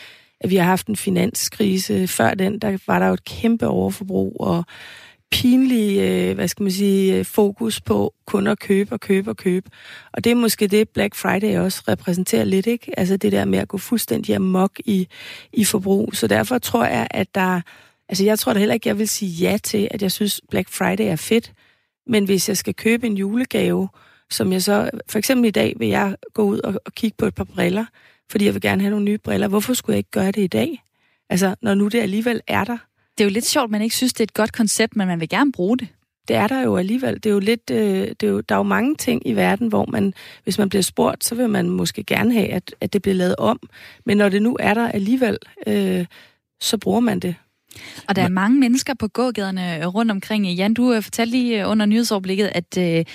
at 0.41 0.49
vi 0.49 0.55
har 0.55 0.63
haft 0.63 0.87
en 0.87 0.95
finanskrise. 0.95 2.07
Før 2.07 2.33
den, 2.33 2.59
der 2.59 2.77
var 2.87 2.99
der 2.99 3.07
jo 3.07 3.13
et 3.13 3.25
kæmpe 3.25 3.67
overforbrug, 3.67 4.37
og 4.39 4.63
pinlige, 5.31 6.29
øh, 6.29 6.35
hvad 6.35 6.47
skal 6.47 6.63
man 6.63 6.71
sige, 6.71 7.15
øh, 7.15 7.25
fokus 7.25 7.81
på 7.81 8.13
kun 8.25 8.47
at 8.47 8.59
købe 8.59 8.95
og 8.95 8.99
købe 8.99 9.29
og 9.29 9.37
købe. 9.37 9.69
Og 10.13 10.23
det 10.23 10.31
er 10.31 10.35
måske 10.35 10.67
det, 10.67 10.89
Black 10.89 11.15
Friday 11.15 11.57
også 11.57 11.83
repræsenterer 11.87 12.43
lidt, 12.43 12.67
ikke? 12.67 12.99
Altså 12.99 13.17
det 13.17 13.31
der 13.31 13.45
med 13.45 13.59
at 13.59 13.67
gå 13.67 13.77
fuldstændig 13.77 14.35
amok 14.35 14.79
i, 14.85 15.07
i 15.53 15.65
forbrug. 15.65 16.09
Så 16.13 16.27
derfor 16.27 16.57
tror 16.57 16.85
jeg, 16.85 17.07
at 17.11 17.35
der... 17.35 17.61
Altså 18.09 18.23
jeg 18.25 18.39
tror 18.39 18.53
da 18.53 18.59
heller 18.59 18.73
ikke, 18.73 18.89
jeg 18.89 18.99
vil 18.99 19.07
sige 19.07 19.31
ja 19.31 19.57
til, 19.63 19.87
at 19.91 20.01
jeg 20.01 20.11
synes, 20.11 20.41
Black 20.49 20.69
Friday 20.69 21.03
er 21.03 21.15
fedt. 21.15 21.51
Men 22.07 22.25
hvis 22.25 22.49
jeg 22.49 22.57
skal 22.57 22.73
købe 22.73 23.07
en 23.07 23.17
julegave, 23.17 23.89
som 24.29 24.51
jeg 24.51 24.63
så... 24.63 24.89
For 25.09 25.19
eksempel 25.19 25.47
i 25.47 25.51
dag 25.51 25.73
vil 25.79 25.87
jeg 25.87 26.15
gå 26.33 26.43
ud 26.43 26.59
og, 26.59 26.81
og 26.85 26.93
kigge 26.93 27.15
på 27.17 27.25
et 27.25 27.35
par 27.35 27.43
briller, 27.43 27.85
fordi 28.31 28.45
jeg 28.45 28.53
vil 28.53 28.61
gerne 28.61 28.81
have 28.81 28.89
nogle 28.91 29.05
nye 29.05 29.17
briller. 29.17 29.47
Hvorfor 29.47 29.73
skulle 29.73 29.93
jeg 29.93 29.97
ikke 29.97 30.11
gøre 30.11 30.31
det 30.31 30.41
i 30.41 30.47
dag? 30.47 30.83
Altså, 31.29 31.55
når 31.61 31.73
nu 31.73 31.87
det 31.87 31.99
alligevel 31.99 32.41
er 32.47 32.63
der, 32.63 32.77
det 33.17 33.23
er 33.23 33.25
jo 33.25 33.33
lidt 33.33 33.45
sjovt, 33.45 33.71
man 33.71 33.81
ikke 33.81 33.95
synes, 33.95 34.13
det 34.13 34.19
er 34.19 34.23
et 34.23 34.33
godt 34.33 34.53
koncept, 34.53 34.95
men 34.95 35.07
man 35.07 35.19
vil 35.19 35.29
gerne 35.29 35.51
bruge 35.51 35.77
det. 35.77 35.87
Det 36.27 36.35
er 36.35 36.47
der 36.47 36.61
jo 36.61 36.77
alligevel. 36.77 37.15
Det 37.15 37.25
er 37.25 37.33
jo 37.33 37.39
lidt, 37.39 37.69
øh, 37.71 38.07
det 38.07 38.23
er 38.23 38.27
jo, 38.27 38.41
der 38.41 38.55
er 38.55 38.59
jo 38.59 38.63
mange 38.63 38.95
ting 38.95 39.27
i 39.27 39.33
verden, 39.33 39.67
hvor 39.67 39.85
man, 39.85 40.13
hvis 40.43 40.57
man 40.57 40.69
bliver 40.69 40.81
spurgt, 40.81 41.25
så 41.25 41.35
vil 41.35 41.49
man 41.49 41.69
måske 41.69 42.03
gerne 42.03 42.33
have, 42.33 42.47
at, 42.47 42.75
at 42.81 42.93
det 42.93 43.01
bliver 43.01 43.15
lavet 43.15 43.35
om. 43.35 43.59
Men 44.05 44.17
når 44.17 44.29
det 44.29 44.41
nu 44.41 44.57
er 44.59 44.73
der 44.73 44.87
alligevel, 44.87 45.37
øh, 45.67 46.05
så 46.61 46.77
bruger 46.77 46.99
man 46.99 47.19
det. 47.19 47.35
Og 48.07 48.15
der 48.15 48.21
er 48.21 48.29
mange 48.29 48.59
mennesker 48.59 48.93
på 48.93 49.07
gågaderne 49.07 49.85
rundt 49.85 50.11
omkring. 50.11 50.47
Jan, 50.47 50.73
du 50.73 50.93
øh, 50.93 51.03
fortalte 51.03 51.31
lige 51.31 51.67
under 51.67 51.85
nyhedsoverblikket, 51.85 52.51
at 52.55 52.77
øh, 52.77 53.05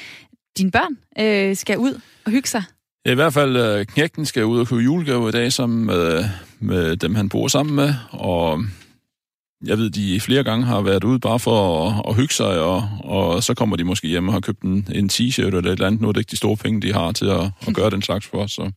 dine 0.58 0.70
børn 0.70 0.98
øh, 1.18 1.56
skal 1.56 1.78
ud 1.78 2.00
og 2.24 2.30
hygge 2.30 2.48
sig. 2.48 2.62
Ja, 3.06 3.10
I 3.10 3.14
hvert 3.14 3.32
fald 3.32 3.56
øh, 3.56 3.86
knægten 3.86 4.26
skal 4.26 4.44
ud 4.44 4.60
og 4.60 4.66
købe 4.66 4.80
julegave 4.80 5.28
i 5.28 5.32
dag 5.32 5.52
sammen 5.52 5.86
med, 5.86 6.24
med 6.60 6.96
dem, 6.96 7.14
han 7.14 7.28
bor 7.28 7.48
sammen 7.48 7.76
med. 7.76 7.94
Og 8.10 8.64
jeg 9.64 9.78
ved, 9.78 9.90
de 9.90 10.20
flere 10.20 10.44
gange 10.44 10.66
har 10.66 10.80
været 10.80 11.04
ude 11.04 11.18
bare 11.18 11.38
for 11.38 11.86
at, 11.86 12.02
at 12.08 12.16
hygge 12.16 12.34
sig, 12.34 12.60
og, 12.60 12.88
og 13.04 13.42
så 13.42 13.54
kommer 13.54 13.76
de 13.76 13.84
måske 13.84 14.08
hjem 14.08 14.28
og 14.28 14.34
har 14.34 14.40
købt 14.40 14.62
en, 14.62 14.88
en 14.94 15.10
t-shirt 15.12 15.46
eller 15.46 15.58
et 15.58 15.66
eller 15.66 15.86
andet. 15.86 16.00
Nu 16.00 16.08
er 16.08 16.12
det 16.12 16.20
ikke 16.20 16.30
de 16.30 16.36
store 16.36 16.56
penge, 16.56 16.80
de 16.80 16.92
har 16.92 17.12
til 17.12 17.26
at, 17.26 17.50
at 17.66 17.74
gøre 17.78 17.90
den 17.90 18.02
slags 18.02 18.26
for. 18.26 18.46
Så. 18.46 18.70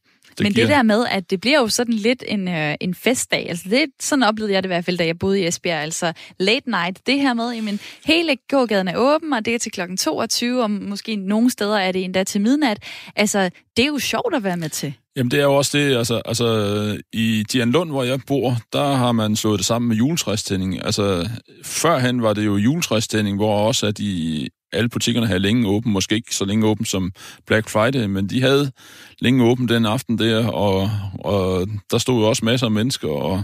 Men 0.44 0.54
giver... 0.54 0.68
det 0.68 0.76
der 0.76 0.84
med, 0.84 1.06
at 1.12 1.30
det 1.30 1.42
bliver 1.42 1.60
jo 1.60 1.68
sådan 1.68 1.94
lidt 1.94 2.24
en, 2.28 2.48
øh, 2.48 2.76
en 2.82 2.96
festdag, 2.96 3.50
altså 3.50 3.70
det, 3.70 3.86
sådan 4.00 4.24
oplevede 4.24 4.54
jeg 4.54 4.64
det 4.64 4.68
i 4.68 4.74
hvert 4.74 4.86
fald, 4.86 4.98
da 4.98 5.06
jeg 5.06 5.20
boede 5.20 5.42
i 5.42 5.48
Esbjerg, 5.48 5.84
altså 5.84 6.14
late 6.40 6.70
night, 6.70 7.08
det 7.08 7.20
her 7.20 7.34
med, 7.34 7.52
jamen 7.52 7.80
hele 8.06 8.38
gågaden 8.50 8.88
er 8.88 8.98
åben, 8.98 9.34
og 9.34 9.46
det 9.46 9.56
er 9.56 9.60
til 9.60 9.72
klokken 9.72 9.98
22, 9.98 10.64
og 10.64 10.72
måske 10.72 11.16
nogle 11.16 11.50
steder 11.50 11.78
er 11.78 11.92
det 11.92 12.04
endda 12.04 12.24
til 12.24 12.42
midnat. 12.42 12.84
Altså, 13.16 13.50
det 13.78 13.84
er 13.84 13.88
jo 13.88 14.00
sjovt 14.00 14.36
at 14.36 14.44
være 14.44 14.58
med 14.58 14.70
til. 14.70 14.94
Jamen, 15.16 15.32
det 15.32 15.40
er 15.40 15.44
jo 15.44 15.56
også 15.56 15.78
det, 15.78 15.98
altså, 15.98 16.22
altså 16.26 16.98
i 17.14 17.46
Lund, 17.54 17.90
hvor 17.90 18.04
jeg 18.04 18.20
bor, 18.28 18.58
der 18.74 18.94
har 18.94 19.12
man 19.12 19.36
slået 19.36 19.58
det 19.58 19.66
sammen 19.66 19.90
med 19.90 19.96
juletræstænding. 19.96 20.86
Altså, 20.86 21.30
førhen 21.64 22.22
var 22.22 22.34
det 22.34 22.46
jo 22.46 22.56
juletræstænding, 22.56 23.38
hvor 23.38 23.68
også 23.68 23.88
at 23.88 23.98
de 23.98 24.48
alle 24.76 24.90
butikkerne 24.90 25.28
havde 25.28 25.40
længe 25.40 25.68
åben, 25.68 25.92
måske 25.92 26.16
ikke 26.16 26.36
så 26.36 26.46
længe 26.46 26.68
åben 26.68 26.86
som 26.86 27.12
Black 27.48 27.70
Friday, 27.70 28.06
men 28.06 28.30
de 28.30 28.42
havde 28.42 28.72
længe 29.20 29.44
åben 29.44 29.68
den 29.68 29.86
aften 29.86 30.20
der, 30.20 30.48
og, 30.48 30.90
og 31.20 31.68
der 31.92 31.98
stod 31.98 32.22
jo 32.22 32.30
også 32.30 32.46
masser 32.46 32.68
af 32.68 32.72
mennesker, 32.72 33.08
og, 33.08 33.44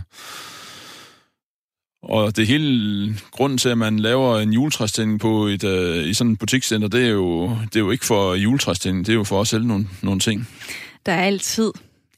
og 2.03 2.37
det 2.37 2.47
hele 2.47 3.17
grunden 3.31 3.57
til, 3.57 3.69
at 3.69 3.77
man 3.77 3.99
laver 3.99 4.39
en 4.39 4.53
juletræstænding 4.53 5.19
på 5.19 5.47
et, 5.47 5.63
uh, 5.63 6.09
i 6.09 6.13
sådan 6.13 6.33
et 6.33 6.39
butikscenter, 6.39 6.87
det 6.87 7.05
er 7.05 7.09
jo, 7.11 7.49
det 7.49 7.75
er 7.75 7.79
jo 7.79 7.91
ikke 7.91 8.05
for 8.05 8.35
juletræstænding, 8.35 9.05
det 9.05 9.11
er 9.11 9.17
jo 9.17 9.23
for 9.23 9.41
at 9.41 9.47
sælge 9.47 9.67
nogle, 9.67 9.87
nogle 10.01 10.19
ting. 10.19 10.47
Der 11.05 11.11
er 11.11 11.23
altid 11.23 11.71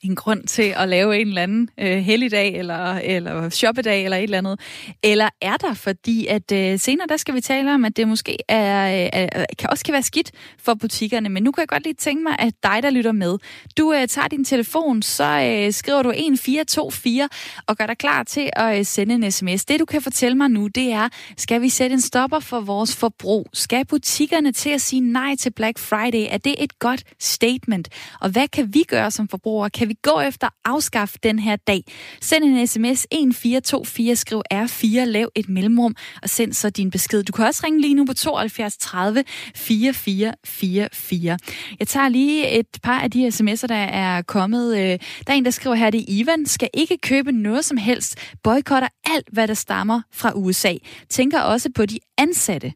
en 0.04 0.16
grund 0.16 0.48
til 0.48 0.74
at 0.78 0.90
lave 0.90 1.18
en 1.18 1.28
eller 1.28 1.42
anden 1.42 1.70
øh, 1.80 1.98
helligdag 1.98 2.56
eller, 2.56 2.94
eller 2.94 3.50
shoppedag 3.50 4.04
eller 4.04 4.18
et 4.18 4.24
eller 4.24 4.38
andet? 4.38 4.60
Eller 5.04 5.30
er 5.42 5.58
der, 5.58 5.74
fordi 5.74 6.28
at 6.28 6.52
øh, 6.52 6.80
senere 6.80 7.08
der 7.10 7.18
skal 7.18 7.36
vi 7.36 7.42
tale 7.42 7.74
om, 7.74 7.86
at 7.86 7.98
det 7.98 8.08
måske 8.08 8.38
er, 8.48 9.06
øh, 9.06 9.46
kan 9.60 9.70
også 9.70 9.86
kan 9.86 9.94
være 9.94 10.04
skidt 10.04 10.32
for 10.60 10.74
butikkerne, 10.74 11.30
men 11.30 11.44
nu 11.44 11.52
kan 11.52 11.62
jeg 11.62 11.68
godt 11.68 11.84
lige 11.84 11.94
tænke 11.94 12.24
mig, 12.24 12.36
at 12.40 12.54
dig, 12.64 12.80
der 12.84 12.90
lytter 12.90 13.12
med, 13.12 13.38
du 13.78 13.94
øh, 13.94 14.08
tager 14.08 14.28
din 14.28 14.46
telefon, 14.46 15.02
så 15.02 15.24
øh, 15.24 15.74
skriver 15.74 16.02
du 16.04 16.10
1424 16.10 17.30
og 17.68 17.78
gør 17.78 17.86
dig 17.86 17.98
klar 17.98 18.24
til 18.24 18.50
at 18.54 18.80
øh, 18.80 18.86
sende 18.86 19.16
en 19.16 19.32
sms. 19.32 19.66
Det 19.66 19.80
du 19.80 19.86
kan 19.86 20.02
fortælle 20.02 20.38
mig 20.38 20.50
nu, 20.50 20.68
det 20.68 20.92
er, 20.92 21.10
skal 21.38 21.62
vi 21.62 21.70
sætte 21.70 21.94
en 21.94 22.02
stopper 22.02 22.40
for 22.40 22.60
vores 22.60 22.96
forbrug? 22.96 23.50
Skal 23.54 23.86
butikkerne 23.86 24.52
til 24.52 24.70
at 24.70 24.82
sige 24.82 25.00
nej 25.00 25.36
til 25.36 25.50
Black 25.52 25.80
Friday? 25.80 26.28
Er 26.30 26.38
det 26.38 26.56
et 26.64 26.80
godt 26.80 27.04
statement? 27.20 27.90
Og 28.22 28.30
hvad 28.30 28.48
kan 28.48 28.74
vi 28.74 28.84
gøre 28.84 29.12
som 29.12 29.28
forbrugere? 29.28 29.70
Kan 29.70 29.90
vi 29.94 29.98
gå 30.02 30.20
efter 30.20 30.48
afskaffe 30.66 31.18
den 31.24 31.40
her 31.40 31.56
dag. 31.56 31.84
Send 32.22 32.44
en 32.44 32.68
sms 32.68 33.08
1424, 33.12 34.16
skriv 34.16 34.42
R4, 34.54 35.04
lav 35.04 35.30
et 35.36 35.50
mellemrum 35.50 35.96
og 36.24 36.30
send 36.30 36.54
så 36.54 36.70
din 36.70 36.92
besked. 36.92 37.24
Du 37.24 37.32
kan 37.32 37.46
også 37.46 37.62
ringe 37.66 37.82
lige 37.82 37.94
nu 37.94 38.06
på 38.06 38.14
72 38.14 38.78
30 38.78 39.24
4444. 39.56 41.38
Jeg 41.80 41.88
tager 41.88 42.10
lige 42.10 42.60
et 42.60 42.68
par 42.84 43.00
af 43.00 43.12
de 43.12 43.28
sms'er, 43.28 43.68
der 43.68 43.76
er 43.76 44.22
kommet. 44.22 44.78
Øh, 44.78 45.00
der 45.28 45.34
er 45.34 45.34
en, 45.34 45.46
der 45.46 45.52
skriver 45.52 45.76
her, 45.76 45.90
det 45.90 46.00
er 46.00 46.06
Ivan, 46.08 46.46
skal 46.46 46.70
ikke 46.74 46.98
købe 46.98 47.32
noget 47.32 47.66
som 47.66 47.78
helst, 47.78 48.16
boykotter 48.44 48.90
alt, 49.06 49.30
hvad 49.32 49.48
der 49.48 49.54
stammer 49.54 50.02
fra 50.14 50.32
USA. 50.36 50.74
Tænker 51.10 51.40
også 51.40 51.70
på 51.76 51.86
de 51.86 52.00
ansatte 52.18 52.74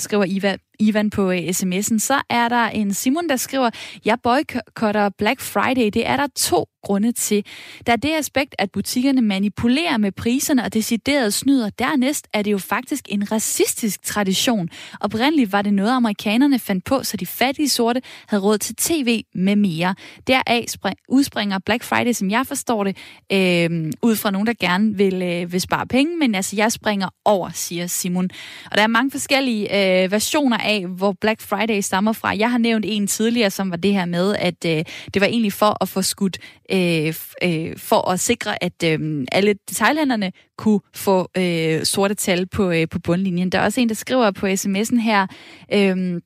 skriver 0.00 0.24
Iva, 0.24 0.56
Ivan 0.78 1.10
på 1.10 1.30
øh, 1.30 1.38
sms'en. 1.38 1.98
Så 1.98 2.22
er 2.30 2.48
der 2.48 2.64
en 2.64 2.94
Simon, 2.94 3.28
der 3.28 3.36
skriver, 3.36 3.70
jeg 4.04 4.18
boykotter 4.22 5.08
Black 5.18 5.40
Friday. 5.40 5.90
Det 5.94 6.06
er 6.06 6.16
der 6.16 6.26
to 6.36 6.66
grunde 6.82 7.12
til. 7.12 7.44
Der 7.86 7.92
er 7.92 7.96
det 7.96 8.10
aspekt, 8.10 8.54
at 8.58 8.70
butikkerne 8.70 9.22
manipulerer 9.22 9.96
med 9.96 10.12
priserne 10.12 10.64
og 10.64 10.74
decideret 10.74 11.34
snyder. 11.34 11.70
Dernæst 11.70 12.28
er 12.32 12.42
det 12.42 12.52
jo 12.52 12.58
faktisk 12.58 13.04
en 13.08 13.32
racistisk 13.32 14.02
tradition. 14.02 14.68
Oprindeligt 15.00 15.52
var 15.52 15.62
det 15.62 15.74
noget, 15.74 15.90
amerikanerne 15.90 16.58
fandt 16.58 16.84
på, 16.84 17.02
så 17.02 17.16
de 17.16 17.26
fattige 17.26 17.68
sorte 17.68 18.02
havde 18.28 18.42
råd 18.42 18.58
til 18.58 18.76
tv 18.76 19.22
med 19.34 19.56
mere. 19.56 19.94
Deraf 20.26 20.64
udspringer 21.08 21.58
Black 21.58 21.84
Friday, 21.84 22.12
som 22.12 22.30
jeg 22.30 22.46
forstår 22.46 22.84
det, 22.84 22.96
øh, 23.32 23.92
ud 24.02 24.16
fra 24.16 24.30
nogen, 24.30 24.46
der 24.46 24.54
gerne 24.60 24.96
vil, 24.96 25.22
øh, 25.22 25.52
vil 25.52 25.60
spare 25.60 25.86
penge, 25.86 26.16
men 26.16 26.34
altså 26.34 26.56
jeg 26.56 26.72
springer 26.72 27.08
over, 27.24 27.50
siger 27.54 27.86
Simon. 27.86 28.30
Og 28.70 28.76
der 28.76 28.82
er 28.82 28.86
mange 28.86 29.10
forskellige 29.10 30.02
øh, 30.04 30.12
versioner 30.12 30.58
af, 30.68 30.86
hvor 30.86 31.12
Black 31.20 31.40
Friday 31.40 31.80
stammer 31.80 32.12
fra. 32.12 32.36
Jeg 32.38 32.50
har 32.50 32.58
nævnt 32.58 32.84
en 32.88 33.06
tidligere, 33.06 33.50
som 33.50 33.70
var 33.70 33.76
det 33.76 33.92
her 33.92 34.04
med, 34.04 34.36
at 34.38 34.64
øh, 34.66 34.84
det 35.14 35.20
var 35.20 35.26
egentlig 35.26 35.52
for 35.52 35.76
at 35.80 35.88
få 35.88 36.02
skudt 36.02 36.38
øh, 36.72 37.14
øh, 37.42 37.76
for 37.76 38.10
at 38.10 38.20
sikre, 38.20 38.64
at 38.64 38.82
øh, 38.84 39.26
alle 39.32 39.54
detaljhandlerne 39.68 40.32
kunne 40.58 40.80
få 40.94 41.30
øh, 41.36 41.84
sorte 41.84 42.14
tal 42.14 42.46
på, 42.46 42.70
øh, 42.70 42.88
på 42.88 42.98
bundlinjen. 42.98 43.52
Der 43.52 43.58
er 43.58 43.64
også 43.64 43.80
en, 43.80 43.88
der 43.88 43.94
skriver 43.94 44.30
på 44.30 44.46
sms'en 44.46 45.00
her, 45.00 45.26
øh, 45.72 46.20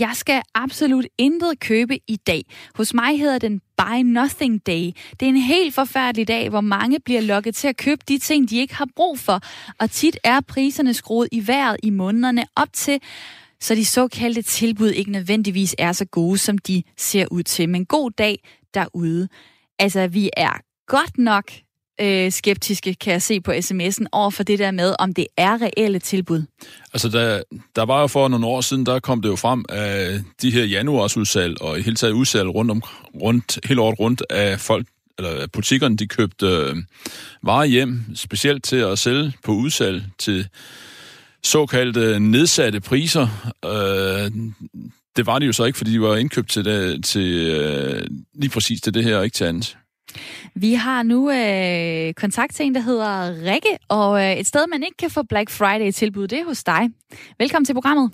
jeg 0.00 0.10
skal 0.14 0.42
absolut 0.54 1.06
intet 1.18 1.60
købe 1.60 1.98
i 2.08 2.16
dag. 2.16 2.42
Hos 2.74 2.94
mig 2.94 3.18
hedder 3.18 3.38
den 3.38 3.60
Buy 3.76 4.02
Nothing 4.04 4.66
Day. 4.66 4.90
Det 5.20 5.22
er 5.22 5.28
en 5.28 5.36
helt 5.36 5.74
forfærdelig 5.74 6.28
dag, 6.28 6.48
hvor 6.48 6.60
mange 6.60 7.00
bliver 7.00 7.20
lokket 7.20 7.54
til 7.54 7.68
at 7.68 7.76
købe 7.76 8.02
de 8.08 8.18
ting, 8.18 8.50
de 8.50 8.58
ikke 8.58 8.74
har 8.74 8.88
brug 8.96 9.18
for. 9.18 9.40
Og 9.78 9.90
tit 9.90 10.18
er 10.24 10.40
priserne 10.40 10.94
skruet 10.94 11.28
i 11.32 11.46
vejret 11.46 11.76
i 11.82 11.90
månederne 11.90 12.44
op 12.56 12.72
til, 12.72 13.00
så 13.60 13.74
de 13.74 13.84
såkaldte 13.84 14.42
tilbud 14.42 14.90
ikke 14.90 15.10
nødvendigvis 15.10 15.74
er 15.78 15.92
så 15.92 16.04
gode, 16.04 16.38
som 16.38 16.58
de 16.58 16.82
ser 16.96 17.26
ud 17.30 17.42
til. 17.42 17.68
Men 17.68 17.86
god 17.86 18.10
dag 18.10 18.38
derude. 18.74 19.28
Altså, 19.78 20.06
vi 20.06 20.30
er 20.36 20.52
godt 20.86 21.18
nok 21.18 21.52
øh, 22.00 22.32
skeptiske, 22.32 22.94
kan 22.94 23.12
jeg 23.12 23.22
se 23.22 23.40
på 23.40 23.52
sms'en, 23.52 24.06
over 24.12 24.30
for 24.30 24.42
det 24.42 24.58
der 24.58 24.70
med, 24.70 24.94
om 24.98 25.14
det 25.14 25.26
er 25.36 25.62
reelle 25.62 25.98
tilbud. 25.98 26.42
Altså, 26.92 27.08
der, 27.08 27.42
der 27.76 27.82
var 27.82 28.00
jo 28.00 28.06
for 28.06 28.28
nogle 28.28 28.46
år 28.46 28.60
siden, 28.60 28.86
der 28.86 29.00
kom 29.00 29.22
det 29.22 29.28
jo 29.28 29.36
frem 29.36 29.64
af 29.68 30.20
de 30.42 30.50
her 30.50 30.64
januarsudsalg, 30.64 31.62
og 31.62 31.78
i 31.78 31.82
hele 31.82 31.96
taget 31.96 32.12
udsalg 32.12 32.48
rundt 32.48 32.70
om, 32.70 32.82
rundt, 33.22 33.58
hele 33.64 33.80
året 33.80 34.00
rundt 34.00 34.22
af 34.30 34.60
folk, 34.60 34.86
eller 35.18 35.46
butikkerne, 35.46 35.96
de 35.96 36.06
købte 36.06 36.46
øh, 36.46 36.76
varer 37.42 37.64
hjem, 37.64 38.04
specielt 38.14 38.64
til 38.64 38.76
at 38.76 38.98
sælge 38.98 39.32
på 39.44 39.52
udsalg 39.52 40.04
til 40.18 40.48
såkaldte 41.46 42.20
nedsatte 42.20 42.80
priser. 42.80 43.26
Øh, 43.64 44.30
det 45.16 45.26
var 45.26 45.38
det 45.38 45.46
jo 45.46 45.52
så 45.52 45.64
ikke, 45.64 45.78
fordi 45.78 45.92
de 45.92 46.00
var 46.00 46.16
indkøbt 46.16 46.50
til, 46.50 46.64
det, 46.64 47.04
til 47.04 47.46
øh, 47.46 48.06
lige 48.34 48.50
præcis 48.50 48.80
til 48.80 48.94
det 48.94 49.04
her, 49.04 49.16
og 49.16 49.24
ikke 49.24 49.34
til 49.34 49.44
andet. 49.44 49.78
Vi 50.54 50.74
har 50.74 51.02
nu 51.02 51.30
øh, 51.30 52.14
kontakt 52.14 52.54
til 52.54 52.66
en, 52.66 52.74
der 52.74 52.80
hedder 52.80 53.30
Rikke, 53.52 53.78
og 53.88 54.22
øh, 54.22 54.32
et 54.32 54.46
sted, 54.46 54.66
man 54.70 54.82
ikke 54.82 54.96
kan 54.96 55.10
få 55.10 55.22
Black 55.22 55.50
Friday-tilbud, 55.50 56.26
det 56.26 56.38
er 56.38 56.44
hos 56.44 56.64
dig. 56.64 56.90
Velkommen 57.38 57.64
til 57.64 57.74
programmet. 57.74 58.10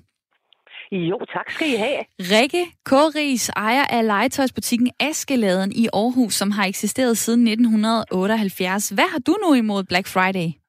Jo, 0.92 1.18
tak 1.34 1.50
skal 1.50 1.68
I 1.68 1.76
have. 1.76 1.98
Rikke 2.20 2.66
Kåris 2.84 3.48
ejer 3.48 3.84
af 3.84 4.06
legetøjsbutikken 4.06 4.90
Askeladen 5.00 5.72
i 5.72 5.88
Aarhus, 5.92 6.34
som 6.34 6.50
har 6.50 6.64
eksisteret 6.64 7.18
siden 7.18 7.48
1978. 7.48 8.88
Hvad 8.88 9.10
har 9.12 9.18
du 9.18 9.36
nu 9.46 9.54
imod 9.54 9.84
Black 9.84 10.06
Friday? 10.06 10.61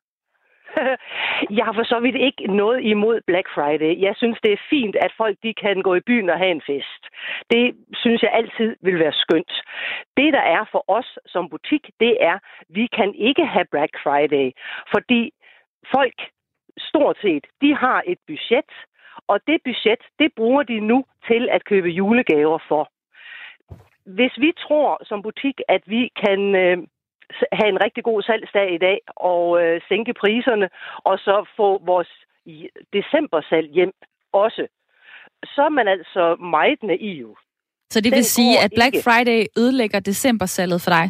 Jeg 1.58 1.66
har 1.66 1.74
for 1.74 1.84
så 1.84 2.00
vidt 2.00 2.16
ikke 2.16 2.48
noget 2.48 2.80
imod 2.84 3.22
Black 3.28 3.48
Friday. 3.56 4.02
Jeg 4.02 4.14
synes, 4.16 4.38
det 4.44 4.52
er 4.54 4.68
fint, 4.70 4.96
at 4.96 5.12
folk 5.18 5.38
de 5.44 5.54
kan 5.54 5.82
gå 5.82 5.96
i 5.96 6.06
byen 6.10 6.30
og 6.30 6.38
have 6.38 6.52
en 6.52 6.68
fest. 6.72 7.04
Det 7.52 7.76
synes 7.94 8.22
jeg 8.24 8.32
altid 8.34 8.76
vil 8.82 9.00
være 9.00 9.14
skønt. 9.14 9.54
Det, 10.18 10.34
der 10.34 10.46
er 10.58 10.66
for 10.72 10.84
os 10.88 11.10
som 11.26 11.50
butik, 11.50 11.84
det 12.00 12.18
er, 12.22 12.38
vi 12.70 12.88
kan 12.98 13.14
ikke 13.16 13.46
have 13.46 13.66
Black 13.72 13.94
Friday, 14.04 14.52
fordi 14.94 15.32
folk 15.96 16.18
stort 16.78 17.18
set, 17.22 17.46
de 17.62 17.76
har 17.76 18.04
et 18.08 18.18
budget, 18.28 18.72
og 19.28 19.40
det 19.48 19.58
budget, 19.64 20.02
det 20.20 20.30
bruger 20.36 20.64
de 20.64 20.80
nu 20.80 21.06
til 21.28 21.50
at 21.52 21.66
købe 21.66 21.90
julegaver 21.90 22.60
for. 22.68 22.90
Hvis 24.06 24.34
vi 24.38 24.54
tror 24.58 25.04
som 25.06 25.22
butik, 25.22 25.62
at 25.68 25.84
vi 25.86 26.12
kan 26.26 26.56
øh, 26.56 26.78
have 27.52 27.70
en 27.70 27.84
rigtig 27.86 28.04
god 28.04 28.22
salgsdag 28.22 28.74
i 28.74 28.78
dag 28.78 29.00
og 29.16 29.64
øh, 29.64 29.82
sænke 29.90 30.14
priserne, 30.14 30.70
og 30.98 31.20
så 31.20 31.46
få 31.58 31.82
vores 31.86 32.12
decembersalg 32.94 33.70
hjem 33.72 33.94
også, 34.34 34.68
så 35.46 35.62
er 35.62 35.70
man 35.70 35.88
altså 35.88 36.36
meget 36.36 36.84
naiv. 36.84 37.38
Så 37.90 38.02
det 38.02 38.12
vil 38.12 38.18
Den 38.18 38.34
sige, 38.38 38.54
at 38.64 38.72
Black 38.76 38.94
ikke. 38.96 39.04
Friday 39.04 39.46
ødelægger 39.58 40.00
decembersalget 40.00 40.82
for 40.82 40.92
dig? 40.98 41.06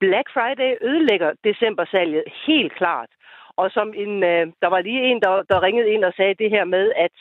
Black 0.00 0.28
Friday 0.32 0.70
ødelægger 0.88 1.30
decembersalget 1.44 2.24
helt 2.46 2.72
klart. 2.74 3.10
Og 3.56 3.70
som 3.70 3.88
en, 3.96 4.12
øh, 4.32 4.46
der 4.62 4.68
var 4.74 4.80
lige 4.80 5.02
en, 5.10 5.20
der, 5.20 5.42
der 5.50 5.62
ringede 5.62 5.90
ind 5.94 6.04
og 6.04 6.12
sagde 6.16 6.34
det 6.34 6.50
her 6.50 6.64
med, 6.64 6.92
at 6.96 7.14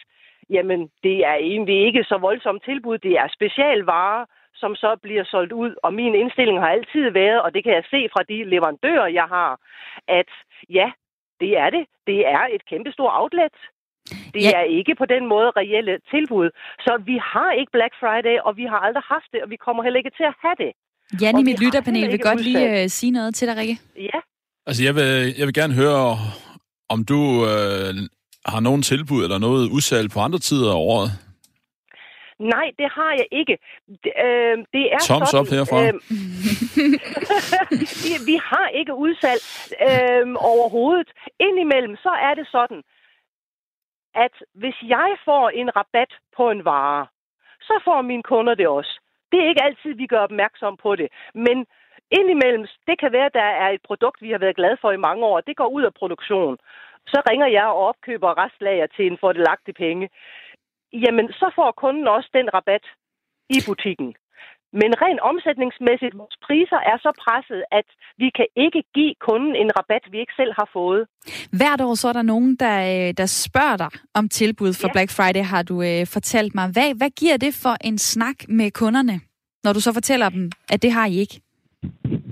jamen, 0.50 0.90
det 1.04 1.18
er 1.32 1.34
egentlig 1.34 1.86
ikke 1.88 2.04
så 2.04 2.18
voldsomt 2.18 2.64
tilbud. 2.64 2.98
Det 2.98 3.12
er 3.12 3.28
specialvarer, 3.38 4.26
som 4.62 4.72
så 4.84 4.92
bliver 5.06 5.24
solgt 5.34 5.54
ud. 5.64 5.72
Og 5.86 5.92
min 6.00 6.14
indstilling 6.22 6.58
har 6.64 6.70
altid 6.78 7.06
været, 7.22 7.40
og 7.46 7.50
det 7.54 7.62
kan 7.64 7.74
jeg 7.78 7.86
se 7.94 8.00
fra 8.14 8.22
de 8.32 8.38
leverandører, 8.54 9.08
jeg 9.20 9.28
har, 9.36 9.52
at 10.20 10.32
ja, 10.78 10.88
det 11.42 11.52
er 11.64 11.70
det. 11.76 11.84
Det 12.10 12.20
er 12.36 12.44
et 12.56 12.64
kæmpestort 12.70 13.14
outlet. 13.22 13.58
Det 14.36 14.44
ja. 14.44 14.52
er 14.60 14.66
ikke 14.80 14.94
på 15.02 15.06
den 15.14 15.24
måde 15.34 15.50
reelle 15.62 15.94
tilbud. 16.14 16.48
Så 16.86 16.92
vi 17.10 17.18
har 17.34 17.52
ikke 17.60 17.72
Black 17.78 17.94
Friday, 18.02 18.36
og 18.48 18.52
vi 18.60 18.66
har 18.72 18.80
aldrig 18.88 19.04
haft 19.14 19.30
det, 19.34 19.40
og 19.44 19.50
vi 19.50 19.58
kommer 19.66 19.82
heller 19.84 20.00
ikke 20.02 20.14
til 20.20 20.28
at 20.32 20.36
have 20.44 20.58
det. 20.64 20.72
Jan 21.22 21.40
i 21.40 21.44
mit 21.44 21.60
lytterpanel 21.64 22.12
vil 22.12 22.20
godt 22.20 22.42
lige 22.42 22.84
uh, 22.84 22.90
sige 22.98 23.12
noget 23.12 23.36
til 23.36 23.48
dig, 23.48 23.58
Rikke. 23.58 23.78
Ja. 23.96 24.20
Altså, 24.68 24.82
jeg 24.88 24.96
vil, 24.96 25.10
jeg 25.40 25.46
vil 25.48 25.54
gerne 25.54 25.74
høre, 25.74 26.18
om 26.90 27.00
du 27.12 27.20
øh, 27.52 27.92
har 28.46 28.60
nogen 28.60 28.82
tilbud 28.82 29.24
eller 29.24 29.38
noget 29.38 29.70
udsalg 29.76 30.12
på 30.12 30.20
andre 30.20 30.40
tider 30.40 30.70
af 30.72 30.80
året? 30.94 31.10
Nej, 32.40 32.72
det 32.80 32.90
har 32.92 33.12
jeg 33.12 33.28
ikke. 33.32 33.58
Det, 34.04 34.14
øh, 34.26 34.58
det 34.74 34.94
er 34.94 35.00
Toms 35.08 35.30
sådan, 35.30 35.40
op 35.40 35.48
herfra. 35.56 35.80
Øh, 35.88 35.94
vi, 38.06 38.12
vi 38.32 38.40
har 38.44 38.68
ikke 38.80 38.94
udsalg 38.94 39.42
øh, 39.88 40.36
overhovedet. 40.54 41.10
Indimellem 41.40 41.96
så 41.96 42.10
er 42.10 42.34
det 42.34 42.48
sådan, 42.52 42.82
at 44.16 44.36
hvis 44.54 44.78
jeg 44.84 45.10
får 45.26 45.50
en 45.50 45.76
rabat 45.76 46.12
på 46.38 46.50
en 46.52 46.66
vare, 46.66 47.08
så 47.62 47.82
får 47.86 48.02
mine 48.02 48.24
kunder 48.24 48.56
det 48.56 48.68
også. 48.68 49.00
Det 49.32 49.40
er 49.40 49.50
ikke 49.50 49.64
altid, 49.64 49.94
vi 49.94 50.08
gør 50.08 50.20
opmærksom 50.20 50.78
på 50.78 50.96
det. 50.96 51.08
Men 51.34 51.66
indimellem, 52.12 52.68
det 52.88 53.00
kan 53.00 53.12
være, 53.12 53.26
at 53.26 53.34
der 53.34 53.50
er 53.64 53.70
et 53.70 53.82
produkt, 53.88 54.22
vi 54.22 54.32
har 54.32 54.38
været 54.38 54.56
glade 54.56 54.78
for 54.82 54.92
i 54.92 55.04
mange 55.08 55.26
år, 55.26 55.42
det 55.42 55.56
går 55.56 55.68
ud 55.68 55.84
af 55.84 55.94
produktion. 55.94 56.58
Så 57.08 57.22
ringer 57.30 57.48
jeg 57.48 57.66
og 57.66 57.88
opkøber 57.90 58.38
restlager 58.44 58.88
til 58.96 59.06
en 59.08 59.18
fordelagtig 59.22 59.76
penge. 59.76 60.10
Jamen, 60.94 61.28
så 61.40 61.52
får 61.56 61.72
kunden 61.84 62.08
også 62.08 62.30
den 62.34 62.48
rabat 62.54 62.86
i 63.50 63.58
butikken. 63.68 64.14
Men 64.74 64.92
rent 65.04 65.22
omsætningsmæssigt, 65.32 66.18
vores 66.18 66.38
priser 66.48 66.80
er 66.92 66.98
så 67.06 67.12
presset, 67.24 67.64
at 67.72 67.88
vi 68.18 68.30
kan 68.38 68.48
ikke 68.56 68.84
give 68.94 69.14
kunden 69.28 69.56
en 69.56 69.72
rabat, 69.78 70.04
vi 70.12 70.20
ikke 70.20 70.34
selv 70.36 70.54
har 70.60 70.70
fået. 70.74 71.02
Hvert 71.60 71.82
år 71.82 71.96
så 71.96 72.08
er 72.08 72.14
der 72.14 72.22
nogen, 72.22 72.56
der, 72.56 72.78
øh, 72.92 73.14
der 73.18 73.26
spørger 73.26 73.78
dig 73.78 73.92
om 74.14 74.30
tilbud 74.30 74.72
for 74.82 74.88
ja. 74.88 74.92
Black 74.92 75.12
Friday, 75.18 75.44
har 75.54 75.64
du 75.64 75.76
øh, 75.82 76.08
fortalt 76.16 76.56
mig. 76.56 76.66
Hvad, 76.76 76.98
hvad 76.98 77.10
giver 77.10 77.38
det 77.38 77.54
for 77.64 77.76
en 77.88 77.98
snak 77.98 78.38
med 78.50 78.72
kunderne, 78.72 79.16
når 79.64 79.74
du 79.74 79.80
så 79.80 79.94
fortæller 79.94 80.30
dem, 80.30 80.52
at 80.74 80.82
det 80.82 80.92
har 80.92 81.06
I 81.06 81.16
ikke? 81.20 81.42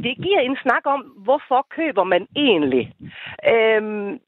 Det 0.05 0.15
giver 0.25 0.39
en 0.39 0.57
snak 0.63 0.83
om, 0.85 1.01
hvorfor 1.25 1.67
køber 1.77 2.03
man 2.03 2.27
egentlig. 2.35 2.93
Øhm, 3.53 4.19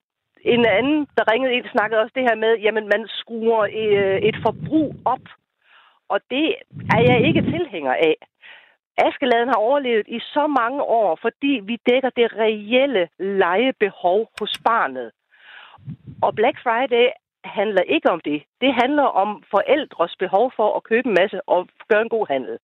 en 0.41 0.65
anden, 0.65 1.07
der 1.17 1.31
ringede 1.31 1.53
ind, 1.53 1.65
snakkede 1.71 2.01
også 2.01 2.13
det 2.15 2.23
her 2.23 2.35
med, 2.35 2.57
jamen 2.57 2.87
man 2.93 3.07
skruer 3.07 3.61
øh, 3.61 4.17
et 4.29 4.37
forbrug 4.45 4.95
op 5.05 5.25
og 6.09 6.19
det 6.29 6.55
er 6.95 7.01
jeg 7.09 7.27
ikke 7.27 7.41
tilhænger 7.41 7.93
af. 7.93 8.15
Askeladen 8.97 9.47
har 9.47 9.59
overlevet 9.67 10.07
i 10.07 10.19
så 10.19 10.47
mange 10.47 10.81
år, 10.83 11.19
fordi 11.21 11.61
vi 11.63 11.77
dækker 11.89 12.09
det 12.09 12.27
reelle 12.33 13.09
lejebehov 13.19 14.29
hos 14.39 14.57
barnet. 14.65 15.11
Og 16.21 16.35
Black 16.35 16.57
Friday 16.63 17.07
handler 17.43 17.81
ikke 17.81 18.09
om 18.09 18.21
det. 18.21 18.43
Det 18.61 18.73
handler 18.81 19.03
om 19.03 19.43
forældres 19.51 20.15
behov 20.19 20.51
for 20.55 20.75
at 20.77 20.83
købe 20.83 21.07
en 21.07 21.15
masse 21.21 21.49
og 21.49 21.67
gøre 21.89 22.01
en 22.01 22.09
god 22.09 22.27
handel. 22.27 22.57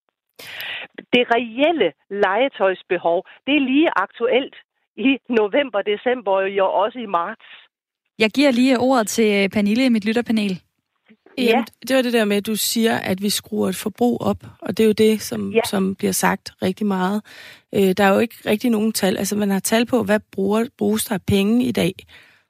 Det 1.13 1.23
reelle 1.35 1.93
legetøjsbehov, 2.09 3.25
det 3.47 3.55
er 3.55 3.67
lige 3.71 3.89
aktuelt 3.95 4.55
i 4.95 5.17
november, 5.29 5.81
december 5.81 6.31
og 6.61 6.73
også 6.73 6.99
i 6.99 7.05
marts. 7.05 7.64
Jeg 8.19 8.31
giver 8.31 8.51
lige 8.51 8.79
ordet 8.79 9.07
til 9.07 9.49
Pernille 9.49 9.85
i 9.85 9.89
mit 9.89 10.05
lytterpanel. 10.05 10.61
Ja. 11.37 11.63
det 11.87 11.95
var 11.95 12.01
det 12.01 12.13
der 12.13 12.25
med, 12.25 12.37
at 12.37 12.45
du 12.45 12.55
siger, 12.55 12.97
at 12.97 13.21
vi 13.21 13.29
skruer 13.29 13.69
et 13.69 13.75
forbrug 13.75 14.21
op, 14.21 14.45
og 14.61 14.77
det 14.77 14.83
er 14.83 14.87
jo 14.87 14.93
det, 14.93 15.21
som, 15.21 15.51
ja. 15.51 15.61
som 15.69 15.95
bliver 15.95 16.11
sagt 16.11 16.51
rigtig 16.61 16.85
meget. 16.85 17.21
Øh, 17.75 17.93
der 17.97 18.03
er 18.03 18.13
jo 18.13 18.19
ikke 18.19 18.35
rigtig 18.45 18.69
nogen 18.69 18.91
tal. 18.91 19.17
Altså, 19.17 19.35
man 19.35 19.49
har 19.49 19.59
tal 19.59 19.85
på, 19.85 20.03
hvad 20.03 20.19
bruger, 20.31 20.65
bruges 20.77 21.05
der 21.05 21.13
af 21.13 21.21
penge 21.21 21.65
i 21.65 21.71
dag, 21.71 21.93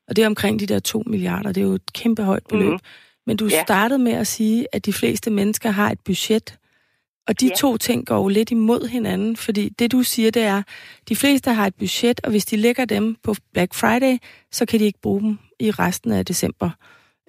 og 0.08 0.16
det 0.16 0.22
er 0.22 0.28
omkring 0.28 0.60
de 0.60 0.66
der 0.66 0.80
2 0.80 1.04
milliarder. 1.06 1.52
Det 1.52 1.62
er 1.62 1.66
jo 1.66 1.74
et 1.74 1.94
kæmpe 1.94 2.24
højt 2.24 2.44
beløb. 2.50 2.72
Mm. 2.72 2.80
Men 3.28 3.38
du 3.38 3.48
ja. 3.48 3.64
startede 3.64 4.00
med 4.00 4.12
at 4.12 4.28
sige, 4.28 4.68
at 4.72 4.86
de 4.86 4.94
fleste 4.94 5.32
mennesker 5.32 5.70
har 5.70 5.92
et 5.92 6.00
budget, 6.00 6.58
og 7.28 7.40
de 7.40 7.48
ja. 7.48 7.56
to 7.56 7.78
ting 7.78 8.06
går 8.06 8.18
jo 8.18 8.28
lidt 8.28 8.52
imod 8.52 8.88
hinanden, 8.88 9.36
fordi 9.36 9.70
det 9.70 9.92
du 9.92 10.04
siger, 10.04 10.32
det 10.32 10.42
er, 10.44 10.64
de 11.10 11.16
fleste 11.16 11.54
har 11.54 11.68
et 11.68 11.76
budget, 11.76 12.22
og 12.24 12.32
hvis 12.32 12.46
de 12.46 12.58
lægger 12.58 12.86
dem 12.86 13.16
på 13.24 13.36
Black 13.54 13.74
Friday, 13.74 14.18
så 14.52 14.66
kan 14.66 14.80
de 14.80 14.86
ikke 14.86 15.00
bruge 15.02 15.22
dem 15.22 15.38
i 15.60 15.72
resten 15.72 16.12
af 16.12 16.26
december. 16.26 16.70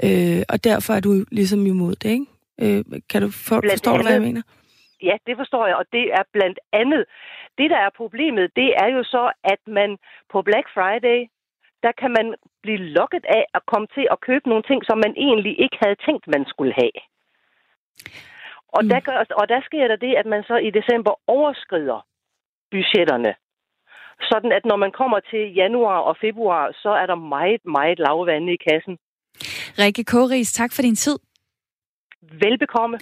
Øh, 0.05 0.43
og 0.49 0.65
derfor 0.65 0.93
er 0.95 1.01
du 1.01 1.25
ligesom 1.33 1.67
imod 1.67 1.95
det, 1.95 2.11
ikke? 2.11 2.27
Øh, 2.63 2.85
kan 3.11 3.23
du 3.23 3.31
for, 3.31 3.61
forstå, 3.71 3.97
hvad 4.03 4.13
jeg 4.13 4.23
mener? 4.23 4.43
Ja, 5.03 5.17
det 5.27 5.37
forstår 5.37 5.67
jeg, 5.67 5.77
og 5.77 5.87
det 5.93 6.05
er 6.19 6.23
blandt 6.33 6.59
andet. 6.73 7.05
Det, 7.59 7.71
der 7.71 7.81
er 7.87 7.91
problemet, 7.97 8.51
det 8.57 8.69
er 8.83 8.89
jo 8.97 9.03
så, 9.05 9.33
at 9.45 9.61
man 9.67 9.99
på 10.33 10.43
Black 10.43 10.67
Friday, 10.75 11.19
der 11.83 11.93
kan 12.01 12.11
man 12.19 12.35
blive 12.63 12.79
lukket 12.99 13.25
af 13.39 13.45
at 13.55 13.63
komme 13.67 13.87
til 13.95 14.07
at 14.11 14.21
købe 14.21 14.49
nogle 14.49 14.65
ting, 14.69 14.81
som 14.85 14.99
man 14.99 15.15
egentlig 15.17 15.55
ikke 15.65 15.79
havde 15.83 15.99
tænkt, 16.07 16.25
man 16.27 16.45
skulle 16.53 16.75
have. 16.83 16.97
Og, 18.77 18.81
mm. 18.83 18.89
der, 18.89 19.01
gør, 19.01 19.19
og 19.41 19.49
der 19.49 19.61
sker 19.69 19.89
der 19.89 19.97
det, 19.97 20.15
at 20.15 20.27
man 20.27 20.43
så 20.43 20.57
i 20.57 20.71
december 20.71 21.13
overskrider 21.27 22.07
budgetterne. 22.71 23.35
Sådan 24.21 24.53
at 24.53 24.65
når 24.65 24.77
man 24.77 24.93
kommer 25.01 25.21
til 25.31 25.43
januar 25.55 25.99
og 25.99 26.17
februar, 26.21 26.65
så 26.83 26.91
er 27.03 27.07
der 27.07 27.15
meget, 27.15 27.61
meget 27.77 27.99
lavvande 27.99 28.53
i 28.53 28.57
kassen. 28.69 28.95
Rikke 29.79 30.05
Kåris, 30.05 30.53
tak 30.53 30.73
for 30.73 30.83
din 30.83 30.97
tid. 30.97 31.19
Velbekomme. 32.33 32.99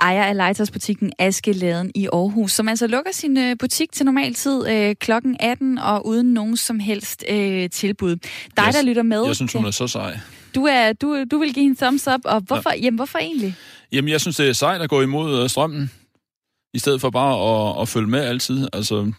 Ejer 0.00 0.24
af 0.24 0.36
legetøjsbutikken 0.36 1.12
Askeladen 1.18 1.92
i 1.94 2.08
Aarhus, 2.12 2.52
som 2.52 2.68
altså 2.68 2.86
lukker 2.86 3.12
sin 3.12 3.38
øh, 3.38 3.56
butik 3.60 3.92
til 3.92 4.06
normal 4.06 4.34
tid 4.34 4.68
øh, 4.68 4.94
klokken 5.00 5.36
18 5.40 5.78
og 5.78 6.06
uden 6.06 6.34
nogen 6.34 6.56
som 6.56 6.78
helst 6.80 7.24
øh, 7.30 7.70
tilbud. 7.70 8.16
Dig, 8.16 8.22
jeg, 8.56 8.72
der 8.72 8.82
lytter 8.82 9.02
med... 9.02 9.24
Jeg 9.26 9.36
synes, 9.36 9.52
hun 9.52 9.64
er 9.64 9.70
så 9.70 9.86
sej. 9.86 10.12
Du, 10.54 10.66
er, 10.66 10.92
du, 10.92 11.24
du 11.30 11.38
vil 11.38 11.54
give 11.54 11.66
en 11.66 11.76
thumbs 11.76 12.08
up, 12.08 12.20
og 12.24 12.40
hvorfor, 12.40 12.70
ja. 12.70 12.80
jamen, 12.82 12.98
hvorfor 12.98 13.18
egentlig? 13.18 13.54
Jamen, 13.92 14.08
jeg 14.08 14.20
synes, 14.20 14.36
det 14.36 14.48
er 14.48 14.52
sejt 14.52 14.82
at 14.82 14.90
gå 14.90 15.00
imod 15.00 15.42
øh, 15.42 15.48
strømmen, 15.48 15.90
i 16.74 16.78
stedet 16.78 17.00
for 17.00 17.10
bare 17.10 17.34
at, 17.50 17.82
at 17.82 17.88
følge 17.88 18.08
med 18.08 18.20
altid. 18.20 18.68
Altså, 18.72 19.12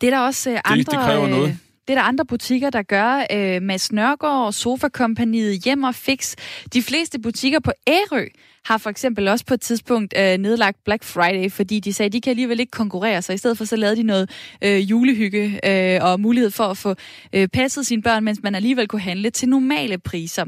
det 0.00 0.06
er 0.06 0.10
der 0.10 0.18
også 0.18 0.50
øh, 0.50 0.58
andre... 0.64 0.78
Det, 0.78 0.90
det 0.90 0.98
kræver 0.98 1.28
noget. 1.28 1.58
Det 1.88 1.94
er 1.94 1.98
der 1.98 2.02
andre 2.02 2.24
butikker, 2.24 2.70
der 2.70 2.82
gør. 2.82 3.26
Øh, 3.32 3.62
Mads 3.62 3.92
Nørgaard, 3.92 4.52
Sofa-kompaniet, 4.52 5.64
Hjem 5.64 5.84
og 5.84 5.94
Fix. 5.94 6.34
De 6.72 6.82
fleste 6.82 7.18
butikker 7.18 7.60
på 7.60 7.72
Ærø 7.88 8.26
har 8.68 8.78
for 8.78 8.90
eksempel 8.90 9.28
også 9.28 9.44
på 9.44 9.54
et 9.54 9.60
tidspunkt 9.60 10.14
øh, 10.16 10.38
nedlagt 10.38 10.84
Black 10.84 11.04
Friday, 11.04 11.50
fordi 11.50 11.80
de 11.80 11.92
sagde, 11.92 12.06
at 12.06 12.12
de 12.12 12.20
kan 12.20 12.30
alligevel 12.30 12.60
ikke 12.60 12.70
konkurrere, 12.70 13.22
så 13.22 13.32
i 13.32 13.36
stedet 13.36 13.58
for 13.58 13.64
så 13.64 13.76
lavede 13.76 13.96
de 13.96 14.02
noget 14.02 14.30
øh, 14.64 14.90
julehygge 14.90 15.60
øh, 15.64 16.04
og 16.04 16.20
mulighed 16.20 16.50
for 16.50 16.64
at 16.64 16.76
få 16.76 16.94
øh, 17.32 17.48
passet 17.48 17.86
sine 17.86 18.02
børn, 18.02 18.24
mens 18.24 18.40
man 18.42 18.54
alligevel 18.54 18.88
kunne 18.88 19.00
handle 19.00 19.30
til 19.30 19.48
normale 19.48 19.98
priser. 19.98 20.44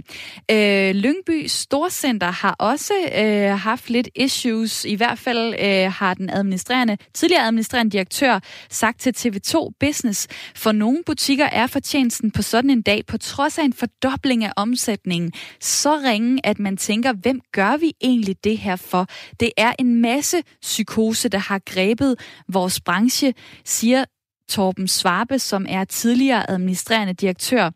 Øh, 0.50 0.94
Lyngby 0.94 1.46
Storcenter 1.46 2.30
har 2.30 2.56
også 2.58 2.92
øh, 3.18 3.58
haft 3.58 3.90
lidt 3.90 4.08
issues, 4.14 4.84
i 4.84 4.94
hvert 4.94 5.18
fald 5.18 5.54
øh, 5.60 5.92
har 5.92 6.14
den 6.14 6.30
administrerende, 6.30 6.96
tidligere 7.14 7.46
administrerende 7.46 7.92
direktør 7.92 8.40
sagt 8.70 9.00
til 9.00 9.14
TV2 9.18 9.70
Business, 9.80 10.28
for 10.56 10.72
nogle 10.72 10.98
butikker 11.06 11.44
er 11.44 11.66
fortjenesten 11.66 12.30
på 12.30 12.42
sådan 12.42 12.70
en 12.70 12.82
dag, 12.82 13.06
på 13.06 13.18
trods 13.18 13.58
af 13.58 13.64
en 13.64 13.72
fordobling 13.72 14.44
af 14.44 14.52
omsætningen, 14.56 15.32
så 15.60 15.96
ringe, 15.96 16.46
at 16.46 16.58
man 16.58 16.76
tænker, 16.76 17.12
hvem 17.12 17.40
gør 17.52 17.76
vi 17.76 17.92
egentlig 18.00 18.09
egentlig 18.10 18.44
det 18.44 18.58
her 18.58 18.76
for? 18.76 19.06
Det 19.40 19.52
er 19.56 19.72
en 19.78 20.00
masse 20.00 20.42
psykose, 20.62 21.28
der 21.28 21.38
har 21.38 21.60
grebet 21.66 22.16
vores 22.48 22.80
branche, 22.80 23.34
siger 23.64 24.04
Torben 24.50 24.88
Svarbe, 24.88 25.38
som 25.38 25.66
er 25.68 25.84
tidligere 25.84 26.50
administrerende 26.50 27.12
direktør 27.12 27.70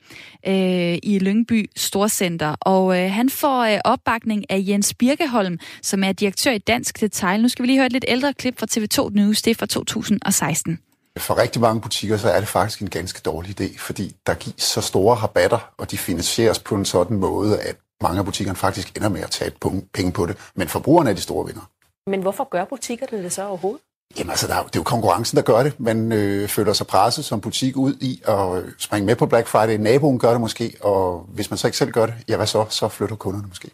øh, 0.47 0.99
i 1.03 1.19
Lyngby 1.19 1.71
Storcenter. 1.77 2.57
Og 2.61 3.01
øh, 3.01 3.11
han 3.11 3.31
får 3.31 3.65
øh, 3.65 3.79
opbakning 3.85 4.51
af 4.51 4.65
Jens 4.69 4.95
Birkeholm, 4.95 5.59
som 5.83 6.05
er 6.05 6.13
direktør 6.13 6.51
i 6.53 6.59
Dansk 6.59 7.01
Detail. 7.01 7.43
Nu 7.43 7.49
skal 7.49 7.63
vi 7.63 7.67
lige 7.67 7.79
høre 7.79 7.87
et 7.87 7.93
lidt 7.93 8.05
ældre 8.09 8.33
klip 8.35 8.59
fra 8.59 8.67
TV2 8.71 9.11
News, 9.15 9.43
det 9.43 9.51
er 9.51 9.55
fra 9.55 9.67
2016. 9.67 10.79
For 11.19 11.39
rigtig 11.39 11.61
mange 11.61 11.81
butikker, 11.81 12.17
så 12.17 12.29
er 12.29 12.41
det 12.41 12.49
faktisk 12.49 12.81
en 12.81 12.91
ganske 12.91 13.21
dårlig 13.25 13.61
idé, 13.61 13.79
fordi 13.79 14.17
der 14.27 14.35
gives 14.35 14.63
så 14.63 14.81
store 14.81 15.17
rabatter, 15.17 15.73
og 15.79 15.91
de 15.91 15.99
finansieres 15.99 16.59
på 16.59 16.75
en 16.75 16.85
sådan 16.85 17.17
måde, 17.17 17.61
at 17.61 17.77
mange 18.07 18.19
af 18.19 18.25
butikkerne 18.25 18.57
faktisk 18.57 18.97
ender 18.97 19.09
med 19.09 19.21
at 19.21 19.31
tage 19.31 19.51
penge 19.97 20.13
på 20.13 20.27
det, 20.27 20.37
men 20.55 20.69
forbrugerne 20.69 21.11
er 21.11 21.15
de 21.15 21.21
store 21.21 21.47
vinder. 21.47 21.65
Men 22.07 22.21
hvorfor 22.23 22.49
gør 22.55 22.65
butikkerne 22.65 23.23
det 23.25 23.33
så 23.33 23.43
overhovedet? 23.47 23.81
Jamen 24.19 24.31
altså, 24.31 24.47
der 24.47 24.55
er, 24.55 24.63
det 24.63 24.77
er 24.77 24.81
jo 24.81 24.83
konkurrencen, 24.83 25.37
der 25.37 25.43
gør 25.43 25.63
det. 25.63 25.81
Man 25.81 26.13
øh, 26.13 26.49
føler 26.49 26.73
sig 26.73 26.87
presset 26.87 27.25
som 27.25 27.41
butik 27.41 27.77
ud 27.77 27.95
i 28.01 28.23
at 28.29 28.63
springe 28.79 29.07
med 29.07 29.17
på 29.17 29.27
Black 29.27 29.47
Friday. 29.47 29.77
Naboen 29.77 30.19
gør 30.19 30.31
det 30.31 30.41
måske, 30.41 30.77
og 30.81 31.27
hvis 31.29 31.51
man 31.51 31.59
så 31.59 31.67
ikke 31.67 31.79
selv 31.79 31.91
gør 31.91 32.07
det, 32.07 32.15
ja 32.29 32.37
hvad 32.37 32.47
så? 32.47 32.65
Så 32.69 32.89
flytter 32.89 33.17
kunderne 33.17 33.49
måske. 33.49 33.71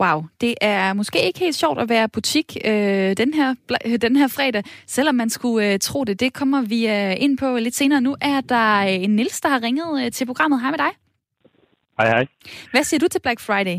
Wow, 0.00 0.24
det 0.40 0.54
er 0.60 0.92
måske 0.92 1.26
ikke 1.26 1.38
helt 1.38 1.56
sjovt 1.56 1.78
at 1.78 1.88
være 1.88 2.08
butik 2.08 2.56
øh, 2.64 3.16
den, 3.16 3.34
her, 3.34 3.54
den 4.02 4.16
her 4.16 4.28
fredag, 4.28 4.62
selvom 4.86 5.14
man 5.14 5.30
skulle 5.30 5.72
øh, 5.72 5.78
tro 5.78 6.04
det. 6.04 6.20
Det 6.20 6.32
kommer 6.32 6.62
vi 6.62 6.88
øh, 6.88 7.14
ind 7.16 7.38
på 7.38 7.56
lidt 7.56 7.76
senere. 7.76 8.00
Nu 8.00 8.16
er 8.20 8.40
der 8.40 8.80
en 8.80 9.16
Nils, 9.16 9.40
der 9.40 9.48
har 9.48 9.62
ringet 9.62 10.04
øh, 10.04 10.12
til 10.12 10.26
programmet. 10.26 10.60
Hej 10.60 10.70
med 10.70 10.78
dig. 10.78 11.03
Hej, 11.98 12.08
hej. 12.08 12.26
Hvad 12.70 12.82
siger 12.82 13.00
du 13.00 13.08
til 13.08 13.20
Black 13.20 13.40
Friday? 13.40 13.78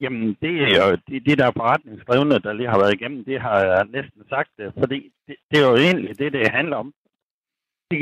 Jamen, 0.00 0.36
det 0.42 0.62
er 0.62 0.86
jo 0.86 0.96
de, 1.08 1.20
de 1.20 1.36
der 1.36 1.50
forretningsdrivende, 1.56 2.38
der 2.40 2.52
lige 2.52 2.68
har 2.68 2.78
været 2.78 2.94
igennem, 2.94 3.24
det 3.24 3.40
har 3.40 3.58
jeg 3.58 3.84
næsten 3.84 4.22
sagt 4.28 4.50
det, 4.58 4.72
fordi 4.78 5.12
det, 5.26 5.36
det 5.50 5.58
er 5.58 5.68
jo 5.70 5.76
egentlig 5.76 6.18
det, 6.18 6.32
det 6.32 6.50
handler 6.50 6.76
om. 6.76 6.94
Det, 7.90 8.00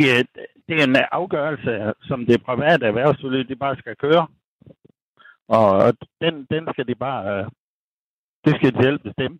det 0.69 0.81
er 0.81 0.85
en 0.85 0.97
afgørelse, 1.13 1.93
som 2.03 2.27
det 2.27 2.45
private 2.45 2.87
erhvervsliv, 2.87 3.45
de 3.45 3.57
bare 3.57 3.77
skal 3.77 3.97
køre. 3.97 4.27
Og 5.49 5.97
den, 6.21 6.47
den 6.51 6.69
skal 6.73 6.87
de 6.89 6.95
bare, 6.95 7.51
det 8.45 8.57
skal 8.57 8.75
de 8.75 8.83
selv 8.83 8.99
bestemme. 8.99 9.39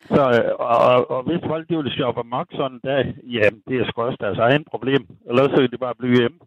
Så, 0.00 0.54
og, 0.58 1.10
og 1.10 1.22
hvis 1.22 1.40
folk 1.46 1.68
de 1.68 1.76
vil 1.76 1.92
shoppe 1.92 2.20
amok 2.20 2.48
sådan 2.52 2.80
der, 2.84 2.98
ja, 3.22 3.46
det 3.68 3.80
er 3.80 3.84
sgu 3.86 4.02
også 4.02 4.18
deres 4.20 4.38
egen 4.38 4.64
problem. 4.64 5.06
Ellers 5.28 5.50
så 5.50 5.56
kan 5.56 5.70
de 5.70 5.78
bare 5.78 5.94
blive 5.94 6.18
hjemme. 6.18 6.38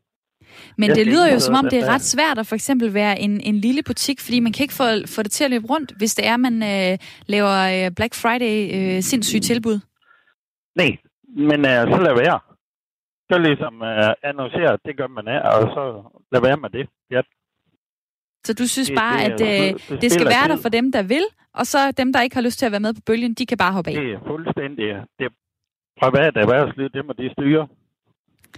Men 0.77 0.87
Jeg 0.89 0.95
det 0.95 1.07
lyder 1.07 1.33
jo 1.33 1.39
som 1.39 1.55
om, 1.55 1.67
det 1.69 1.79
er 1.79 1.85
ret 1.93 2.01
svært 2.01 2.37
at 2.39 2.47
for 2.47 2.55
eksempel 2.55 2.93
være 2.93 3.19
en, 3.19 3.41
en 3.41 3.55
lille 3.57 3.83
butik, 3.83 4.19
fordi 4.21 4.39
man 4.39 4.51
kan 4.53 4.63
ikke 4.63 4.73
få, 4.73 4.83
få 5.07 5.23
det 5.23 5.31
til 5.31 5.43
at 5.43 5.49
løbe 5.51 5.67
rundt, 5.67 5.91
hvis 5.97 6.15
det 6.15 6.27
er, 6.27 6.37
man 6.37 6.63
øh, 6.63 6.97
laver 7.25 7.85
øh, 7.85 7.91
Black 7.95 8.13
Friday 8.15 8.55
øh, 8.77 9.01
sindssyge 9.01 9.41
tilbud. 9.41 9.79
Nej, 10.75 10.97
men 11.37 11.59
uh, 11.59 11.81
så 11.95 11.99
lad 12.07 12.15
være. 12.23 12.39
Så 13.31 13.37
ligesom 13.47 13.73
uh, 13.81 14.11
annoncere, 14.29 14.77
det 14.85 14.97
gør 14.97 15.07
man 15.07 15.27
af, 15.27 15.39
og 15.55 15.61
så 15.75 15.83
lad 16.31 16.41
være 16.41 16.57
med 16.57 16.69
det. 16.69 16.89
Ja. 17.11 17.21
Så 18.45 18.53
du 18.53 18.67
synes 18.67 18.87
Det- 18.87 18.97
bare, 18.97 19.25
det 19.25 19.31
at 19.31 19.39
det- 19.39 19.73
øh, 19.73 19.79
det 19.89 20.01
det 20.01 20.11
skal 20.11 20.25
være 20.25 20.47
der 20.47 20.57
for 20.61 20.69
dem, 20.69 20.91
der 20.91 21.03
vil, 21.03 21.25
og 21.53 21.65
så 21.67 21.91
dem, 21.91 22.13
der 22.13 22.21
ikke 22.21 22.35
har 22.35 22.41
lyst 22.43 22.59
til 22.59 22.65
at 22.65 22.71
være 22.71 22.79
med 22.87 22.93
på 22.93 23.01
bølgen, 23.05 23.33
de 23.33 23.45
kan 23.45 23.57
bare 23.57 23.73
hoppe 23.73 23.89
af. 23.91 23.95
Det 23.95 24.11
er 24.13 24.19
fuldstændig... 24.27 24.85
Det 25.19 25.25
er 25.29 25.33
privat 26.01 26.37
erhvervsliv, 26.37 26.89
det 26.89 27.05
må 27.05 27.13
de 27.13 27.29
styre. 27.37 27.67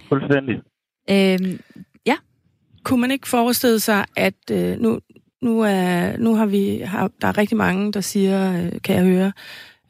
Fuldstændig. 0.09 0.55
Øhm, 1.10 1.60
ja. 2.06 2.16
Kunne 2.84 3.01
man 3.01 3.12
ikke 3.12 3.28
forestille 3.28 3.80
sig, 3.80 4.06
at 4.16 4.34
øh, 4.51 4.80
nu, 4.80 4.99
nu, 5.41 5.62
er, 5.62 6.18
nu 6.18 6.36
har 6.36 6.45
vi 6.45 6.78
har, 6.78 7.12
der 7.22 7.28
er 7.28 7.38
rigtig 7.38 7.58
mange, 7.58 7.91
der 7.91 8.01
siger, 8.01 8.66
øh, 8.66 8.72
kan 8.84 8.95
jeg 8.95 9.04
høre, 9.04 9.32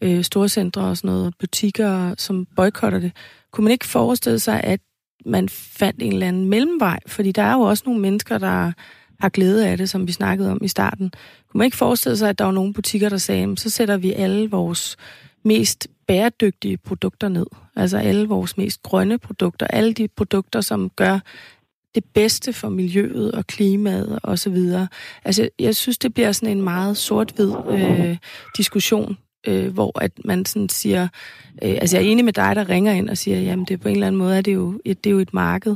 øh, 0.02 0.24
storcentre 0.24 0.82
og 0.82 0.98
sådan 0.98 1.08
noget, 1.08 1.34
butikker, 1.40 2.16
som 2.18 2.48
boykotter 2.56 3.00
det. 3.00 3.12
Kunne 3.52 3.64
man 3.64 3.72
ikke 3.72 3.88
forestille 3.88 4.40
sig, 4.40 4.62
at 4.64 4.80
man 5.26 5.50
fandt 5.50 6.02
en 6.02 6.14
eller 6.14 6.28
anden 6.28 6.46
mellemvej? 6.50 7.00
Fordi 7.08 7.32
der 7.32 7.44
er 7.44 7.54
jo 7.54 7.62
også 7.62 7.84
nogle 7.86 8.02
mennesker, 8.02 8.38
der 8.38 8.72
har 9.20 9.30
glæde 9.30 9.68
af 9.68 9.78
det, 9.78 9.90
som 9.90 10.08
vi 10.08 10.12
snakkede 10.12 10.52
om 10.52 10.60
i 10.64 10.68
starten. 10.68 11.12
Kunne 11.50 11.58
man 11.58 11.66
ikke 11.66 11.78
forestille 11.78 12.18
sig, 12.18 12.30
at 12.30 12.40
der 12.40 12.46
var 12.46 12.52
nogle 12.52 12.74
butikker, 12.74 13.10
der 13.10 13.18
sagde, 13.18 13.58
så 13.58 13.70
sætter 13.70 13.98
vi 13.98 14.14
alle 14.14 14.50
vores 14.50 14.98
mest 15.44 15.88
bæredygtige 16.08 16.78
produkter 16.78 17.30
ned. 17.30 17.46
Altså 17.76 17.98
alle 17.98 18.28
vores 18.28 18.58
mest 18.58 18.84
grønne 18.84 19.18
produkter, 19.18 19.68
alle 19.68 19.94
de 19.94 20.08
produkter, 20.08 20.62
som 20.62 20.90
gør 20.90 21.20
det 21.96 22.04
bedste 22.14 22.54
for 22.54 22.70
miljøet 22.70 23.32
og 23.32 23.48
klimaet 23.48 24.20
og 24.24 24.40
så 24.40 24.50
videre. 24.50 24.88
Altså, 25.26 25.50
jeg 25.60 25.76
synes, 25.76 25.98
det 25.98 26.14
bliver 26.14 26.32
sådan 26.32 26.58
en 26.58 26.64
meget 26.64 26.98
sort-hvid 26.98 27.54
øh, 27.70 28.18
diskussion, 28.58 29.18
øh, 29.48 29.74
hvor 29.74 30.00
at 30.02 30.12
man 30.26 30.46
sådan 30.46 30.70
siger, 30.70 31.08
øh, 31.64 31.78
altså 31.82 31.98
jeg 31.98 32.06
er 32.06 32.12
enig 32.12 32.26
med 32.26 32.34
dig, 32.34 32.56
der 32.56 32.70
ringer 32.70 32.94
ind 32.94 33.10
og 33.10 33.18
siger, 33.18 33.40
jamen 33.40 33.66
det 33.66 33.74
er 33.74 33.78
på 33.78 33.88
en 33.88 33.96
eller 33.96 34.08
anden 34.08 34.20
måde, 34.20 34.38
er 34.38 34.42
det 34.42 34.54
jo 34.54 34.82
et, 34.86 35.04
det 35.04 35.10
er 35.10 35.14
jo 35.14 35.20
et 35.20 35.34
marked, 35.34 35.76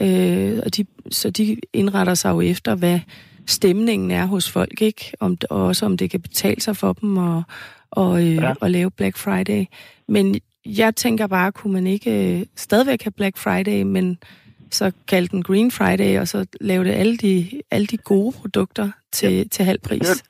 øh, 0.00 0.60
og 0.64 0.76
de, 0.76 0.86
så 1.10 1.30
de 1.30 1.56
indretter 1.72 2.14
sig 2.14 2.30
jo 2.30 2.40
efter, 2.40 2.74
hvad 2.74 3.00
stemningen 3.46 4.10
er 4.10 4.26
hos 4.26 4.50
folk, 4.50 4.82
ikke? 4.82 5.12
Om, 5.20 5.38
og 5.50 5.64
også 5.64 5.86
om 5.86 5.96
det 5.96 6.10
kan 6.10 6.20
betale 6.20 6.60
sig 6.60 6.76
for 6.76 6.92
dem 6.92 7.16
og, 7.16 7.42
og, 7.90 8.20
øh, 8.22 8.34
ja. 8.34 8.54
at 8.62 8.70
lave 8.70 8.90
Black 8.90 9.16
Friday. 9.16 9.64
Men 10.08 10.34
jeg 10.66 10.96
tænker 10.96 11.26
bare, 11.26 11.52
kunne 11.52 11.72
man 11.72 11.86
ikke 11.86 12.38
øh, 12.40 12.46
stadigvæk 12.56 13.02
have 13.02 13.12
Black 13.12 13.36
Friday, 13.36 13.82
men 13.82 14.18
så 14.70 14.92
kalde 15.08 15.28
den 15.28 15.42
Green 15.42 15.70
Friday, 15.70 16.20
og 16.20 16.28
så 16.28 16.46
lave 16.60 16.84
det 16.84 16.92
alle 16.92 17.16
de, 17.16 17.62
alle 17.70 17.86
de 17.86 17.96
gode 17.96 18.32
produkter 18.40 18.90
til, 19.12 19.32
ja. 19.32 19.44
til 19.50 19.64
halv 19.64 19.78
pris. 19.80 20.00
Det, 20.08 20.22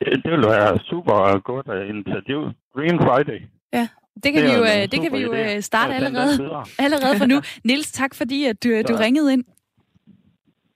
det, 0.00 0.24
det 0.24 0.32
vil 0.32 0.40
være 0.40 0.78
super 0.78 1.38
godt 1.40 1.66
uh, 1.68 1.88
initiativ. 1.88 2.38
Green 2.74 2.98
Friday. 2.98 3.40
Ja, 3.72 3.88
det 4.24 4.32
kan 4.32 4.34
Det 4.34 4.44
vi 4.44 4.48
er 4.54 4.58
jo, 4.58 4.64
øh, 4.64 4.88
det 4.92 5.00
kan 5.02 5.12
vi 5.12 5.18
jo 5.18 5.32
idé. 5.32 5.56
øh, 5.56 5.62
starte 5.62 5.92
Ja, 5.92 5.96
allerede, 5.96 6.64
allerede 6.78 7.18
fra 7.18 7.26
nu. 7.26 7.40
Nils, 7.64 7.92
tak 7.92 8.14
fordi, 8.14 8.44
at 8.44 8.64
du, 8.64 8.68
du 8.68 8.92
Ja. 8.92 8.98
ringede 9.00 9.32
ind. 9.32 9.44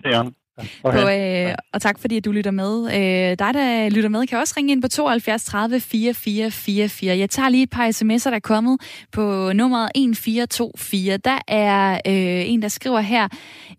Det 0.04 0.14
er 0.14 0.30
han. 0.58 0.68
På, 0.82 0.88
øh, 0.90 1.54
og 1.72 1.82
tak 1.82 1.98
fordi, 1.98 2.20
du 2.20 2.32
lytter 2.32 2.50
med. 2.50 2.84
Øh, 2.84 3.38
dig, 3.38 3.54
der 3.54 3.88
lytter 3.88 4.08
med, 4.08 4.26
kan 4.26 4.38
også 4.38 4.54
ringe 4.56 4.72
ind 4.72 4.82
på 4.82 4.88
72 4.88 5.44
30 5.44 5.80
4444. 5.80 7.18
Jeg 7.18 7.30
tager 7.30 7.48
lige 7.48 7.62
et 7.62 7.70
par 7.70 7.88
sms'er, 7.88 8.30
der 8.30 8.36
er 8.36 8.40
kommet 8.40 8.80
på 9.12 9.52
nummeret 9.52 9.90
1424. 9.94 11.16
Der 11.16 11.38
er 11.48 11.94
øh, 11.94 12.50
en, 12.50 12.62
der 12.62 12.68
skriver 12.68 13.00
her, 13.00 13.28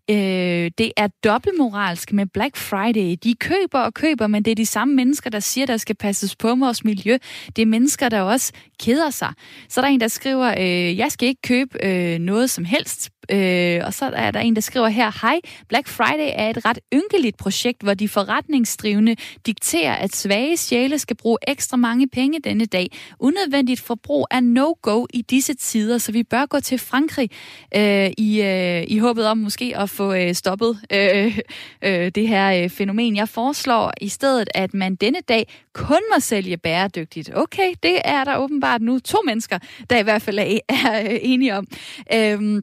øh, 0.09 0.71
det 0.77 0.91
er 0.97 1.07
dobbeltmoralsk 1.23 2.13
med 2.13 2.25
Black 2.25 2.57
Friday. 2.57 3.15
De 3.23 3.35
køber 3.35 3.79
og 3.79 3.93
køber, 3.93 4.27
men 4.27 4.45
det 4.45 4.51
er 4.51 4.55
de 4.55 4.65
samme 4.65 4.93
mennesker, 4.93 5.29
der 5.29 5.39
siger, 5.39 5.65
der 5.65 5.77
skal 5.77 5.95
passes 5.95 6.35
på 6.35 6.55
vores 6.55 6.83
miljø. 6.83 7.17
Det 7.55 7.61
er 7.61 7.65
mennesker, 7.65 8.09
der 8.09 8.21
også 8.21 8.51
keder 8.79 9.09
sig. 9.09 9.33
Så 9.69 9.81
er 9.81 9.85
der 9.85 9.91
en, 9.91 9.99
der 9.99 10.07
skriver, 10.07 10.55
øh, 10.59 10.97
jeg 10.97 11.11
skal 11.11 11.27
ikke 11.27 11.41
købe 11.41 11.85
øh, 11.85 12.19
noget 12.19 12.49
som 12.49 12.65
helst. 12.65 13.09
Øh, 13.31 13.81
og 13.85 13.93
så 13.93 14.11
er 14.13 14.31
der 14.31 14.39
en, 14.39 14.55
der 14.55 14.61
skriver 14.61 14.87
her, 14.87 15.11
hej, 15.21 15.39
Black 15.69 15.87
Friday 15.87 16.29
er 16.33 16.49
et 16.49 16.64
ret 16.65 16.79
ynkeligt 16.93 17.37
projekt, 17.37 17.81
hvor 17.81 17.93
de 17.93 18.09
forretningsdrivende 18.09 19.15
dikterer, 19.45 19.93
at 19.93 20.15
svage 20.15 20.57
sjæle 20.57 20.99
skal 20.99 21.15
bruge 21.17 21.37
ekstra 21.47 21.77
mange 21.77 22.07
penge 22.07 22.39
denne 22.39 22.65
dag. 22.65 22.87
Unødvendigt 23.19 23.79
forbrug 23.79 24.27
er 24.31 24.39
no-go 24.39 25.05
i 25.13 25.21
disse 25.21 25.53
tider, 25.53 25.97
så 25.97 26.11
vi 26.11 26.23
bør 26.23 26.45
gå 26.45 26.59
til 26.59 26.77
Frankrig 26.77 27.29
øh, 27.75 28.11
i, 28.17 28.41
øh, 28.41 28.83
i 28.87 28.97
håbet 28.97 29.27
om 29.27 29.37
måske 29.37 29.73
at 29.77 29.89
få 29.89 30.13
øh, 30.13 30.33
stoppet 30.33 30.79
øh, 30.91 31.37
øh, 31.81 32.11
det 32.15 32.27
her 32.27 32.63
øh, 32.63 32.69
fænomen. 32.69 33.15
Jeg 33.15 33.29
foreslår 33.29 33.93
i 34.01 34.09
stedet, 34.09 34.49
at 34.53 34.73
man 34.73 34.95
denne 34.95 35.19
dag 35.29 35.47
kun 35.73 36.01
må 36.15 36.19
sælge 36.19 36.57
bæredygtigt. 36.57 37.31
Okay, 37.35 37.73
det 37.83 38.01
er 38.05 38.23
der 38.23 38.37
åbenbart 38.37 38.81
nu 38.81 38.99
to 38.99 39.17
mennesker, 39.25 39.59
der 39.89 39.97
i 39.99 40.03
hvert 40.03 40.21
fald 40.21 40.39
er, 40.39 40.59
er 40.69 41.01
øh, 41.01 41.19
enige 41.21 41.55
om. 41.55 41.67
Øh, 42.13 42.61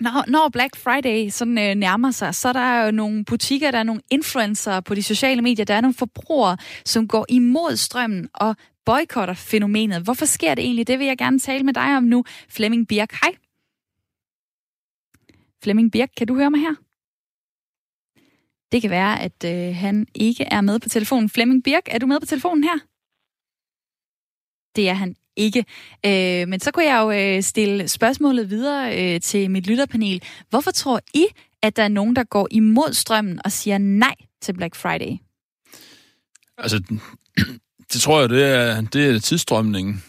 når, 0.00 0.24
når 0.30 0.48
Black 0.48 0.76
Friday 0.76 1.28
sådan 1.28 1.58
øh, 1.58 1.74
nærmer 1.74 2.10
sig, 2.10 2.34
så 2.34 2.48
er 2.48 2.52
der 2.52 2.84
jo 2.84 2.90
nogle 2.90 3.24
butikker, 3.24 3.70
der 3.70 3.78
er 3.78 3.82
nogle 3.82 4.02
influencer 4.10 4.80
på 4.80 4.94
de 4.94 5.02
sociale 5.02 5.42
medier, 5.42 5.64
der 5.64 5.74
er 5.74 5.80
nogle 5.80 5.94
forbrugere, 5.94 6.56
som 6.84 7.08
går 7.08 7.26
imod 7.28 7.76
strømmen 7.76 8.28
og 8.34 8.56
boykotter 8.84 9.34
fænomenet. 9.34 10.02
Hvorfor 10.02 10.24
sker 10.24 10.54
det 10.54 10.64
egentlig? 10.64 10.86
Det 10.86 10.98
vil 10.98 11.06
jeg 11.06 11.18
gerne 11.18 11.38
tale 11.38 11.64
med 11.64 11.74
dig 11.74 11.96
om 11.96 12.02
nu. 12.02 12.24
Flemming 12.48 12.88
Birk, 12.88 13.12
hej. 13.12 13.36
Flemming 15.62 15.92
Birk, 15.92 16.10
kan 16.16 16.26
du 16.26 16.34
høre 16.34 16.50
mig 16.50 16.60
her? 16.60 16.74
Det 18.72 18.82
kan 18.82 18.90
være, 18.90 19.20
at 19.20 19.44
øh, 19.44 19.76
han 19.76 20.06
ikke 20.14 20.44
er 20.44 20.60
med 20.60 20.80
på 20.80 20.88
telefonen. 20.88 21.28
Flemming 21.28 21.64
Birk, 21.64 21.82
er 21.86 21.98
du 21.98 22.06
med 22.06 22.20
på 22.20 22.26
telefonen 22.26 22.64
her? 22.64 22.78
Det 24.76 24.88
er 24.88 24.94
han 24.94 25.16
ikke. 25.38 25.64
Øh, 26.06 26.48
men 26.48 26.60
så 26.60 26.70
kunne 26.70 26.84
jeg 26.84 27.00
jo 27.02 27.10
øh, 27.10 27.42
stille 27.42 27.88
spørgsmålet 27.88 28.50
videre 28.50 29.14
øh, 29.14 29.20
til 29.20 29.50
mit 29.50 29.66
lytterpanel. 29.66 30.22
Hvorfor 30.50 30.70
tror 30.70 31.00
I, 31.14 31.26
at 31.62 31.76
der 31.76 31.82
er 31.82 31.88
nogen, 31.88 32.16
der 32.16 32.24
går 32.24 32.48
imod 32.50 32.92
strømmen 32.92 33.40
og 33.44 33.52
siger 33.52 33.78
nej 33.78 34.14
til 34.42 34.52
Black 34.52 34.74
Friday? 34.74 35.16
Altså, 36.58 36.82
det 37.92 38.00
tror 38.00 38.20
jeg, 38.20 38.28
det 38.28 38.44
er, 38.44 38.80
det 38.80 39.10
er 39.10 39.18
tidsstrømningen. 39.18 40.02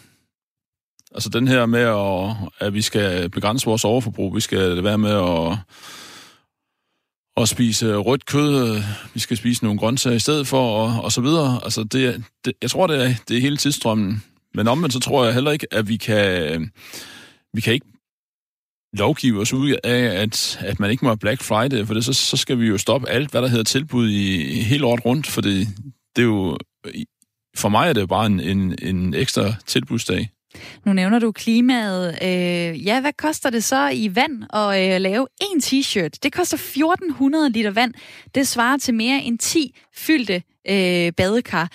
Altså 1.14 1.28
den 1.28 1.48
her 1.48 1.66
med, 1.66 1.80
at, 1.80 2.66
at 2.66 2.74
vi 2.74 2.82
skal 2.82 3.30
begrænse 3.30 3.66
vores 3.66 3.84
overforbrug, 3.84 4.34
vi 4.34 4.40
skal 4.40 4.84
være 4.84 4.98
med 4.98 5.10
at, 5.10 5.58
at 7.36 7.48
spise 7.48 7.96
rødt 7.96 8.26
kød, 8.26 8.82
vi 9.14 9.20
skal 9.20 9.36
spise 9.36 9.64
nogle 9.64 9.78
grøntsager 9.78 10.16
i 10.16 10.20
stedet 10.20 10.46
for, 10.46 10.82
og, 10.82 11.04
og 11.04 11.12
så 11.12 11.20
videre. 11.20 11.60
Altså 11.64 11.84
det, 11.84 12.24
det, 12.44 12.52
jeg 12.62 12.70
tror, 12.70 12.86
det 12.86 13.04
er, 13.04 13.14
det 13.28 13.36
er 13.36 13.40
hele 13.40 13.56
tidsstrømmen. 13.56 14.22
Men 14.54 14.68
omvendt 14.68 14.92
så 14.92 15.00
tror 15.00 15.24
jeg 15.24 15.34
heller 15.34 15.50
ikke, 15.50 15.66
at 15.70 15.88
vi 15.88 15.96
kan, 15.96 16.70
vi 17.54 17.60
kan 17.60 17.72
ikke 17.72 17.86
lovgive 18.92 19.40
os 19.40 19.52
ud 19.52 19.76
af, 19.84 20.22
at, 20.22 20.58
at 20.60 20.80
man 20.80 20.90
ikke 20.90 21.04
må 21.04 21.10
have 21.10 21.18
Black 21.18 21.42
Friday, 21.42 21.86
for 21.86 21.94
det, 21.94 22.04
så, 22.04 22.12
så 22.12 22.36
skal 22.36 22.58
vi 22.58 22.66
jo 22.66 22.78
stoppe 22.78 23.08
alt, 23.08 23.30
hvad 23.30 23.42
der 23.42 23.48
hedder 23.48 23.64
tilbud 23.64 24.08
i, 24.08 24.42
i 24.58 24.60
hele 24.60 24.86
året 24.86 25.04
rundt, 25.04 25.26
for 25.26 25.40
det, 25.40 25.68
det 26.16 26.22
er 26.22 26.26
jo, 26.26 26.58
for 27.56 27.68
mig 27.68 27.88
er 27.88 27.92
det 27.92 28.00
jo 28.00 28.06
bare 28.06 28.26
en, 28.26 28.40
en, 28.40 28.74
en 28.82 29.14
ekstra 29.14 29.54
tilbudsdag. 29.66 30.30
Nu 30.84 30.92
nævner 30.92 31.18
du 31.18 31.32
klimaet. 31.32 32.18
Øh, 32.22 32.86
ja, 32.86 33.00
hvad 33.00 33.12
koster 33.12 33.50
det 33.50 33.64
så 33.64 33.88
i 33.88 34.14
vand 34.14 34.44
at 34.52 34.94
øh, 34.94 35.00
lave 35.00 35.26
en 35.40 35.60
t-shirt? 35.60 36.18
Det 36.22 36.32
koster 36.32 36.56
1400 36.56 37.50
liter 37.50 37.70
vand. 37.70 37.94
Det 38.34 38.48
svarer 38.48 38.76
til 38.76 38.94
mere 38.94 39.22
end 39.22 39.38
10 39.38 39.76
fyldte 39.94 40.42
øh, 40.68 41.12
badekar. 41.12 41.70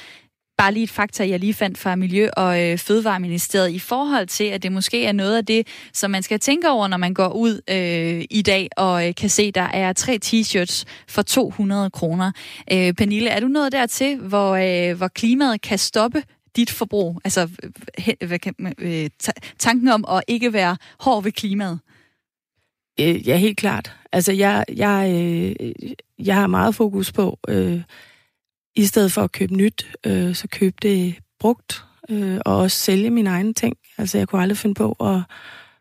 Bare 0.57 0.73
lige 0.73 0.83
et 0.83 0.89
fakta, 0.89 1.27
jeg 1.29 1.39
lige 1.39 1.53
fandt 1.53 1.77
fra 1.77 1.95
Miljø- 1.95 2.29
og 2.37 2.63
øh, 2.63 2.77
Fødevareministeriet 2.77 3.71
i 3.71 3.79
forhold 3.79 4.27
til, 4.27 4.43
at 4.43 4.63
det 4.63 4.71
måske 4.71 5.05
er 5.05 5.11
noget 5.11 5.37
af 5.37 5.45
det, 5.45 5.67
som 5.93 6.11
man 6.11 6.23
skal 6.23 6.39
tænke 6.39 6.69
over, 6.69 6.87
når 6.87 6.97
man 6.97 7.13
går 7.13 7.27
ud 7.27 7.61
øh, 7.69 8.25
i 8.29 8.41
dag 8.41 8.69
og 8.77 9.07
øh, 9.07 9.15
kan 9.15 9.29
se, 9.29 9.51
der 9.51 9.61
er 9.61 9.93
tre 9.93 10.19
t-shirts 10.25 10.83
for 11.07 11.21
200 11.21 11.89
kroner. 11.89 12.31
Øh, 12.71 12.93
Pernille, 12.93 13.29
er 13.29 13.39
du 13.39 13.47
nået 13.47 13.71
dertil, 13.71 14.17
hvor, 14.17 14.51
øh, 14.55 14.97
hvor 14.97 15.07
klimaet 15.07 15.61
kan 15.61 15.77
stoppe 15.77 16.23
dit 16.55 16.69
forbrug? 16.69 17.21
Altså 17.23 17.49
øh, 17.63 18.27
hvad 18.27 18.39
kan, 18.39 18.73
øh, 18.79 19.09
tanken 19.59 19.87
om 19.87 20.05
at 20.09 20.23
ikke 20.27 20.53
være 20.53 20.77
hård 20.99 21.23
ved 21.23 21.31
klimaet? 21.31 21.79
Øh, 22.99 23.27
Ja, 23.27 23.37
helt 23.37 23.57
klart. 23.57 23.91
Altså, 24.11 24.31
jeg, 24.31 24.65
jeg, 24.75 25.11
øh, 25.13 25.69
jeg 26.19 26.35
har 26.35 26.47
meget 26.47 26.75
fokus 26.75 27.11
på, 27.11 27.39
øh, 27.47 27.81
i 28.75 28.85
stedet 28.85 29.11
for 29.11 29.21
at 29.21 29.31
købe 29.31 29.53
nyt, 29.53 29.95
øh, 30.05 30.35
så 30.35 30.47
købe 30.47 30.75
det 30.81 31.15
brugt, 31.39 31.85
øh, 32.09 32.37
og 32.45 32.57
også 32.57 32.77
sælge 32.77 33.09
mine 33.09 33.29
egne 33.29 33.53
ting. 33.53 33.77
Altså, 33.97 34.17
jeg 34.17 34.27
kunne 34.27 34.41
aldrig 34.41 34.57
finde 34.57 34.75
på 34.75 34.91
at 34.91 35.21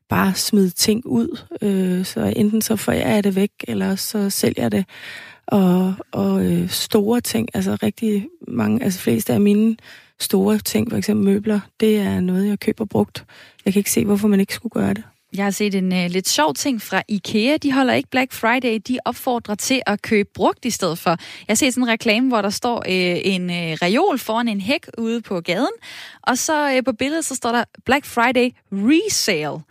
bare 0.09 0.35
smide 0.35 0.71
ting 0.71 1.07
ud. 1.07 1.39
Øh, 1.63 2.05
så 2.05 2.33
enten 2.37 2.63
så 2.63 2.77
får 2.77 2.93
jeg 2.93 3.25
det 3.25 3.37
væk, 3.37 3.51
eller 3.69 3.97
så 3.97 4.31
sælger 4.31 4.63
jeg 4.63 4.73
det. 4.73 4.85
Og, 5.47 5.95
og 6.13 6.45
øh, 6.45 6.71
store 6.71 7.21
ting, 7.21 7.49
altså 7.55 7.77
rigtig 7.83 8.29
mange, 8.49 8.85
altså 8.85 9.01
fleste 9.01 9.33
af 9.33 9.41
mine 9.41 9.77
store 10.21 10.59
ting, 10.59 10.91
for 10.91 10.97
eksempel 10.97 11.25
møbler, 11.25 11.61
det 11.81 11.99
er 11.99 12.21
noget, 12.21 12.49
jeg 12.49 12.61
køber 12.61 12.85
brugt. 12.85 13.25
Jeg 13.65 13.73
kan 13.73 13.81
ikke 13.81 13.91
se, 13.91 14.05
hvorfor 14.05 14.29
man 14.29 14.41
ikke 14.41 14.55
skulle 14.55 14.71
gøre 14.71 14.95
det. 14.95 15.05
Jeg 15.35 15.45
har 15.45 15.51
set 15.51 15.75
en 15.75 15.93
uh, 15.93 16.11
lidt 16.11 16.29
sjov 16.29 16.55
ting 16.55 16.83
fra 16.83 17.03
IKEA. 17.09 17.57
De 17.57 17.73
holder 17.73 17.95
ikke 17.95 18.11
Black 18.11 18.33
Friday. 18.33 18.81
De 18.89 18.99
opfordrer 19.05 19.55
til 19.55 19.83
at 19.87 20.03
købe 20.03 20.29
brugt 20.35 20.65
i 20.65 20.71
stedet 20.71 20.99
for. 20.99 21.11
Jeg 21.11 21.19
har 21.49 21.55
set 21.55 21.75
sådan 21.75 21.85
en 21.85 21.93
reklame, 21.93 22.29
hvor 22.29 22.43
der 22.43 22.51
står 22.51 22.77
uh, 22.79 22.85
en 22.89 23.51
uh, 23.51 23.57
reol 23.57 24.19
foran 24.19 24.49
en 24.49 24.61
hæk 24.61 24.87
ude 24.99 25.23
på 25.23 25.41
gaden. 25.41 25.75
Og 26.23 26.39
så 26.39 26.77
uh, 26.77 26.85
på 26.85 26.93
billedet, 26.93 27.25
så 27.25 27.35
står 27.35 27.53
der 27.53 27.65
Black 27.85 28.05
Friday 28.05 28.51
Resale. 28.73 29.63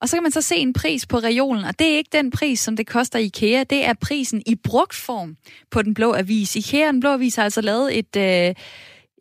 Og 0.00 0.08
så 0.08 0.16
kan 0.16 0.22
man 0.22 0.32
så 0.32 0.42
se 0.42 0.56
en 0.56 0.72
pris 0.72 1.06
på 1.06 1.18
reolen, 1.18 1.64
og 1.64 1.78
det 1.78 1.92
er 1.92 1.96
ikke 1.96 2.10
den 2.12 2.30
pris, 2.30 2.60
som 2.60 2.76
det 2.76 2.86
koster 2.86 3.18
i 3.18 3.24
IKEA. 3.24 3.64
Det 3.64 3.86
er 3.86 3.94
prisen 4.00 4.42
i 4.46 4.54
brugt 4.54 4.94
form 4.94 5.36
på 5.70 5.82
den 5.82 5.94
blå 5.94 6.14
avis. 6.14 6.56
IKEA 6.56 6.86
den 6.86 7.00
blå 7.00 7.10
avis 7.10 7.36
har 7.36 7.44
altså 7.44 7.60
lavet 7.60 7.98
et, 7.98 8.16
øh, 8.16 8.54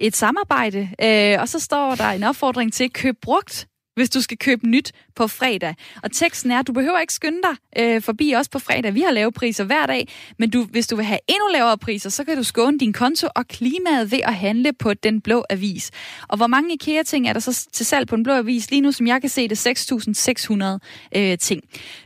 et 0.02 0.16
samarbejde, 0.16 0.90
øh, 1.04 1.42
og 1.42 1.50
så 1.50 1.60
står 1.60 1.96
der 1.96 2.10
en 2.10 2.24
opfordring 2.24 2.74
til 2.74 2.84
at 2.84 2.94
købe 2.94 3.18
brugt 3.22 3.68
hvis 3.96 4.10
du 4.10 4.22
skal 4.22 4.38
købe 4.38 4.68
nyt 4.68 4.92
på 5.16 5.28
fredag. 5.28 5.76
Og 6.04 6.12
teksten 6.12 6.52
er, 6.52 6.62
du 6.62 6.74
behøver 6.74 7.00
ikke 7.00 7.14
skynde 7.14 7.42
dig 7.42 7.84
øh, 7.84 8.02
forbi 8.02 8.36
os 8.36 8.50
på 8.50 8.60
fredag. 8.60 8.94
Vi 8.94 9.02
har 9.02 9.12
lave 9.12 9.32
priser 9.32 9.64
hver 9.64 9.86
dag, 9.86 10.08
men 10.40 10.50
du, 10.50 10.64
hvis 10.64 10.88
du 10.88 10.96
vil 10.96 11.06
have 11.06 11.20
endnu 11.28 11.48
lavere 11.54 11.78
priser, 11.78 12.10
så 12.10 12.24
kan 12.24 12.38
du 12.38 12.44
skåne 12.44 12.80
din 12.80 12.94
konto 12.94 13.28
og 13.36 13.48
klimaet 13.48 14.12
ved 14.12 14.20
at 14.24 14.36
handle 14.36 14.74
på 14.74 14.94
Den 14.94 15.22
Blå 15.22 15.46
Avis. 15.50 15.92
Og 16.28 16.38
hvor 16.38 16.48
mange 16.48 16.74
IKEA-ting 16.74 17.28
er 17.28 17.34
der 17.34 17.40
så 17.40 17.68
til 17.74 17.86
salg 17.86 18.08
på 18.08 18.16
Den 18.16 18.24
Blå 18.24 18.34
Avis? 18.34 18.72
Lige 18.72 18.82
nu, 18.82 18.92
som 18.92 19.08
jeg 19.08 19.22
kan 19.22 19.30
se, 19.30 19.48
det 19.48 19.66
er 19.66 20.80
6.600 21.14 21.20
øh, 21.20 21.38
ting. 21.38 21.62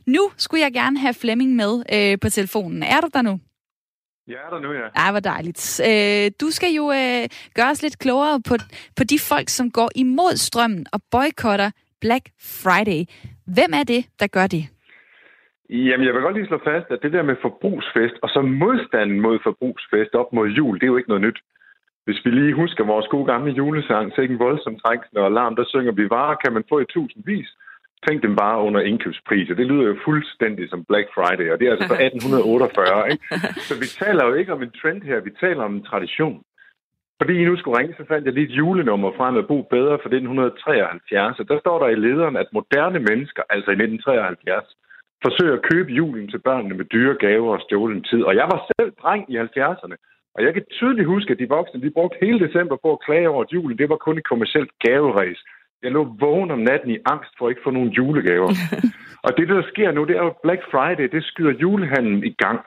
Nu 0.05 0.31
skulle 0.37 0.63
jeg 0.63 0.73
gerne 0.73 0.99
have 0.99 1.13
Flemming 1.13 1.55
med 1.55 1.83
øh, 1.93 2.19
på 2.19 2.29
telefonen. 2.29 2.83
Er 2.83 3.01
du 3.01 3.09
der 3.13 3.21
nu? 3.21 3.39
Jeg 4.29 4.37
er 4.45 4.49
der 4.49 4.59
nu, 4.59 4.71
ja. 4.71 4.87
Ej, 5.03 5.11
hvor 5.11 5.19
dejligt. 5.33 5.61
Øh, 5.89 6.25
du 6.41 6.47
skal 6.57 6.71
jo 6.79 6.85
øh, 6.99 7.23
gøre 7.57 7.69
os 7.73 7.81
lidt 7.85 7.99
klogere 7.99 8.41
på, 8.49 8.55
på 8.97 9.03
de 9.11 9.17
folk, 9.31 9.47
som 9.49 9.71
går 9.71 9.89
imod 9.95 10.33
strømmen 10.47 10.85
og 10.93 10.99
boykotter 11.11 11.69
Black 12.03 12.25
Friday. 12.61 13.01
Hvem 13.55 13.71
er 13.79 13.85
det, 13.93 14.01
der 14.21 14.27
gør 14.27 14.47
det? 14.55 14.63
Jamen, 15.69 16.05
jeg 16.05 16.13
vil 16.13 16.25
godt 16.25 16.37
lige 16.37 16.51
slå 16.51 16.59
fast, 16.71 16.87
at 16.95 16.99
det 17.03 17.11
der 17.13 17.23
med 17.29 17.35
forbrugsfest, 17.41 18.15
og 18.23 18.29
så 18.29 18.41
modstanden 18.41 19.19
mod 19.21 19.37
forbrugsfest 19.47 20.13
op 20.21 20.33
mod 20.33 20.47
jul, 20.57 20.75
det 20.75 20.83
er 20.83 20.93
jo 20.93 20.97
ikke 20.97 21.13
noget 21.13 21.25
nyt. 21.27 21.39
Hvis 22.05 22.19
vi 22.25 22.29
lige 22.31 22.59
husker 22.61 22.83
vores 22.93 23.07
gode 23.13 23.27
gamle 23.31 23.51
julesang, 23.51 24.05
så 24.11 24.21
ikke 24.21 24.33
en 24.33 24.45
voldsom 24.47 24.79
trængsel 24.79 25.17
og 25.17 25.25
alarm, 25.25 25.55
der 25.55 25.65
synger 25.73 25.91
vi 25.91 26.09
varer, 26.09 26.35
kan 26.43 26.53
man 26.53 26.63
få 26.69 26.79
i 26.79 26.85
tusindvis. 26.93 27.49
Tænk 28.07 28.23
dem 28.23 28.35
bare 28.35 28.61
under 28.67 28.81
indkøbspriser. 28.81 29.55
Det 29.55 29.67
lyder 29.67 29.87
jo 29.87 29.95
fuldstændig 30.05 30.69
som 30.69 30.85
Black 30.89 31.07
Friday, 31.15 31.51
og 31.51 31.59
det 31.59 31.67
er 31.67 31.71
altså 31.71 31.87
fra 31.87 32.03
1848. 32.03 33.11
Ikke? 33.11 33.23
Så 33.67 33.73
vi 33.83 33.87
taler 34.01 34.23
jo 34.25 34.33
ikke 34.33 34.53
om 34.53 34.61
en 34.63 34.71
trend 34.81 35.01
her, 35.01 35.19
vi 35.19 35.31
taler 35.39 35.63
om 35.63 35.75
en 35.75 35.83
tradition. 35.83 36.43
Fordi 37.19 37.33
I 37.41 37.45
nu 37.45 37.57
skulle 37.57 37.79
ringe, 37.79 37.95
så 37.97 38.03
fandt 38.07 38.25
jeg 38.25 38.33
lige 38.33 38.49
et 38.49 38.57
julenummer 38.59 39.11
fra 39.17 39.31
med 39.31 39.43
Bo 39.43 39.57
Bedre 39.61 39.97
for 40.01 40.09
1973. 40.09 41.39
Og 41.39 41.45
der 41.49 41.59
står 41.59 41.77
der 41.79 41.89
i 41.89 42.01
lederen, 42.05 42.35
at 42.37 42.53
moderne 42.53 42.99
mennesker, 43.09 43.43
altså 43.49 43.69
i 43.71 43.79
1973, 43.79 44.75
forsøger 45.25 45.55
at 45.57 45.67
købe 45.71 45.91
julen 45.99 46.27
til 46.29 46.41
børnene 46.47 46.75
med 46.77 46.85
dyre 46.85 47.15
gaver 47.25 47.51
og 47.55 47.61
stjålen 47.61 48.03
tid. 48.03 48.21
Og 48.29 48.33
jeg 48.35 48.47
var 48.51 48.59
selv 48.69 48.91
dreng 49.01 49.23
i 49.33 49.35
70'erne. 49.37 49.95
Og 50.35 50.39
jeg 50.45 50.53
kan 50.53 50.65
tydeligt 50.71 51.07
huske, 51.13 51.31
at 51.31 51.39
de 51.39 51.53
voksne 51.57 51.81
de 51.81 51.95
brugte 51.97 52.17
hele 52.21 52.39
december 52.45 52.77
på 52.83 52.89
at 52.93 53.03
klage 53.05 53.29
over, 53.29 53.43
at 53.43 53.53
julen 53.53 53.77
det 53.77 53.89
var 53.89 53.95
kun 53.95 54.17
et 54.17 54.29
kommersielt 54.31 54.71
gaveræs. 54.85 55.39
Jeg 55.83 55.91
lå 55.91 56.15
vågen 56.19 56.51
om 56.51 56.59
natten 56.59 56.89
i 56.91 56.97
angst 57.05 57.31
for 57.37 57.45
at 57.45 57.51
ikke 57.51 57.61
få 57.63 57.71
nogen 57.71 57.89
julegaver. 57.89 58.51
og 59.25 59.31
det, 59.37 59.47
der 59.49 59.61
sker 59.71 59.91
nu, 59.91 60.03
det 60.03 60.15
er 60.17 60.23
jo 60.23 60.33
Black 60.43 60.61
Friday, 60.71 61.07
det 61.15 61.23
skyder 61.23 61.53
julehandlen 61.63 62.23
i 62.23 62.33
gang. 62.43 62.59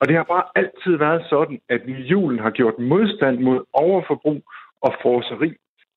Og 0.00 0.08
det 0.08 0.16
har 0.16 0.26
bare 0.34 0.44
altid 0.60 0.94
været 1.06 1.22
sådan, 1.30 1.58
at 1.68 1.80
vi 1.86 1.92
i 1.92 2.06
julen 2.12 2.38
har 2.38 2.50
gjort 2.50 2.78
modstand 2.78 3.38
mod 3.38 3.58
overforbrug 3.72 4.40
og 4.82 4.92
forseri, 5.02 5.50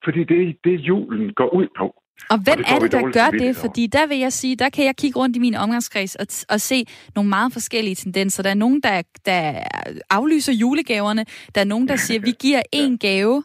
fordi 0.03 0.23
det 0.23 0.37
er 0.41 0.53
det, 0.63 0.79
julen 0.79 1.33
går 1.33 1.49
ud 1.59 1.67
på. 1.77 1.87
Og 2.29 2.37
hvem 2.43 2.59
og 2.59 2.65
det 2.65 2.75
er 2.75 2.79
det, 2.79 2.91
der 2.91 3.01
gør 3.01 3.37
det? 3.37 3.55
Fordi 3.55 3.87
der 3.87 4.07
vil 4.07 4.17
jeg 4.17 4.33
sige, 4.33 4.55
der 4.55 4.69
kan 4.69 4.85
jeg 4.85 4.95
kigge 4.95 5.19
rundt 5.19 5.35
i 5.35 5.39
min 5.39 5.55
omgangskreds 5.55 6.15
og, 6.15 6.27
og 6.49 6.61
se 6.61 6.85
nogle 7.15 7.29
meget 7.29 7.53
forskellige 7.53 7.95
tendenser. 7.95 8.43
Der 8.43 8.49
er 8.49 8.53
nogen, 8.65 8.81
der, 8.81 9.01
der 9.25 9.63
aflyser 10.09 10.53
julegaverne. 10.53 11.25
Der 11.55 11.61
er 11.61 11.65
nogen, 11.65 11.87
der 11.87 11.95
siger, 11.95 12.19
vi 12.19 12.33
giver 12.39 12.61
en 12.81 12.97
gave 12.97 13.43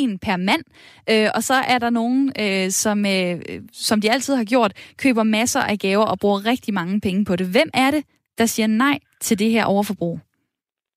en 0.00 0.18
per 0.18 0.36
mand. 0.36 0.64
Øh, 1.12 1.28
og 1.36 1.42
så 1.48 1.54
er 1.74 1.78
der 1.84 1.90
nogen, 1.90 2.32
øh, 2.44 2.66
som, 2.82 2.98
øh, 3.14 3.34
som 3.72 4.00
de 4.00 4.10
altid 4.14 4.34
har 4.40 4.44
gjort, 4.44 4.72
køber 5.02 5.22
masser 5.22 5.60
af 5.60 5.76
gaver 5.78 6.06
og 6.12 6.18
bruger 6.22 6.46
rigtig 6.52 6.74
mange 6.74 7.00
penge 7.00 7.24
på 7.24 7.36
det. 7.36 7.46
Hvem 7.56 7.70
er 7.74 7.90
det, 7.90 8.02
der 8.38 8.46
siger 8.46 8.66
nej 8.66 8.98
til 9.20 9.38
det 9.38 9.50
her 9.50 9.64
overforbrug? 9.64 10.18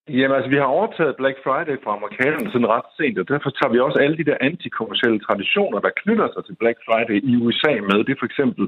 Jamen 0.09 0.35
altså, 0.37 0.49
vi 0.49 0.59
har 0.63 0.75
overtaget 0.77 1.19
Black 1.21 1.37
Friday 1.45 1.77
fra 1.83 1.95
amerikanerne 1.97 2.51
sådan 2.51 2.73
ret 2.75 2.89
sent, 2.97 3.19
og 3.21 3.27
derfor 3.33 3.49
tager 3.49 3.73
vi 3.73 3.79
også 3.79 3.99
alle 4.03 4.17
de 4.17 4.29
der 4.29 4.37
antikommercielle 4.49 5.19
traditioner, 5.27 5.79
der 5.85 5.97
knytter 6.01 6.27
sig 6.31 6.43
til 6.45 6.55
Black 6.61 6.77
Friday 6.87 7.17
i 7.29 7.31
USA 7.43 7.73
med. 7.89 7.97
Det 8.05 8.13
er 8.13 8.21
for 8.21 8.31
eksempel 8.31 8.63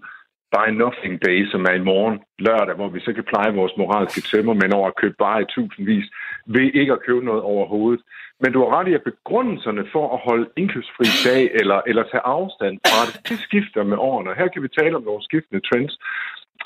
Buy 0.54 0.70
Nothing 0.82 1.16
Day, 1.28 1.40
som 1.52 1.62
er 1.70 1.76
i 1.78 1.88
morgen 1.92 2.18
lørdag, 2.48 2.76
hvor 2.76 2.90
vi 2.90 3.00
så 3.00 3.12
kan 3.14 3.30
pleje 3.32 3.58
vores 3.60 3.74
moralske 3.78 4.22
tømmer, 4.22 4.54
men 4.54 4.74
over 4.78 4.88
at 4.88 5.00
købe 5.02 5.16
bare 5.26 5.42
i 5.42 5.52
tusindvis, 5.54 6.08
ved 6.56 6.68
ikke 6.80 6.94
at 6.94 7.04
købe 7.08 7.26
noget 7.26 7.42
overhovedet. 7.42 8.02
Men 8.42 8.54
du 8.54 8.60
har 8.60 8.70
ret 8.78 8.88
i, 8.88 8.94
at 8.94 9.10
begrundelserne 9.12 9.84
for 9.94 10.06
at 10.16 10.20
holde 10.28 10.50
indkøbsfri 10.58 11.08
dag 11.30 11.44
eller, 11.60 11.82
eller 11.88 12.04
tage 12.04 12.26
afstand 12.38 12.76
fra 12.86 13.02
det, 13.08 13.30
det 13.30 13.40
skifter 13.48 13.84
med 13.84 13.98
årene. 13.98 14.40
Her 14.40 14.48
kan 14.48 14.64
vi 14.64 14.68
tale 14.80 14.96
om 14.96 15.04
nogle 15.04 15.24
skiftende 15.24 15.66
trends. 15.68 15.94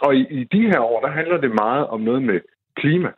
Og 0.06 0.16
i, 0.16 0.22
i 0.40 0.44
de 0.44 0.62
her 0.72 0.80
år, 0.80 1.00
der 1.06 1.12
handler 1.20 1.38
det 1.38 1.52
meget 1.64 1.88
om 1.88 2.02
noget 2.02 2.24
med 2.24 2.40
klima. 2.76 3.12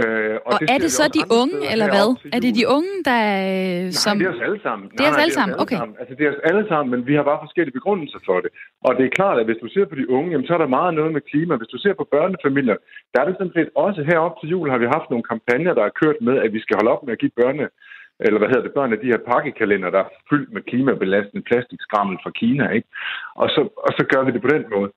Øh, 0.00 0.34
og, 0.46 0.52
og 0.52 0.60
det 0.60 0.70
er 0.74 0.78
det 0.84 0.92
så 1.00 1.04
de 1.18 1.22
unge, 1.40 1.58
eller 1.72 1.88
hvad? 1.94 2.08
Er 2.36 2.40
det 2.46 2.52
de 2.60 2.64
unge, 2.76 2.94
der... 3.10 3.20
Øh, 3.48 3.92
som... 4.02 4.16
Nej, 4.16 4.20
det 4.20 4.26
er 4.30 4.34
os 4.36 4.42
alle 4.48 4.60
sammen. 4.66 4.86
Det 4.96 5.02
er 5.06 5.10
os 5.14 5.22
alle 5.24 5.34
sammen, 5.38 5.54
okay. 5.62 5.78
Sammen. 5.82 5.96
Altså, 6.00 6.14
det 6.18 6.24
er 6.26 6.30
os 6.34 6.42
alle 6.50 6.64
sammen, 6.70 6.88
men 6.92 7.00
vi 7.08 7.14
har 7.18 7.24
bare 7.30 7.44
forskellige 7.46 7.78
begrundelser 7.78 8.20
for 8.28 8.38
det. 8.44 8.50
Og 8.86 8.90
det 8.98 9.04
er 9.06 9.12
klart, 9.18 9.36
at 9.40 9.46
hvis 9.48 9.60
du 9.64 9.68
ser 9.74 9.84
på 9.90 9.96
de 10.00 10.10
unge, 10.16 10.30
jamen, 10.30 10.46
så 10.46 10.52
er 10.56 10.62
der 10.62 10.76
meget 10.78 10.92
noget 10.98 11.12
med 11.16 11.22
klima. 11.30 11.52
Hvis 11.60 11.72
du 11.74 11.78
ser 11.84 11.94
på 12.00 12.06
børnefamilier, 12.14 12.76
der 13.12 13.18
er 13.20 13.26
det 13.26 13.36
sådan 13.38 13.56
set 13.58 13.70
også 13.86 14.00
herop 14.10 14.34
til 14.40 14.48
jul, 14.52 14.70
har 14.72 14.80
vi 14.82 14.94
haft 14.96 15.10
nogle 15.10 15.28
kampagner, 15.32 15.74
der 15.78 15.84
er 15.86 15.98
kørt 16.02 16.18
med, 16.28 16.36
at 16.44 16.50
vi 16.56 16.60
skal 16.62 16.76
holde 16.78 16.92
op 16.94 17.02
med 17.04 17.12
at 17.12 17.22
give 17.22 17.38
børne 17.42 17.66
eller 18.26 18.38
hvad 18.38 18.48
hedder 18.48 18.66
det, 18.66 18.76
børnene, 18.78 19.02
de 19.02 19.12
her 19.12 19.26
pakkekalender, 19.32 19.90
der 19.90 20.00
er 20.02 20.10
fyldt 20.30 20.52
med 20.52 20.62
klimabelastende 20.70 21.42
plastikskrammel 21.48 22.16
fra 22.22 22.30
Kina, 22.40 22.64
ikke? 22.76 22.88
Og 23.34 23.48
så, 23.54 23.60
og 23.86 23.92
så 23.98 24.02
gør 24.12 24.22
vi 24.24 24.32
det 24.32 24.42
på 24.42 24.52
den 24.54 24.64
måde. 24.74 24.90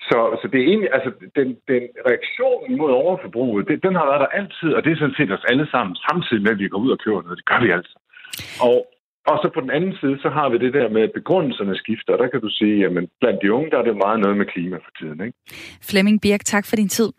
Så, 0.00 0.18
så 0.40 0.48
det 0.52 0.58
er 0.60 0.66
egentlig, 0.72 0.90
altså, 0.96 1.10
den, 1.38 1.48
den 1.72 1.82
reaktionen 2.08 2.78
mod 2.80 2.90
overforbruget, 2.90 3.68
det, 3.68 3.82
den 3.86 3.94
har 3.94 4.06
været 4.10 4.24
der 4.24 4.36
altid, 4.40 4.70
og 4.76 4.84
det 4.84 4.92
er 4.92 4.96
sådan 5.00 5.18
set 5.18 5.32
os 5.36 5.50
alle 5.52 5.66
sammen, 5.74 5.96
samtidig 6.08 6.42
med, 6.42 6.52
at 6.52 6.58
vi 6.58 6.68
går 6.68 6.78
ud 6.78 6.90
og 6.90 6.98
køber 7.04 7.22
noget. 7.22 7.38
Det 7.40 7.46
gør 7.50 7.60
vi 7.64 7.70
altså. 7.78 7.94
Og, 8.66 8.76
og 9.30 9.36
så 9.42 9.48
på 9.54 9.60
den 9.60 9.70
anden 9.70 9.94
side, 10.00 10.16
så 10.24 10.28
har 10.28 10.48
vi 10.48 10.58
det 10.58 10.72
der 10.78 10.88
med, 10.88 11.02
at 11.02 11.16
begrundelserne 11.20 11.76
skifter, 11.76 12.12
og 12.12 12.18
der 12.18 12.28
kan 12.28 12.40
du 12.40 12.50
sige, 12.60 12.86
at 12.86 12.92
blandt 13.20 13.42
de 13.42 13.52
unge, 13.52 13.70
der 13.70 13.78
er 13.78 13.86
det 13.88 13.96
meget 13.96 14.20
noget 14.20 14.36
med 14.36 14.46
klima 14.46 14.76
for 14.76 14.92
tiden. 14.98 15.20
Ikke? 15.26 15.38
Flemming 15.90 16.20
Birk, 16.20 16.44
tak 16.44 16.66
for 16.66 16.76
din 16.76 16.88
tid. 16.88 17.10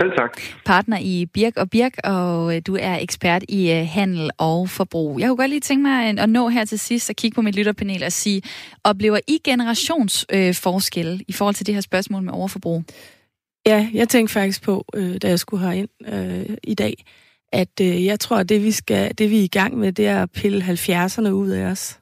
Selv 0.00 0.12
tak. 0.18 0.40
Partner 0.64 0.98
i 1.00 1.26
Birk 1.34 1.56
og 1.56 1.70
Birk, 1.70 1.92
og 2.04 2.56
øh, 2.56 2.62
du 2.66 2.76
er 2.80 2.96
ekspert 2.96 3.44
i 3.48 3.72
øh, 3.72 3.86
handel 3.86 4.30
og 4.38 4.68
forbrug. 4.68 5.20
Jeg 5.20 5.28
kunne 5.28 5.36
godt 5.36 5.50
lige 5.50 5.60
tænke 5.60 5.82
mig 5.82 6.18
at 6.18 6.30
nå 6.30 6.48
her 6.48 6.64
til 6.64 6.78
sidst 6.78 7.10
og 7.10 7.16
kigge 7.16 7.34
på 7.34 7.42
mit 7.42 7.56
lytterpanel 7.56 8.04
og 8.04 8.12
sige, 8.12 8.42
oplever 8.84 9.18
I 9.28 9.38
generationsforskelle 9.44 11.12
øh, 11.12 11.20
i 11.28 11.32
forhold 11.32 11.54
til 11.54 11.66
det 11.66 11.74
her 11.74 11.80
spørgsmål 11.80 12.22
med 12.22 12.32
overforbrug? 12.32 12.84
Ja, 13.66 13.88
jeg 13.92 14.08
tænkte 14.08 14.32
faktisk 14.32 14.62
på, 14.62 14.84
øh, 14.94 15.16
da 15.22 15.28
jeg 15.28 15.38
skulle 15.38 15.64
herind 15.64 15.88
øh, 16.08 16.56
i 16.62 16.74
dag, 16.74 17.04
at 17.52 17.80
øh, 17.80 18.04
jeg 18.04 18.20
tror, 18.20 18.36
at 18.36 18.48
det 18.48 18.64
vi, 18.64 18.70
skal, 18.70 19.18
det 19.18 19.30
vi 19.30 19.38
er 19.38 19.44
i 19.44 19.46
gang 19.52 19.78
med, 19.78 19.92
det 19.92 20.06
er 20.06 20.22
at 20.22 20.30
pille 20.30 20.64
70'erne 20.64 21.28
ud 21.28 21.48
af 21.48 21.64
os. 21.64 21.98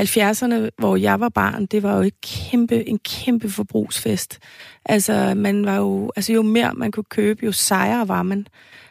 70'erne, 0.00 0.68
hvor 0.78 0.96
jeg 0.96 1.20
var 1.20 1.28
barn, 1.28 1.66
det 1.66 1.82
var 1.82 1.96
jo 1.96 2.02
et 2.02 2.20
kæmpe, 2.20 2.88
en 2.88 2.98
kæmpe 2.98 3.50
forbrugsfest. 3.50 4.38
Altså, 4.84 5.34
man 5.36 5.66
var 5.66 5.76
jo, 5.76 6.12
altså, 6.16 6.32
jo 6.32 6.42
mere 6.42 6.72
man 6.74 6.92
kunne 6.92 7.04
købe, 7.04 7.46
jo 7.46 7.52
sejere 7.52 8.08
var 8.08 8.22
man. 8.22 8.46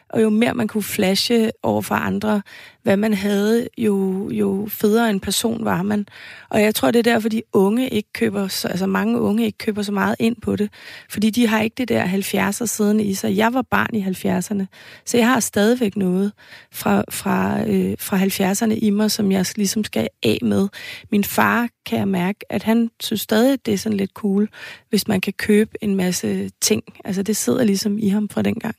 Og 0.10 0.22
jo 0.22 0.30
mere 0.30 0.54
man 0.54 0.68
kunne 0.68 0.84
flashe 0.84 1.52
over 1.64 1.82
for 1.82 1.96
andre, 1.96 2.42
hvad 2.86 2.98
man 2.98 3.14
havde, 3.14 3.68
jo, 3.78 4.30
jo 4.30 4.68
federe 4.70 5.10
en 5.10 5.20
person 5.20 5.66
var 5.66 5.84
man. 5.84 6.06
Og 6.50 6.62
jeg 6.62 6.76
tror, 6.76 6.92
det 6.92 7.00
er 7.00 7.14
derfor, 7.14 7.30
de 7.30 7.42
unge 7.54 7.90
ikke 7.90 8.14
køber, 8.14 8.48
så, 8.48 8.68
altså 8.68 8.86
mange 8.86 9.20
unge 9.20 9.46
ikke 9.46 9.58
køber 9.58 9.82
så 9.82 9.92
meget 9.92 10.16
ind 10.20 10.36
på 10.42 10.56
det. 10.56 10.70
Fordi 11.10 11.30
de 11.30 11.48
har 11.48 11.62
ikke 11.62 11.74
det 11.78 11.90
der 11.90 12.06
70'er 12.06 12.66
siddende 12.66 13.04
i 13.04 13.14
sig. 13.14 13.38
Jeg 13.38 13.54
var 13.54 13.62
barn 13.62 13.96
i 13.96 14.02
70'erne, 14.02 14.66
så 15.06 15.18
jeg 15.18 15.28
har 15.28 15.40
stadigvæk 15.40 15.98
noget 15.98 16.32
fra, 16.72 17.04
fra, 17.10 17.68
øh, 17.68 17.96
fra 18.00 18.18
70'erne 18.18 18.74
i 18.74 18.90
mig, 18.90 19.12
som 19.12 19.32
jeg 19.32 19.46
ligesom 19.56 19.84
skal 19.84 20.08
af 20.24 20.40
med. 20.42 20.68
Min 21.12 21.24
far 21.24 21.68
kan 21.86 22.00
jeg 22.00 22.08
mærke, 22.08 22.40
at 22.50 22.64
han 22.64 22.90
synes 23.00 23.22
stadig, 23.22 23.66
det 23.66 23.74
er 23.74 23.78
sådan 23.78 23.98
lidt 23.98 24.12
cool, 24.12 24.50
hvis 24.90 25.08
man 25.08 25.22
kan 25.22 25.34
købe 25.34 25.72
en 25.82 25.96
masse 25.96 26.50
ting. 26.62 26.84
Altså 27.06 27.24
det 27.24 27.38
sidder 27.38 27.64
ligesom 27.64 27.98
i 27.98 28.08
ham 28.08 28.30
fra 28.30 28.42
den 28.42 28.56
gang. 28.56 28.76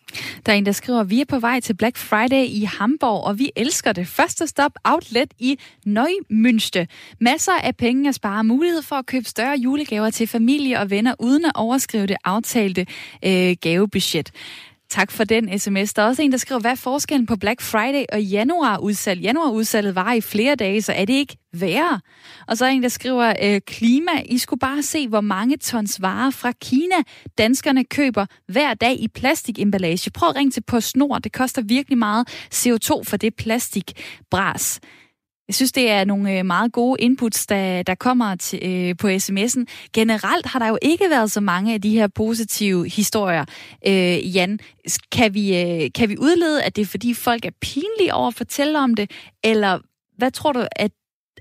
Der 0.46 0.52
er 0.52 0.56
en, 0.56 0.66
der 0.66 0.72
skriver, 0.72 1.04
vi 1.04 1.20
er 1.20 1.24
på 1.24 1.38
vej 1.38 1.60
til 1.60 1.74
Black 1.74 1.96
Friday 1.96 2.44
i 2.44 2.64
Hamburg, 2.64 3.24
og 3.24 3.38
vi 3.38 3.50
elsker 3.56 3.92
det. 3.96 4.08
Første 4.08 4.46
stop 4.46 4.72
outlet 4.84 5.34
i 5.38 5.58
Neumünster. 5.86 6.84
Masser 7.20 7.52
af 7.52 7.76
penge 7.76 8.08
at 8.08 8.14
spare. 8.14 8.44
Mulighed 8.44 8.82
for 8.82 8.96
at 8.96 9.06
købe 9.06 9.24
større 9.24 9.56
julegaver 9.58 10.10
til 10.10 10.26
familie 10.26 10.78
og 10.78 10.90
venner, 10.90 11.14
uden 11.18 11.44
at 11.44 11.52
overskrive 11.54 12.06
det 12.06 12.16
aftalte 12.24 12.86
øh, 13.24 13.56
gavebudget. 13.60 14.32
Tak 14.88 15.10
for 15.10 15.24
den 15.24 15.58
sms. 15.58 15.94
Der 15.94 16.02
er 16.02 16.06
også 16.06 16.22
en, 16.22 16.32
der 16.32 16.38
skriver, 16.38 16.60
hvad 16.60 16.70
er 16.70 16.74
forskellen 16.74 17.26
på 17.26 17.36
Black 17.36 17.60
Friday 17.60 18.04
og 18.12 18.22
januarudsalg? 18.22 19.20
Januarudsalget 19.20 19.94
var 19.94 20.12
i 20.12 20.20
flere 20.20 20.54
dage, 20.54 20.82
så 20.82 20.92
er 20.92 21.04
det 21.04 21.14
ikke 21.14 21.36
værre? 21.52 22.00
Og 22.48 22.56
så 22.56 22.64
er 22.64 22.68
en, 22.68 22.82
der 22.82 22.88
skriver, 22.88 23.32
øh, 23.42 23.60
klima, 23.66 24.10
I 24.24 24.38
skulle 24.38 24.60
bare 24.60 24.82
se, 24.82 25.08
hvor 25.08 25.20
mange 25.20 25.56
tons 25.56 26.02
varer 26.02 26.30
fra 26.30 26.52
Kina 26.52 26.96
danskerne 27.38 27.84
køber 27.84 28.26
hver 28.48 28.74
dag 28.74 29.00
i 29.00 29.08
plastikemballage. 29.08 30.10
Prøv 30.10 30.28
at 30.28 30.36
ringe 30.36 30.50
til 30.50 30.62
PostNord, 30.66 31.22
det 31.22 31.32
koster 31.32 31.62
virkelig 31.62 31.98
meget 31.98 32.28
CO2 32.54 33.02
for 33.04 33.16
det 33.16 33.34
plastikbras. 33.34 34.80
Jeg 35.48 35.54
synes, 35.54 35.72
det 35.72 35.90
er 35.90 36.04
nogle 36.04 36.38
øh, 36.38 36.46
meget 36.46 36.72
gode 36.72 37.00
inputs, 37.00 37.46
der, 37.46 37.82
der 37.82 37.94
kommer 37.94 38.34
til, 38.34 38.60
øh, 38.62 38.96
på 38.96 39.08
sms'en. 39.08 39.64
Generelt 39.92 40.46
har 40.46 40.58
der 40.58 40.68
jo 40.68 40.78
ikke 40.82 41.04
været 41.10 41.30
så 41.30 41.40
mange 41.40 41.74
af 41.74 41.80
de 41.80 41.90
her 41.90 42.06
positive 42.06 42.88
historier. 42.88 43.44
Øh, 43.86 44.36
Jan, 44.36 44.58
kan 45.12 45.34
vi, 45.34 45.56
øh, 45.62 45.90
kan 45.94 46.08
vi 46.08 46.16
udlede, 46.18 46.62
at 46.62 46.76
det 46.76 46.82
er 46.82 46.86
fordi 46.86 47.14
folk 47.14 47.44
er 47.44 47.50
pinlige 47.60 48.14
over 48.14 48.28
at 48.28 48.34
fortælle 48.34 48.78
om 48.78 48.94
det, 48.94 49.10
eller 49.44 49.78
hvad 50.18 50.30
tror 50.30 50.52
du, 50.52 50.66
at 50.72 50.90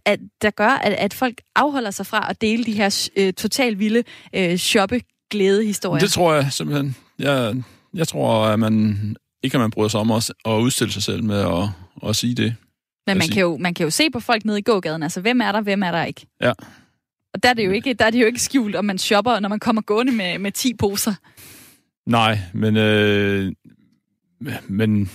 at 0.06 0.20
der 0.42 0.50
gør, 0.50 0.70
at, 0.70 0.94
at 0.94 1.14
folk 1.14 1.42
afholder 1.56 1.92
sig 1.92 2.06
fra 2.06 2.30
at 2.30 2.42
dele 2.42 2.64
de 2.64 2.74
her 2.74 3.10
øh, 3.18 3.34
totalt 3.34 3.80
vilde 3.80 4.04
øh, 4.34 4.58
shoppe-glæde-historier? 4.58 6.00
Det 6.00 6.12
tror 6.12 6.34
jeg 6.34 6.48
simpelthen. 6.52 6.96
Jeg, 7.20 7.56
jeg 7.94 8.08
tror, 8.08 8.46
at 8.46 8.60
man 8.60 8.98
ikke 9.44 9.56
at 9.56 9.62
man 9.62 9.72
bryder 9.72 9.90
sig 9.90 10.00
om 10.00 10.12
at, 10.12 10.32
at 10.46 10.52
udstille 10.52 10.94
sig 10.94 11.04
selv 11.04 11.24
med 11.24 11.40
at, 11.40 11.70
at 12.10 12.16
sige 12.16 12.36
det. 12.36 12.56
Men 13.08 13.18
man 13.18 13.28
kan, 13.28 13.42
jo, 13.42 13.58
man 13.58 13.74
kan 13.74 13.84
jo 13.84 13.90
se 13.90 14.10
på 14.10 14.20
folk 14.20 14.46
nede 14.46 14.60
i 14.60 14.62
gågaden, 14.62 15.04
altså 15.04 15.22
hvem 15.22 15.42
er 15.42 15.52
der, 15.52 15.62
hvem 15.62 15.84
er 15.84 15.92
der 15.92 16.04
ikke? 16.04 16.28
Ja. 16.42 16.54
Og 17.34 17.44
der 17.44 17.50
er 17.50 17.54
det 17.54 17.66
jo 17.66 17.72
ikke, 17.72 17.94
der 17.94 18.06
er 18.06 18.10
det 18.10 18.22
jo 18.22 18.26
ikke 18.26 18.40
skjult, 18.40 18.76
om 18.76 18.86
man 18.86 18.98
shopper, 18.98 19.40
når 19.40 19.50
man 19.50 19.60
kommer 19.60 19.82
gående 19.82 20.12
med, 20.12 20.40
med 20.40 20.52
10 20.52 20.74
poser. 20.74 21.14
Nej, 22.06 22.40
men, 22.54 22.78
øh, 22.78 23.52
men, 24.68 25.10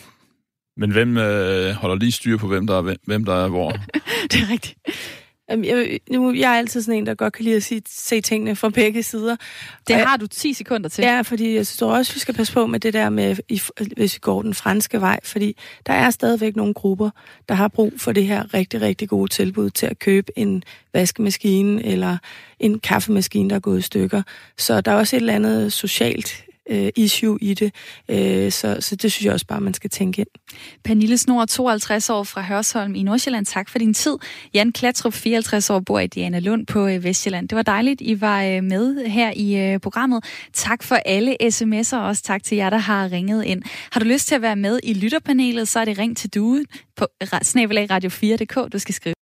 men 0.76 0.90
hvem 0.90 1.16
øh, 1.16 1.72
holder 1.72 1.96
lige 1.96 2.12
styr 2.12 2.36
på, 2.36 2.46
hvem 2.46 2.66
der 2.66 2.78
er, 2.78 2.96
hvem 3.06 3.24
der 3.24 3.44
er 3.44 3.48
hvor? 3.48 3.70
det 4.30 4.40
er 4.40 4.50
rigtigt. 4.50 4.78
Jeg, 5.50 5.98
nu, 6.10 6.32
jeg 6.32 6.52
er 6.52 6.58
altid 6.58 6.82
sådan 6.82 6.98
en, 6.98 7.06
der 7.06 7.14
godt 7.14 7.32
kan 7.32 7.44
lide 7.44 7.56
at 7.56 7.62
sige, 7.62 7.82
se 7.88 8.20
tingene 8.20 8.56
fra 8.56 8.68
begge 8.68 9.02
sider. 9.02 9.36
Det 9.88 9.96
har 9.96 10.16
du 10.16 10.26
10 10.26 10.52
sekunder 10.52 10.88
til. 10.88 11.02
Ja, 11.02 11.20
fordi 11.20 11.54
jeg 11.54 11.66
tror 11.66 11.96
også, 11.96 12.14
vi 12.14 12.20
skal 12.20 12.34
passe 12.34 12.52
på 12.52 12.66
med 12.66 12.80
det 12.80 12.92
der 12.92 13.10
med, 13.10 13.36
hvis 13.96 14.14
vi 14.14 14.18
går 14.20 14.42
den 14.42 14.54
franske 14.54 15.00
vej, 15.00 15.20
fordi 15.24 15.56
der 15.86 15.92
er 15.92 16.10
stadigvæk 16.10 16.56
nogle 16.56 16.74
grupper, 16.74 17.10
der 17.48 17.54
har 17.54 17.68
brug 17.68 17.92
for 17.96 18.12
det 18.12 18.26
her 18.26 18.54
rigtig, 18.54 18.80
rigtig 18.80 19.08
gode 19.08 19.30
tilbud 19.30 19.70
til 19.70 19.86
at 19.86 19.98
købe 19.98 20.38
en 20.38 20.62
vaskemaskine 20.92 21.84
eller 21.84 22.16
en 22.60 22.78
kaffemaskine, 22.78 23.50
der 23.50 23.56
er 23.56 23.60
gået 23.60 23.78
i 23.78 23.82
stykker. 23.82 24.22
Så 24.58 24.80
der 24.80 24.92
er 24.92 24.96
også 24.96 25.16
et 25.16 25.20
eller 25.20 25.34
andet 25.34 25.72
socialt 25.72 26.44
øh, 26.70 26.88
issue 26.96 27.38
i 27.40 27.54
det. 27.54 27.74
Øh, 28.08 28.52
så, 28.52 28.76
så 28.80 28.96
det 28.96 29.12
synes 29.12 29.24
jeg 29.24 29.32
også 29.32 29.46
bare, 29.46 29.60
man 29.60 29.74
skal 29.74 29.90
tænke 29.90 30.20
ind. 30.20 30.28
Pernille 30.84 31.18
Snor, 31.18 31.44
52 31.44 32.10
år 32.10 32.24
fra 32.24 32.42
Hørsholm 32.42 32.94
i 32.94 33.02
Nordsjælland. 33.02 33.46
Tak 33.46 33.68
for 33.68 33.78
din 33.78 33.94
tid. 33.94 34.16
Jan 34.54 34.72
Klatrup, 34.72 35.12
54 35.12 35.70
år, 35.70 35.80
bor 35.80 35.98
i 35.98 36.06
Diana 36.06 36.38
Lund 36.38 36.66
på 36.66 36.86
øh, 36.86 37.04
Vestjylland. 37.04 37.48
Det 37.48 37.56
var 37.56 37.62
dejligt, 37.62 38.00
I 38.00 38.20
var 38.20 38.42
øh, 38.42 38.64
med 38.64 39.06
her 39.06 39.32
i 39.36 39.72
øh, 39.72 39.80
programmet. 39.80 40.24
Tak 40.52 40.82
for 40.82 40.94
alle 40.94 41.36
sms'er, 41.42 41.96
og 41.96 42.06
også 42.06 42.22
tak 42.22 42.42
til 42.42 42.56
jer, 42.56 42.70
der 42.70 42.76
har 42.76 43.12
ringet 43.12 43.44
ind. 43.44 43.62
Har 43.92 44.00
du 44.00 44.06
lyst 44.06 44.28
til 44.28 44.34
at 44.34 44.42
være 44.42 44.56
med 44.56 44.80
i 44.82 44.94
lytterpanelet, 44.94 45.68
så 45.68 45.80
er 45.80 45.84
det 45.84 45.98
ring 45.98 46.16
til 46.16 46.30
due 46.34 46.64
på 46.96 47.06
snabelagradio4.dk. 47.34 48.72
Du 48.72 48.78
skal 48.78 48.94
skrive 48.94 49.14